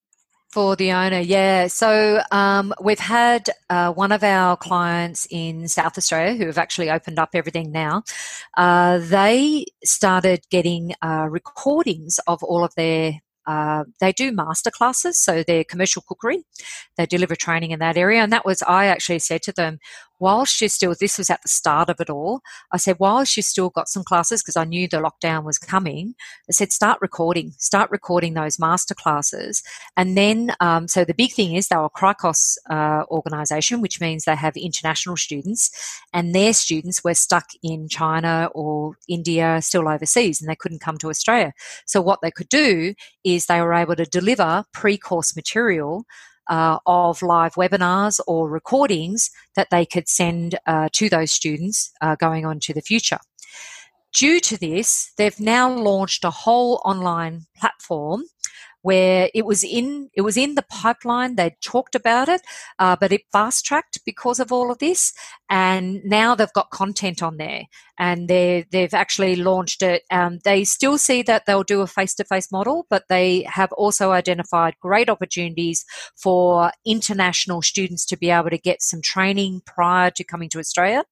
For 0.51 0.78
the 0.78 0.93
owner, 0.93 1.20
yeah. 1.20 1.68
So 1.68 2.22
um, 2.32 2.74
we've 2.82 2.97
had 2.97 3.49
uh, 3.70 3.91
one 3.91 4.13
of 4.13 4.24
our 4.24 4.55
clients 4.55 5.28
in 5.30 5.68
South 5.68 5.97
Australia 5.97 6.36
who 6.36 6.45
have 6.45 6.57
actually 6.57 6.89
opened 6.89 7.20
up 7.20 7.32
everything 7.34 7.74
now. 7.74 8.03
Uh, 8.55 8.99
they 8.99 9.66
started 9.84 10.45
getting 10.49 10.93
uh, 11.01 11.28
recordings 11.30 12.20
of 12.26 12.41
all 12.41 12.63
of 12.63 12.74
their 12.76 13.20
uh, 13.47 13.84
they 13.99 14.11
do 14.11 14.32
master 14.32 14.72
classes, 14.72 15.20
so 15.20 15.43
they're 15.43 15.63
commercial 15.63 16.01
cookery. 16.07 16.43
They 16.97 17.05
deliver 17.05 17.36
training 17.36 17.72
in 17.72 17.80
that 17.80 17.97
area. 17.97 18.22
And 18.22 18.34
that 18.34 18.45
was, 18.45 18.61
I 18.63 18.88
actually 18.88 19.20
said 19.20 19.43
to 19.43 19.51
them, 19.51 19.80
whilst 20.20 20.61
you 20.61 20.70
still, 20.70 20.95
this 20.99 21.18
was 21.18 21.30
at 21.30 21.41
the 21.41 21.49
start 21.49 21.89
of 21.89 21.99
it 21.99 22.09
all, 22.09 22.41
I 22.72 22.78
said, 22.78 22.97
whilst 22.99 23.38
you 23.38 23.43
still 23.43 23.70
got 23.70 23.89
some 23.89 24.03
classes, 24.03 24.41
because 24.41 24.55
I 24.55 24.63
knew 24.63 24.88
the 24.88 24.97
lockdown 24.97 25.43
was 25.43 25.57
coming, 25.57 26.16
I 26.49 26.51
said, 26.51 26.72
start 26.72 26.99
recording, 27.01 27.53
start 27.57 27.91
recording 27.91 28.34
those 28.34 28.59
master 28.59 28.95
classes. 28.95 29.63
And 29.97 30.18
then, 30.18 30.51
um, 30.59 30.88
so 30.88 31.03
the 31.05 31.13
big 31.13 31.34
thing 31.34 31.55
is 31.55 31.68
they 31.68 31.76
were 31.76 31.86
a 31.86 31.89
CRICOS 31.89 32.57
uh, 32.70 33.03
organisation, 33.09 33.82
which 33.82 33.99
means 33.99 34.24
they 34.24 34.36
have 34.36 34.55
international 34.55 35.18
students, 35.18 35.70
and 36.13 36.34
their 36.34 36.53
students 36.53 37.03
were 37.03 37.13
stuck 37.13 37.45
in 37.63 37.88
China 37.89 38.49
or 38.53 38.97
India, 39.07 39.61
still 39.61 39.88
overseas, 39.88 40.41
and 40.41 40.49
they 40.49 40.55
couldn't 40.55 40.82
come 40.82 40.97
to 40.97 41.09
Australia. 41.09 41.53
So 41.86 42.01
what 42.01 42.20
they 42.22 42.32
could 42.32 42.49
do 42.49 42.93
is 43.24 43.45
they 43.45 43.61
were 43.61 43.74
able 43.74 43.95
to 43.95 44.05
deliver 44.05 44.66
pre-course 44.74 45.36
material 45.36 46.05
uh, 46.49 46.79
of 46.85 47.21
live 47.21 47.55
webinars 47.55 48.19
or 48.27 48.49
recordings 48.49 49.29
that 49.55 49.69
they 49.71 49.85
could 49.85 50.07
send 50.07 50.55
uh, 50.65 50.89
to 50.93 51.09
those 51.09 51.31
students 51.31 51.91
uh, 52.01 52.15
going 52.15 52.45
on 52.45 52.59
to 52.59 52.73
the 52.73 52.81
future. 52.81 53.19
Due 54.13 54.39
to 54.39 54.57
this, 54.57 55.11
they've 55.17 55.39
now 55.39 55.69
launched 55.69 56.23
a 56.23 56.29
whole 56.29 56.81
online 56.85 57.45
platform 57.57 58.23
where 58.81 59.31
it 59.33 59.47
was 59.47 59.63
in 59.63 60.11
it 60.13 60.21
was 60.21 60.37
in 60.37 60.53
the 60.53 60.61
pipeline. 60.61 61.35
They 61.35 61.57
talked 61.59 61.95
about 61.95 62.29
it, 62.29 62.41
uh, 62.77 62.95
but 62.95 63.11
it 63.11 63.23
fast 63.31 63.65
tracked 63.65 63.99
because 64.05 64.39
of 64.39 64.51
all 64.51 64.69
of 64.71 64.77
this, 64.77 65.11
and 65.49 66.01
now 66.05 66.35
they've 66.35 66.53
got 66.53 66.69
content 66.69 67.23
on 67.23 67.37
there, 67.37 67.63
and 67.97 68.27
they 68.27 68.65
they've 68.71 68.93
actually 68.93 69.35
launched 69.35 69.81
it. 69.81 70.03
Um, 70.11 70.39
they 70.43 70.63
still 70.63 70.97
see 70.97 71.21
that 71.23 71.45
they'll 71.45 71.63
do 71.63 71.81
a 71.81 71.87
face 71.87 72.13
to 72.15 72.23
face 72.25 72.51
model, 72.51 72.85
but 72.89 73.03
they 73.09 73.43
have 73.43 73.71
also 73.73 74.11
identified 74.11 74.75
great 74.81 75.09
opportunities 75.09 75.85
for 76.15 76.71
international 76.85 77.61
students 77.61 78.05
to 78.07 78.17
be 78.17 78.29
able 78.29 78.49
to 78.49 78.57
get 78.57 78.81
some 78.81 79.01
training 79.01 79.61
prior 79.65 80.11
to 80.11 80.23
coming 80.23 80.49
to 80.49 80.59
Australia. 80.59 81.03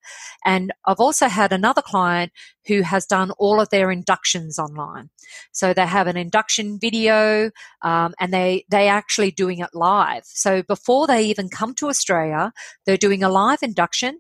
And 0.45 0.73
I've 0.86 0.99
also 0.99 1.27
had 1.27 1.51
another 1.51 1.81
client 1.81 2.31
who 2.67 2.81
has 2.81 3.05
done 3.05 3.31
all 3.31 3.59
of 3.59 3.69
their 3.69 3.91
inductions 3.91 4.57
online. 4.57 5.09
So 5.51 5.73
they 5.73 5.86
have 5.86 6.07
an 6.07 6.17
induction 6.17 6.79
video 6.79 7.51
um, 7.81 8.13
and 8.19 8.34
they, 8.34 8.65
they 8.69 8.88
actually 8.88 9.31
doing 9.31 9.59
it 9.59 9.69
live. 9.73 10.23
So 10.25 10.63
before 10.63 11.07
they 11.07 11.23
even 11.23 11.49
come 11.49 11.73
to 11.75 11.88
Australia, 11.88 12.53
they're 12.86 12.97
doing 12.97 13.23
a 13.23 13.29
live 13.29 13.59
induction 13.61 14.19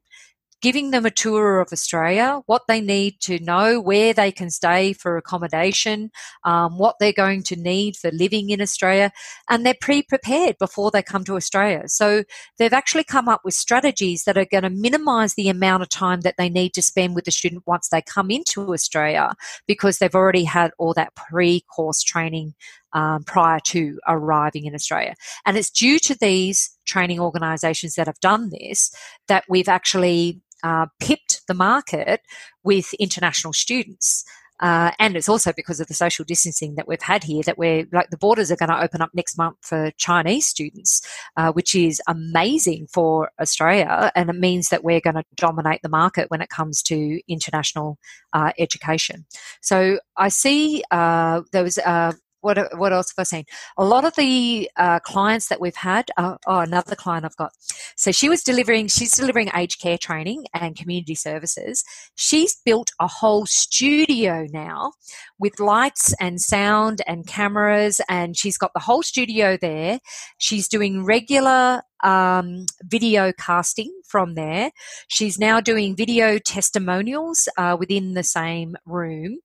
giving 0.63 0.91
them 0.91 1.05
a 1.05 1.11
tour 1.11 1.59
of 1.59 1.73
Australia, 1.73 2.41
what 2.45 2.63
they 2.69 2.79
need 2.79 3.19
to 3.19 3.37
know, 3.39 3.81
where 3.81 4.13
they 4.13 4.31
can 4.31 4.49
stay 4.49 4.93
for 4.93 5.17
accommodation, 5.17 6.09
um, 6.45 6.77
what 6.77 6.95
they're 6.99 7.11
going 7.11 7.43
to 7.43 7.57
need 7.57 7.97
for 7.97 8.09
living 8.11 8.49
in 8.49 8.61
Australia, 8.61 9.11
and 9.49 9.65
they're 9.65 9.75
pre 9.79 10.01
prepared 10.01 10.57
before 10.57 10.89
they 10.89 11.03
come 11.03 11.25
to 11.25 11.35
Australia. 11.35 11.83
So 11.87 12.23
they've 12.57 12.71
actually 12.71 13.03
come 13.03 13.27
up 13.27 13.41
with 13.43 13.53
strategies 13.53 14.23
that 14.23 14.37
are 14.37 14.45
going 14.45 14.63
to 14.63 14.69
minimize 14.69 15.33
the 15.35 15.49
amount 15.49 15.83
of 15.83 15.89
time 15.89 16.21
that 16.21 16.35
they 16.37 16.47
need 16.47 16.73
to 16.75 16.81
spend 16.81 17.13
with 17.13 17.25
the 17.25 17.31
student 17.31 17.63
once 17.67 17.89
they 17.89 18.01
come 18.01 18.31
into 18.31 18.73
Australia 18.73 19.33
because 19.67 19.97
they've 19.97 20.15
already 20.15 20.45
had 20.45 20.71
all 20.79 20.93
that 20.93 21.13
pre 21.15 21.59
course 21.75 22.01
training 22.01 22.53
um, 22.93 23.23
prior 23.23 23.59
to 23.59 23.99
arriving 24.07 24.65
in 24.65 24.75
Australia. 24.75 25.15
And 25.45 25.57
it's 25.57 25.69
due 25.69 25.99
to 25.99 26.15
these 26.15 26.77
training 26.85 27.19
organisations 27.19 27.95
that 27.95 28.07
have 28.07 28.19
done 28.19 28.49
this 28.49 28.93
that 29.27 29.43
we've 29.49 29.69
actually 29.69 30.41
uh, 30.63 30.87
pipped 30.99 31.41
the 31.47 31.53
market 31.53 32.21
with 32.63 32.93
international 32.95 33.53
students. 33.53 34.23
Uh, 34.59 34.91
and 34.99 35.17
it's 35.17 35.27
also 35.27 35.51
because 35.51 35.79
of 35.79 35.87
the 35.87 35.93
social 35.93 36.23
distancing 36.23 36.75
that 36.75 36.87
we've 36.87 37.01
had 37.01 37.23
here 37.23 37.41
that 37.43 37.57
we're 37.57 37.85
like 37.91 38.09
the 38.11 38.17
borders 38.17 38.51
are 38.51 38.55
going 38.55 38.69
to 38.69 38.81
open 38.81 39.01
up 39.01 39.09
next 39.13 39.37
month 39.37 39.57
for 39.61 39.91
Chinese 39.97 40.47
students, 40.47 41.01
uh, 41.35 41.51
which 41.51 41.75
is 41.75 42.01
amazing 42.07 42.87
for 42.87 43.29
Australia. 43.41 44.11
And 44.15 44.29
it 44.29 44.37
means 44.37 44.69
that 44.69 44.83
we're 44.83 45.01
going 45.01 45.15
to 45.15 45.23
dominate 45.35 45.81
the 45.81 45.89
market 45.89 46.29
when 46.29 46.41
it 46.41 46.49
comes 46.49 46.81
to 46.83 47.19
international 47.27 47.97
uh, 48.31 48.51
education. 48.57 49.25
So 49.61 49.99
I 50.15 50.29
see 50.29 50.83
uh, 50.91 51.41
there 51.51 51.63
was 51.63 51.77
uh, 51.79 52.13
what 52.43 52.77
what 52.77 52.93
else 52.93 53.13
have 53.15 53.21
I 53.21 53.23
seen? 53.23 53.45
A 53.77 53.85
lot 53.85 54.05
of 54.05 54.15
the 54.15 54.69
uh, 54.77 54.99
clients 54.99 55.47
that 55.47 55.61
we've 55.61 55.75
had. 55.75 56.09
Uh, 56.17 56.35
oh, 56.45 56.59
another 56.59 56.95
client 56.95 57.25
I've 57.25 57.37
got. 57.37 57.51
So 57.95 58.11
she 58.11 58.29
was 58.29 58.43
delivering. 58.43 58.87
She's 58.87 59.15
delivering 59.15 59.49
aged 59.55 59.81
care 59.81 59.97
training 59.97 60.45
and 60.53 60.75
community 60.75 61.15
services. 61.15 61.83
She's 62.15 62.55
built 62.65 62.91
a 62.99 63.07
whole 63.07 63.45
studio 63.45 64.45
now 64.51 64.91
with 65.39 65.59
lights 65.59 66.13
and 66.19 66.39
sound 66.39 67.01
and 67.07 67.25
cameras, 67.25 68.01
and 68.09 68.37
she's 68.37 68.57
got 68.57 68.71
the 68.73 68.81
whole 68.81 69.03
studio 69.03 69.57
there. 69.59 69.99
She's 70.37 70.67
doing 70.67 71.05
regular 71.05 71.81
um, 72.03 72.65
video 72.83 73.31
casting 73.31 73.91
from 74.07 74.35
there. 74.35 74.71
She's 75.07 75.39
now 75.39 75.61
doing 75.61 75.95
video 75.95 76.37
testimonials 76.37 77.47
uh, 77.57 77.77
within 77.79 78.13
the 78.13 78.23
same 78.23 78.75
room. 78.85 79.39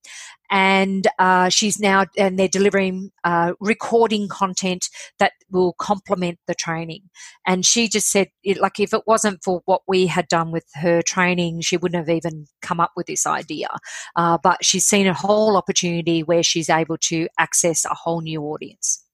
And 0.50 1.06
uh, 1.18 1.48
she's 1.48 1.78
now, 1.78 2.06
and 2.16 2.38
they're 2.38 2.48
delivering 2.48 3.10
uh, 3.24 3.52
recording 3.60 4.28
content 4.28 4.88
that 5.18 5.32
will 5.50 5.74
complement 5.74 6.38
the 6.46 6.54
training. 6.54 7.02
And 7.46 7.64
she 7.64 7.88
just 7.88 8.10
said, 8.10 8.28
it, 8.42 8.58
like, 8.58 8.80
if 8.80 8.94
it 8.94 9.02
wasn't 9.06 9.42
for 9.42 9.62
what 9.66 9.82
we 9.86 10.06
had 10.06 10.28
done 10.28 10.50
with 10.50 10.64
her 10.74 11.02
training, 11.02 11.60
she 11.60 11.76
wouldn't 11.76 11.98
have 11.98 12.14
even 12.14 12.46
come 12.62 12.80
up 12.80 12.92
with 12.96 13.06
this 13.06 13.26
idea. 13.26 13.68
Uh, 14.16 14.38
but 14.42 14.64
she's 14.64 14.86
seen 14.86 15.06
a 15.06 15.14
whole 15.14 15.56
opportunity 15.56 16.22
where 16.22 16.42
she's 16.42 16.70
able 16.70 16.96
to 16.98 17.28
access 17.38 17.84
a 17.84 17.94
whole 17.94 18.20
new 18.20 18.42
audience. 18.42 19.04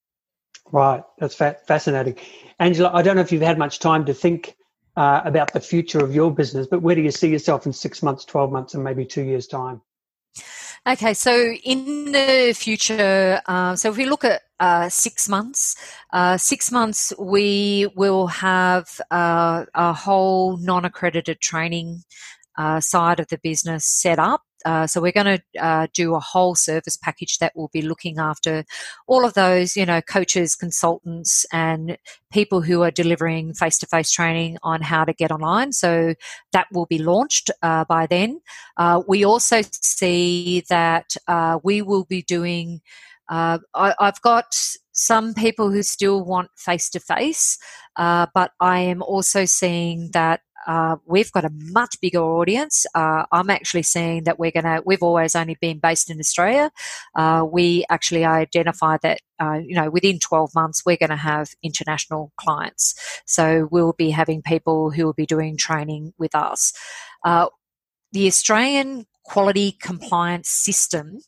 Right, 0.72 1.02
that's 1.18 1.34
fa- 1.34 1.58
fascinating. 1.66 2.16
Angela, 2.58 2.90
I 2.92 3.02
don't 3.02 3.16
know 3.16 3.22
if 3.22 3.32
you've 3.32 3.42
had 3.42 3.58
much 3.58 3.78
time 3.78 4.04
to 4.06 4.14
think 4.14 4.56
uh, 4.96 5.20
about 5.24 5.52
the 5.52 5.60
future 5.60 5.98
of 6.02 6.14
your 6.14 6.32
business, 6.32 6.66
but 6.66 6.82
where 6.82 6.94
do 6.94 7.02
you 7.02 7.10
see 7.10 7.28
yourself 7.28 7.66
in 7.66 7.72
six 7.72 8.02
months, 8.02 8.24
12 8.24 8.52
months, 8.52 8.74
and 8.74 8.82
maybe 8.82 9.04
two 9.04 9.22
years' 9.22 9.46
time? 9.46 9.80
Okay, 10.86 11.14
so 11.14 11.52
in 11.64 12.12
the 12.12 12.52
future, 12.54 13.40
uh, 13.46 13.74
so 13.74 13.90
if 13.90 13.96
we 13.96 14.04
look 14.04 14.24
at 14.24 14.42
uh, 14.60 14.88
six 14.88 15.28
months, 15.28 15.76
uh, 16.12 16.36
six 16.36 16.70
months 16.70 17.12
we 17.18 17.88
will 17.96 18.26
have 18.26 19.00
uh, 19.10 19.64
a 19.74 19.92
whole 19.94 20.58
non 20.58 20.84
accredited 20.84 21.40
training 21.40 22.02
uh, 22.58 22.80
side 22.80 23.18
of 23.18 23.28
the 23.28 23.38
business 23.42 23.86
set 23.86 24.18
up. 24.18 24.42
Uh, 24.64 24.86
so 24.86 25.00
we're 25.00 25.12
going 25.12 25.38
to 25.38 25.64
uh, 25.64 25.86
do 25.92 26.14
a 26.14 26.20
whole 26.20 26.54
service 26.54 26.96
package 26.96 27.38
that 27.38 27.54
will 27.54 27.70
be 27.72 27.82
looking 27.82 28.18
after 28.18 28.64
all 29.06 29.24
of 29.24 29.34
those, 29.34 29.76
you 29.76 29.84
know, 29.86 30.00
coaches, 30.00 30.54
consultants, 30.54 31.44
and 31.52 31.98
people 32.32 32.60
who 32.60 32.82
are 32.82 32.90
delivering 32.90 33.54
face-to-face 33.54 34.10
training 34.10 34.58
on 34.62 34.82
how 34.82 35.04
to 35.04 35.12
get 35.12 35.30
online. 35.30 35.72
So 35.72 36.14
that 36.52 36.66
will 36.72 36.86
be 36.86 36.98
launched 36.98 37.50
uh, 37.62 37.84
by 37.84 38.06
then. 38.06 38.40
Uh, 38.76 39.02
we 39.06 39.24
also 39.24 39.60
see 39.72 40.64
that 40.68 41.16
uh, 41.28 41.58
we 41.62 41.82
will 41.82 42.04
be 42.04 42.22
doing. 42.22 42.80
I, 43.28 43.58
have 43.74 44.20
got 44.20 44.54
some 44.94 45.34
people 45.34 45.70
who 45.70 45.82
still 45.82 46.24
want 46.24 46.50
face 46.56 46.88
to 46.90 47.00
face, 47.00 47.58
but 47.96 48.52
I 48.60 48.80
am 48.80 49.02
also 49.02 49.44
seeing 49.44 50.10
that 50.12 50.40
uh, 50.66 50.96
we've 51.06 51.30
got 51.32 51.44
a 51.44 51.50
much 51.52 51.96
bigger 52.00 52.22
audience. 52.22 52.86
Uh, 52.94 53.24
I'm 53.32 53.50
actually 53.50 53.82
seeing 53.82 54.24
that 54.24 54.38
we're 54.38 54.50
going 54.50 54.64
to, 54.64 54.82
we've 54.84 55.02
always 55.02 55.34
only 55.34 55.56
been 55.60 55.78
based 55.78 56.10
in 56.10 56.18
Australia. 56.18 56.70
Uh, 57.14 57.44
we 57.50 57.84
actually 57.90 58.24
identify 58.24 58.96
that, 59.02 59.20
uh, 59.40 59.60
you 59.64 59.74
know, 59.74 59.90
within 59.90 60.18
12 60.18 60.54
months, 60.54 60.82
we're 60.86 60.96
going 60.96 61.10
to 61.10 61.16
have 61.16 61.50
international 61.62 62.32
clients. 62.36 62.94
So 63.26 63.68
we'll 63.70 63.92
be 63.92 64.10
having 64.10 64.42
people 64.42 64.90
who 64.90 65.04
will 65.04 65.12
be 65.12 65.26
doing 65.26 65.56
training 65.56 66.14
with 66.18 66.34
us. 66.34 66.72
Uh, 67.24 67.48
the 68.12 68.26
Australian 68.26 69.06
quality 69.24 69.76
compliance 69.80 70.48
system 70.48 71.18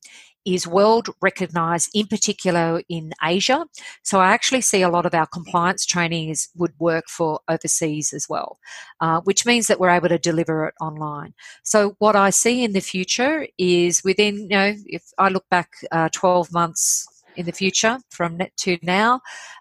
is 0.46 0.66
world 0.66 1.08
recognized, 1.20 1.90
in 1.92 2.06
particular 2.06 2.82
in 2.88 3.12
Asia. 3.22 3.66
So 4.02 4.20
I 4.20 4.28
actually 4.28 4.60
see 4.60 4.82
a 4.82 4.88
lot 4.88 5.04
of 5.04 5.14
our 5.14 5.26
compliance 5.26 5.84
training 5.84 6.30
is, 6.30 6.48
would 6.56 6.72
work 6.78 7.08
for 7.08 7.40
overseas 7.48 8.12
as 8.12 8.28
well, 8.28 8.58
uh, 9.00 9.20
which 9.22 9.44
means 9.44 9.66
that 9.66 9.80
we're 9.80 9.90
able 9.90 10.08
to 10.08 10.18
deliver 10.18 10.66
it 10.66 10.74
online. 10.80 11.34
So 11.64 11.96
what 11.98 12.16
I 12.16 12.30
see 12.30 12.62
in 12.62 12.72
the 12.72 12.80
future 12.80 13.46
is 13.58 14.02
within, 14.04 14.38
you 14.38 14.48
know, 14.48 14.74
if 14.86 15.02
I 15.18 15.28
look 15.28 15.48
back 15.50 15.70
uh, 15.90 16.08
12 16.12 16.52
months 16.52 17.08
in 17.36 17.46
the 17.46 17.52
future 17.52 17.98
from 18.10 18.40
to 18.56 18.78
now. 18.82 19.20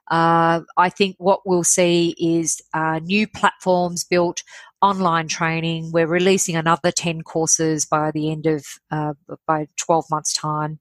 Uh, 0.10 0.62
I 0.78 0.90
think 0.90 1.16
what 1.20 1.42
we'll 1.46 1.64
see 1.64 2.16
is 2.18 2.62
uh, 2.74 3.00
new 3.04 3.28
platforms 3.28 4.04
built 4.04 4.44
online 4.86 5.28
training. 5.28 5.92
We're 5.92 6.08
releasing 6.08 6.56
another 6.56 6.92
10 6.92 7.24
courses 7.24 7.86
by 7.86 8.12
the 8.12 8.32
end 8.32 8.46
of, 8.46 8.66
uh, 8.92 9.14
by 9.48 9.68
12 9.78 10.06
months' 10.12 10.34
time. 10.34 10.80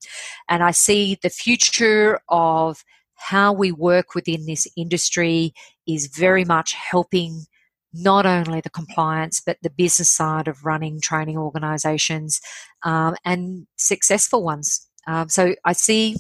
And 0.49 0.63
I 0.63 0.73
see 0.73 1.19
the 1.23 1.31
future 1.31 2.21
of 2.29 2.85
how 3.15 3.53
we 3.53 3.73
work 3.73 4.15
within 4.15 4.45
this 4.45 4.67
industry 4.77 5.55
is 5.87 6.09
very 6.09 6.45
much 6.45 6.75
helping 6.75 7.47
not 7.95 8.27
only 8.27 8.61
the 8.61 8.71
compliance 8.71 9.41
but 9.41 9.57
the 9.63 9.71
business 9.71 10.11
side 10.11 10.49
of 10.49 10.65
running 10.65 11.01
training 11.01 11.39
organizations 11.39 12.41
um, 12.83 13.15
and 13.25 13.67
successful 13.77 14.43
ones. 14.43 14.87
Um, 15.07 15.29
so 15.29 15.55
I 15.65 15.73
see, 15.73 16.17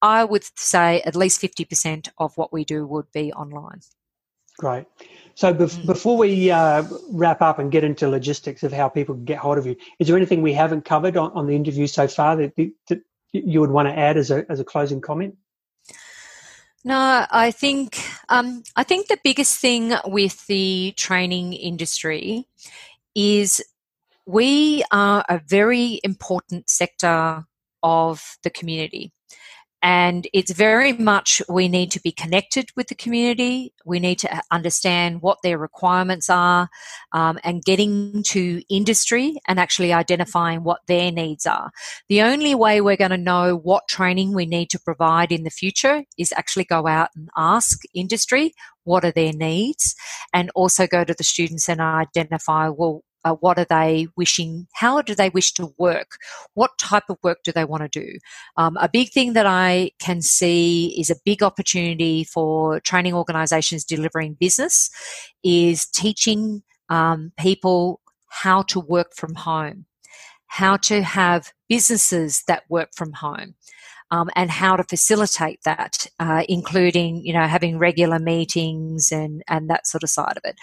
I 0.00 0.24
would 0.24 0.44
say 0.56 1.02
at 1.02 1.16
least 1.16 1.42
50% 1.42 2.08
of 2.18 2.36
what 2.36 2.52
we 2.52 2.64
do 2.64 2.86
would 2.86 3.10
be 3.12 3.32
online. 3.32 3.80
Great. 4.58 4.86
So 5.38 5.54
bef- 5.54 5.78
mm. 5.78 5.86
before 5.86 6.16
we 6.16 6.50
uh, 6.50 6.82
wrap 7.12 7.42
up 7.42 7.60
and 7.60 7.70
get 7.70 7.84
into 7.84 8.08
logistics 8.08 8.64
of 8.64 8.72
how 8.72 8.88
people 8.88 9.14
can 9.14 9.24
get 9.24 9.38
hold 9.38 9.56
of 9.56 9.66
you, 9.66 9.76
is 10.00 10.08
there 10.08 10.16
anything 10.16 10.42
we 10.42 10.52
haven't 10.52 10.84
covered 10.84 11.16
on, 11.16 11.30
on 11.30 11.46
the 11.46 11.54
interview 11.54 11.86
so 11.86 12.08
far 12.08 12.34
that, 12.34 12.56
that 12.56 13.02
you 13.30 13.60
would 13.60 13.70
want 13.70 13.86
to 13.86 13.96
add 13.96 14.16
as 14.16 14.32
a, 14.32 14.44
as 14.50 14.58
a 14.58 14.64
closing 14.64 15.00
comment? 15.00 15.36
No, 16.82 17.24
I 17.30 17.52
think 17.52 18.02
um, 18.28 18.64
I 18.74 18.82
think 18.82 19.06
the 19.06 19.20
biggest 19.22 19.60
thing 19.60 19.94
with 20.06 20.44
the 20.48 20.92
training 20.96 21.52
industry 21.52 22.48
is 23.14 23.62
we 24.26 24.82
are 24.90 25.24
a 25.28 25.40
very 25.46 26.00
important 26.02 26.68
sector 26.68 27.44
of 27.84 28.38
the 28.42 28.50
community. 28.50 29.12
And 29.80 30.26
it's 30.32 30.50
very 30.50 30.92
much 30.92 31.40
we 31.48 31.68
need 31.68 31.92
to 31.92 32.00
be 32.00 32.10
connected 32.10 32.70
with 32.74 32.88
the 32.88 32.96
community. 32.96 33.72
We 33.84 34.00
need 34.00 34.18
to 34.20 34.42
understand 34.50 35.22
what 35.22 35.38
their 35.42 35.56
requirements 35.56 36.28
are 36.28 36.68
um, 37.12 37.38
and 37.44 37.64
getting 37.64 38.24
to 38.28 38.62
industry 38.68 39.36
and 39.46 39.60
actually 39.60 39.92
identifying 39.92 40.64
what 40.64 40.80
their 40.88 41.12
needs 41.12 41.46
are. 41.46 41.70
The 42.08 42.22
only 42.22 42.56
way 42.56 42.80
we're 42.80 42.96
going 42.96 43.12
to 43.12 43.16
know 43.16 43.56
what 43.56 43.86
training 43.88 44.34
we 44.34 44.46
need 44.46 44.70
to 44.70 44.80
provide 44.80 45.30
in 45.30 45.44
the 45.44 45.50
future 45.50 46.04
is 46.18 46.32
actually 46.36 46.64
go 46.64 46.88
out 46.88 47.10
and 47.14 47.28
ask 47.36 47.80
industry 47.94 48.54
what 48.82 49.04
are 49.04 49.12
their 49.12 49.32
needs 49.32 49.94
and 50.32 50.50
also 50.54 50.86
go 50.86 51.04
to 51.04 51.14
the 51.14 51.24
students 51.24 51.68
and 51.68 51.80
identify 51.80 52.68
well 52.68 53.02
uh, 53.28 53.34
what 53.40 53.58
are 53.58 53.66
they 53.68 54.06
wishing 54.16 54.66
how 54.74 55.02
do 55.02 55.14
they 55.14 55.30
wish 55.30 55.52
to 55.52 55.74
work? 55.78 56.16
What 56.54 56.70
type 56.78 57.04
of 57.08 57.18
work 57.22 57.38
do 57.44 57.52
they 57.52 57.64
want 57.64 57.82
to 57.82 58.00
do? 58.00 58.18
Um, 58.56 58.76
a 58.80 58.88
big 58.88 59.10
thing 59.10 59.32
that 59.34 59.46
i 59.46 59.90
can 59.98 60.20
see 60.22 60.94
is 61.00 61.10
a 61.10 61.16
big 61.24 61.42
opportunity 61.42 62.24
for 62.24 62.80
training 62.80 63.14
organizations 63.14 63.84
delivering 63.84 64.34
business 64.34 64.90
is 65.42 65.86
teaching 65.86 66.62
um, 66.88 67.32
people 67.38 68.00
how 68.28 68.62
to 68.62 68.80
work 68.80 69.14
from 69.14 69.34
home 69.34 69.86
how 70.46 70.76
to 70.76 71.02
have 71.02 71.52
businesses 71.68 72.42
that 72.48 72.62
work 72.68 72.90
from 72.96 73.12
home 73.12 73.54
um, 74.10 74.30
and 74.34 74.50
how 74.50 74.76
to 74.76 74.84
facilitate 74.84 75.60
that, 75.64 76.06
uh, 76.18 76.44
including 76.48 77.24
you 77.24 77.32
know 77.32 77.46
having 77.46 77.78
regular 77.78 78.18
meetings 78.18 79.12
and 79.12 79.42
and 79.48 79.68
that 79.70 79.86
sort 79.86 80.02
of 80.02 80.10
side 80.10 80.36
of 80.36 80.42
it. 80.44 80.56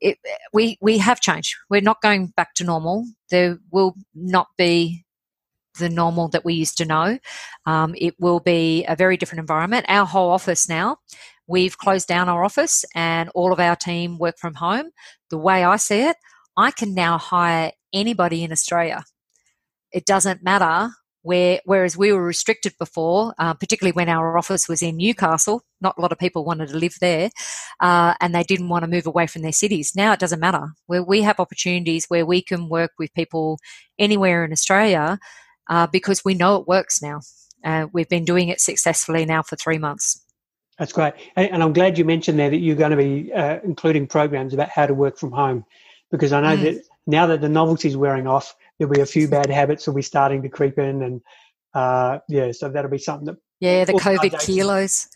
it. 0.00 0.18
We 0.52 0.78
we 0.80 0.98
have 0.98 1.20
changed. 1.20 1.56
We're 1.68 1.80
not 1.80 2.02
going 2.02 2.28
back 2.28 2.54
to 2.54 2.64
normal. 2.64 3.06
There 3.30 3.58
will 3.70 3.94
not 4.14 4.48
be 4.56 5.04
the 5.78 5.88
normal 5.88 6.28
that 6.28 6.44
we 6.44 6.54
used 6.54 6.76
to 6.78 6.84
know. 6.84 7.18
Um, 7.66 7.94
it 7.96 8.14
will 8.18 8.40
be 8.40 8.84
a 8.84 8.96
very 8.96 9.16
different 9.16 9.40
environment. 9.40 9.86
Our 9.88 10.06
whole 10.06 10.30
office 10.30 10.68
now, 10.68 10.98
we've 11.46 11.78
closed 11.78 12.08
down 12.08 12.28
our 12.28 12.44
office 12.44 12.84
and 12.94 13.30
all 13.34 13.52
of 13.52 13.60
our 13.60 13.76
team 13.76 14.18
work 14.18 14.38
from 14.38 14.54
home. 14.54 14.90
The 15.30 15.38
way 15.38 15.64
I 15.64 15.76
see 15.76 16.02
it, 16.02 16.16
I 16.56 16.72
can 16.72 16.94
now 16.94 17.16
hire 17.16 17.72
anybody 17.92 18.44
in 18.44 18.52
Australia. 18.52 19.04
It 19.92 20.04
doesn't 20.04 20.42
matter 20.42 20.92
where 21.22 21.60
whereas 21.64 21.96
we 21.96 22.12
were 22.12 22.24
restricted 22.24 22.74
before, 22.78 23.34
uh, 23.38 23.54
particularly 23.54 23.92
when 23.92 24.08
our 24.08 24.36
office 24.36 24.68
was 24.68 24.82
in 24.82 24.96
Newcastle, 24.96 25.62
not 25.80 25.94
a 25.96 26.00
lot 26.00 26.12
of 26.12 26.18
people 26.18 26.44
wanted 26.44 26.68
to 26.68 26.76
live 26.76 26.96
there, 27.00 27.30
uh, 27.80 28.14
and 28.20 28.34
they 28.34 28.42
didn't 28.42 28.68
want 28.68 28.84
to 28.84 28.90
move 28.90 29.06
away 29.06 29.26
from 29.26 29.42
their 29.42 29.52
cities. 29.52 29.92
Now 29.94 30.12
it 30.12 30.20
doesn't 30.20 30.40
matter. 30.40 30.72
Where 30.86 31.02
we 31.02 31.22
have 31.22 31.40
opportunities 31.40 32.06
where 32.06 32.26
we 32.26 32.42
can 32.42 32.68
work 32.68 32.92
with 32.98 33.14
people 33.14 33.58
anywhere 33.98 34.44
in 34.44 34.52
Australia 34.52 35.18
uh, 35.70 35.86
because 35.86 36.24
we 36.24 36.34
know 36.34 36.56
it 36.56 36.68
works 36.68 37.00
now. 37.00 37.20
Uh, 37.64 37.86
we've 37.92 38.08
been 38.08 38.24
doing 38.24 38.48
it 38.48 38.60
successfully 38.60 39.24
now 39.24 39.42
for 39.42 39.56
three 39.56 39.78
months. 39.78 40.20
That's 40.78 40.92
great, 40.92 41.14
and 41.36 41.62
I'm 41.62 41.72
glad 41.72 41.98
you 41.98 42.04
mentioned 42.04 42.38
there 42.38 42.50
that 42.50 42.56
you're 42.56 42.74
going 42.74 42.90
to 42.90 42.96
be 42.96 43.32
uh, 43.32 43.60
including 43.62 44.08
programs 44.08 44.54
about 44.54 44.70
how 44.70 44.86
to 44.86 44.94
work 44.94 45.18
from 45.18 45.30
home, 45.30 45.64
because 46.10 46.32
I 46.32 46.40
know 46.40 46.56
mm. 46.56 46.62
that 46.62 46.82
now 47.06 47.26
that 47.26 47.40
the 47.40 47.48
novelty 47.48 47.88
is 47.88 47.96
wearing 47.96 48.26
off, 48.26 48.56
there'll 48.82 48.94
be 48.94 49.00
a 49.00 49.06
few 49.06 49.28
bad 49.28 49.50
habits 49.50 49.86
will 49.86 49.94
be 49.94 50.02
starting 50.02 50.42
to 50.42 50.48
creep 50.48 50.78
in 50.78 51.02
and 51.02 51.20
Uh, 51.74 52.18
yeah, 52.28 52.52
so 52.52 52.68
that'll 52.68 52.90
be 52.90 52.98
something 52.98 53.26
that. 53.26 53.36
Yeah, 53.60 53.84
the 53.84 53.94
COVID 53.94 54.44
kilos. 54.44 55.08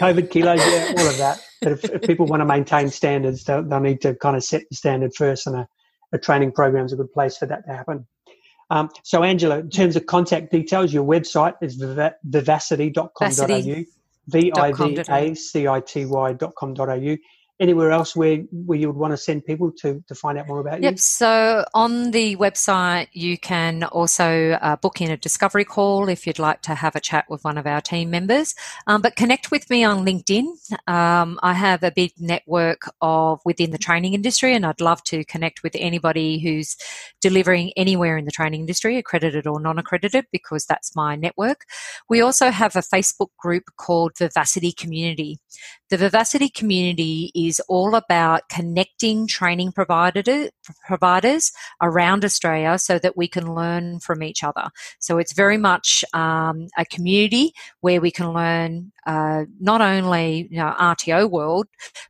COVID 0.00 0.30
kilos, 0.30 0.58
yeah, 0.58 0.94
all 0.98 1.06
of 1.06 1.18
that. 1.18 1.40
But 1.60 1.72
if, 1.72 1.84
if 1.84 2.02
people 2.02 2.26
want 2.26 2.40
to 2.40 2.44
maintain 2.44 2.90
standards, 2.90 3.44
they'll, 3.44 3.62
they'll, 3.62 3.80
need 3.80 4.00
to 4.00 4.14
kind 4.14 4.36
of 4.36 4.42
set 4.42 4.62
the 4.68 4.76
standard 4.76 5.14
first, 5.14 5.46
and 5.46 5.56
a, 5.56 5.68
a 6.12 6.18
training 6.18 6.52
program 6.52 6.86
is 6.86 6.92
a 6.92 6.96
good 6.96 7.12
place 7.12 7.36
for 7.36 7.46
that 7.46 7.66
to 7.66 7.72
happen. 7.72 8.06
Um, 8.70 8.88
so, 9.04 9.22
Angela, 9.22 9.58
in 9.58 9.70
terms 9.70 9.96
of 9.96 10.06
contact 10.06 10.50
details, 10.50 10.92
your 10.92 11.04
website 11.04 11.54
is 11.60 11.76
vivacity.com.au, 11.76 13.84
V 14.28 14.52
I 14.56 14.72
V 14.72 15.02
A 15.08 15.34
C 15.34 15.68
I 15.68 15.80
T 15.80 16.06
Y.com.au 16.06 17.16
anywhere 17.60 17.92
else 17.92 18.16
where, 18.16 18.38
where 18.50 18.78
you 18.78 18.88
would 18.88 18.96
want 18.96 19.12
to 19.12 19.16
send 19.16 19.44
people 19.44 19.70
to, 19.70 20.02
to 20.08 20.14
find 20.14 20.36
out 20.36 20.48
more 20.48 20.60
about 20.60 20.78
you? 20.78 20.88
Yep. 20.88 20.98
So 20.98 21.64
on 21.74 22.10
the 22.10 22.36
website, 22.36 23.08
you 23.12 23.38
can 23.38 23.84
also 23.84 24.58
uh, 24.60 24.76
book 24.76 25.00
in 25.00 25.10
a 25.10 25.16
discovery 25.16 25.64
call 25.64 26.08
if 26.08 26.26
you'd 26.26 26.40
like 26.40 26.62
to 26.62 26.74
have 26.74 26.96
a 26.96 27.00
chat 27.00 27.26
with 27.28 27.44
one 27.44 27.58
of 27.58 27.66
our 27.66 27.80
team 27.80 28.10
members. 28.10 28.54
Um, 28.86 29.00
but 29.00 29.14
connect 29.14 29.50
with 29.50 29.70
me 29.70 29.84
on 29.84 30.04
LinkedIn. 30.04 30.46
Um, 30.88 31.38
I 31.42 31.52
have 31.52 31.82
a 31.84 31.92
big 31.92 32.12
network 32.18 32.82
of 33.00 33.40
within 33.44 33.70
the 33.70 33.78
training 33.78 34.14
industry, 34.14 34.54
and 34.54 34.66
I'd 34.66 34.80
love 34.80 35.04
to 35.04 35.24
connect 35.24 35.62
with 35.62 35.76
anybody 35.78 36.40
who's 36.40 36.76
delivering 37.20 37.72
anywhere 37.76 38.16
in 38.16 38.24
the 38.24 38.32
training 38.32 38.60
industry, 38.60 38.96
accredited 38.96 39.46
or 39.46 39.60
non-accredited, 39.60 40.26
because 40.32 40.66
that's 40.66 40.96
my 40.96 41.14
network. 41.14 41.64
We 42.08 42.20
also 42.20 42.50
have 42.50 42.74
a 42.74 42.80
Facebook 42.80 43.28
group 43.38 43.64
called 43.76 44.14
Vivacity 44.16 44.76
Community. 44.76 45.38
The 45.92 45.98
Vivacity 45.98 46.48
Community 46.48 47.30
is 47.34 47.60
all 47.68 47.94
about 47.94 48.48
connecting 48.48 49.26
training 49.26 49.72
provider, 49.72 50.48
providers 50.86 51.52
around 51.82 52.24
Australia 52.24 52.78
so 52.78 52.98
that 52.98 53.14
we 53.14 53.28
can 53.28 53.54
learn 53.54 54.00
from 54.00 54.22
each 54.22 54.42
other. 54.42 54.70
So 55.00 55.18
it's 55.18 55.34
very 55.34 55.58
much 55.58 56.02
um, 56.14 56.68
a 56.78 56.86
community 56.86 57.52
where 57.82 58.00
we 58.00 58.10
can 58.10 58.32
learn 58.32 58.92
uh, 59.06 59.44
not 59.60 59.82
only 59.82 60.48
you 60.50 60.56
know, 60.56 60.74
RTO 60.80 61.28
world, 61.28 61.66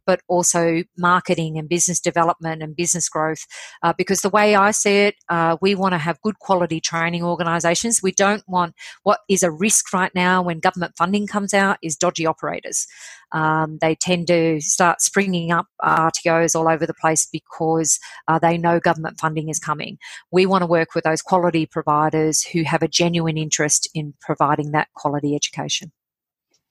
but 0.06 0.20
also 0.28 0.84
marketing 0.96 1.58
and 1.58 1.68
business 1.68 1.98
development 1.98 2.62
and 2.62 2.76
business 2.76 3.08
growth. 3.08 3.46
Uh, 3.82 3.92
because 3.98 4.20
the 4.20 4.28
way 4.28 4.54
I 4.54 4.70
see 4.70 5.06
it, 5.06 5.16
uh, 5.28 5.56
we 5.60 5.74
want 5.74 5.92
to 5.94 5.98
have 5.98 6.20
good 6.20 6.38
quality 6.38 6.80
training 6.80 7.24
organisations. 7.24 8.00
We 8.00 8.12
don't 8.12 8.44
want 8.46 8.76
what 9.02 9.20
is 9.28 9.42
a 9.42 9.50
risk 9.50 9.92
right 9.92 10.14
now 10.14 10.40
when 10.42 10.60
government 10.60 10.94
funding 10.96 11.26
comes 11.26 11.52
out 11.52 11.78
is 11.82 11.96
dodgy 11.96 12.26
operators. 12.26 12.86
Um, 13.32 13.71
they 13.80 13.94
tend 13.94 14.26
to 14.28 14.60
start 14.60 15.00
springing 15.00 15.50
up 15.52 15.66
RTOs 15.82 16.54
all 16.54 16.68
over 16.68 16.86
the 16.86 16.94
place 16.94 17.26
because 17.30 17.98
uh, 18.28 18.38
they 18.38 18.58
know 18.58 18.80
government 18.80 19.18
funding 19.20 19.48
is 19.48 19.58
coming. 19.58 19.98
We 20.30 20.46
want 20.46 20.62
to 20.62 20.66
work 20.66 20.94
with 20.94 21.04
those 21.04 21.22
quality 21.22 21.66
providers 21.66 22.42
who 22.42 22.62
have 22.64 22.82
a 22.82 22.88
genuine 22.88 23.36
interest 23.36 23.88
in 23.94 24.14
providing 24.20 24.72
that 24.72 24.88
quality 24.94 25.34
education. 25.34 25.92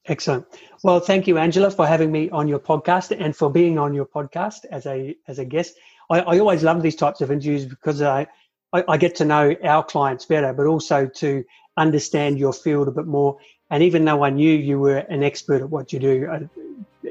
Excellent. 0.08 0.46
Well, 0.84 1.00
thank 1.00 1.28
you, 1.28 1.38
Angela, 1.38 1.70
for 1.70 1.86
having 1.86 2.12
me 2.12 2.30
on 2.32 2.48
your 2.48 2.60
podcast 2.60 3.16
and 3.18 3.36
for 3.36 3.52
being 3.52 3.78
on 3.78 3.94
your 3.94 4.06
podcast 4.06 4.66
as 4.72 4.88
a 4.88 5.16
as 5.28 5.38
a 5.38 5.46
guest. 5.46 5.76
I, 6.10 6.20
I 6.22 6.40
always 6.40 6.64
love 6.64 6.82
these 6.82 6.96
types 6.96 7.22
of 7.22 7.32
interviews 7.32 7.66
because 7.66 8.02
I, 8.02 8.26
I, 8.74 8.84
I 8.88 8.98
get 8.98 9.16
to 9.16 9.26
know 9.26 9.56
our 9.64 9.84
clients 9.84 10.26
better, 10.26 10.54
but 10.54 10.66
also 10.66 11.06
to 11.06 11.44
understand 11.78 12.40
your 12.40 12.54
field 12.54 12.88
a 12.88 12.92
bit 12.92 13.06
more. 13.06 13.38
And 13.72 13.82
even 13.82 14.06
though 14.06 14.24
I 14.24 14.30
knew 14.30 14.52
you 14.52 14.80
were 14.80 14.98
an 14.98 15.24
expert 15.24 15.62
at 15.62 15.70
what 15.70 15.92
you 15.92 16.00
do, 16.00 16.28
uh, 16.30 16.40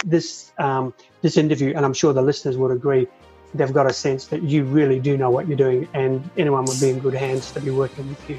this 0.05 0.53
um, 0.59 0.95
this 1.23 1.37
interview, 1.37 1.73
and 1.75 1.85
I'm 1.85 1.95
sure 1.95 2.13
the 2.13 2.23
listeners 2.23 2.57
would 2.57 2.71
agree, 2.71 3.09
they've 3.55 3.73
got 3.73 3.87
a 3.91 3.93
sense 3.93 4.27
that 4.27 4.43
you 4.43 4.65
really 4.65 5.01
do 5.01 5.17
know 5.17 5.31
what 5.31 5.49
you're 5.49 5.57
doing, 5.57 5.89
and 5.95 6.29
anyone 6.37 6.67
would 6.67 6.79
be 6.79 6.91
in 6.91 7.01
good 7.01 7.15
hands 7.15 7.51
to 7.53 7.61
be 7.61 7.71
working 7.71 8.09
with 8.09 8.31
you. 8.31 8.39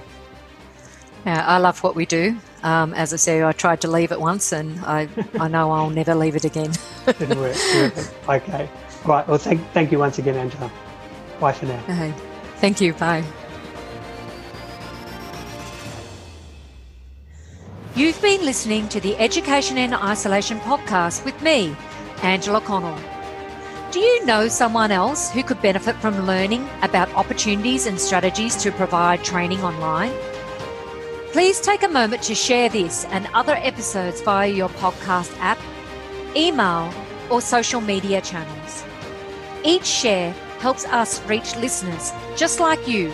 Yeah, 1.26 1.46
I 1.46 1.58
love 1.58 1.84
what 1.84 1.96
we 1.96 2.06
do. 2.06 2.38
Um, 2.64 2.94
as 2.94 3.14
I 3.14 3.18
say, 3.18 3.44
I 3.44 3.52
tried 3.52 3.82
to 3.82 3.88
leave 3.88 4.12
it 4.12 4.20
once, 4.20 4.52
and 4.52 4.80
I, 4.86 5.08
I 5.40 5.48
know 5.48 5.72
I'll 5.72 5.90
never 5.90 6.16
leave 6.16 6.36
it 6.36 6.46
again. 6.46 6.72
Didn't 7.06 7.40
work. 7.40 7.58
okay. 8.30 8.70
Right. 9.06 9.28
Well, 9.28 9.38
thank, 9.38 9.62
thank 9.72 9.92
you 9.92 10.00
once 10.00 10.20
again, 10.20 10.36
Angela. 10.36 10.72
Bye 11.40 11.54
for 11.54 11.66
now. 11.66 11.84
Okay. 11.84 12.14
Thank 12.58 12.82
you. 12.82 12.94
Bye. 12.94 13.24
You've 17.94 18.22
been 18.22 18.46
listening 18.46 18.88
to 18.88 19.02
the 19.02 19.18
Education 19.18 19.78
in 19.78 19.94
Isolation 19.94 20.62
podcast 20.62 21.26
with 21.26 21.40
me, 21.42 21.76
Angela 22.24 22.62
Connell. 22.62 22.98
Do 23.92 24.00
you 24.00 24.26
know 24.26 24.48
someone 24.48 24.92
else 24.92 25.30
who 25.30 25.44
could 25.44 25.62
benefit 25.62 25.98
from 25.98 26.26
learning 26.26 26.70
about 26.84 27.14
opportunities 27.16 27.88
and 27.88 28.00
strategies 28.00 28.56
to 28.64 28.72
provide 28.72 29.26
training 29.26 29.62
online? 29.62 30.14
Please 31.34 31.60
take 31.60 31.84
a 31.84 31.90
moment 31.90 32.24
to 32.24 32.34
share 32.34 32.70
this 32.70 33.04
and 33.06 33.28
other 33.34 33.56
episodes 33.56 34.22
via 34.22 34.48
your 34.48 34.70
podcast 34.70 35.38
app, 35.40 35.60
email, 36.34 36.94
or 37.30 37.42
social 37.42 37.82
media 37.82 38.22
channels. 38.22 38.86
Each 39.66 39.86
share 39.86 40.32
helps 40.60 40.86
us 40.86 41.22
reach 41.26 41.58
listeners 41.58 42.14
just 42.38 42.62
like 42.62 42.88
you 42.88 43.10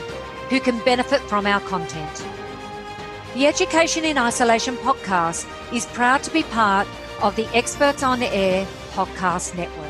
who 0.51 0.59
can 0.59 0.77
benefit 0.85 1.21
from 1.21 1.47
our 1.47 1.61
content. 1.61 2.23
The 3.37 3.45
Education 3.45 4.03
in 4.03 4.17
Isolation 4.17 4.75
podcast 4.77 5.45
is 5.71 5.85
proud 5.85 6.23
to 6.23 6.31
be 6.31 6.41
part 6.41 6.87
of 7.21 7.35
the 7.35 7.45
Experts 7.55 8.01
on 8.01 8.19
the 8.19 8.33
Air 8.33 8.65
podcast 8.95 9.55
network. 9.55 9.86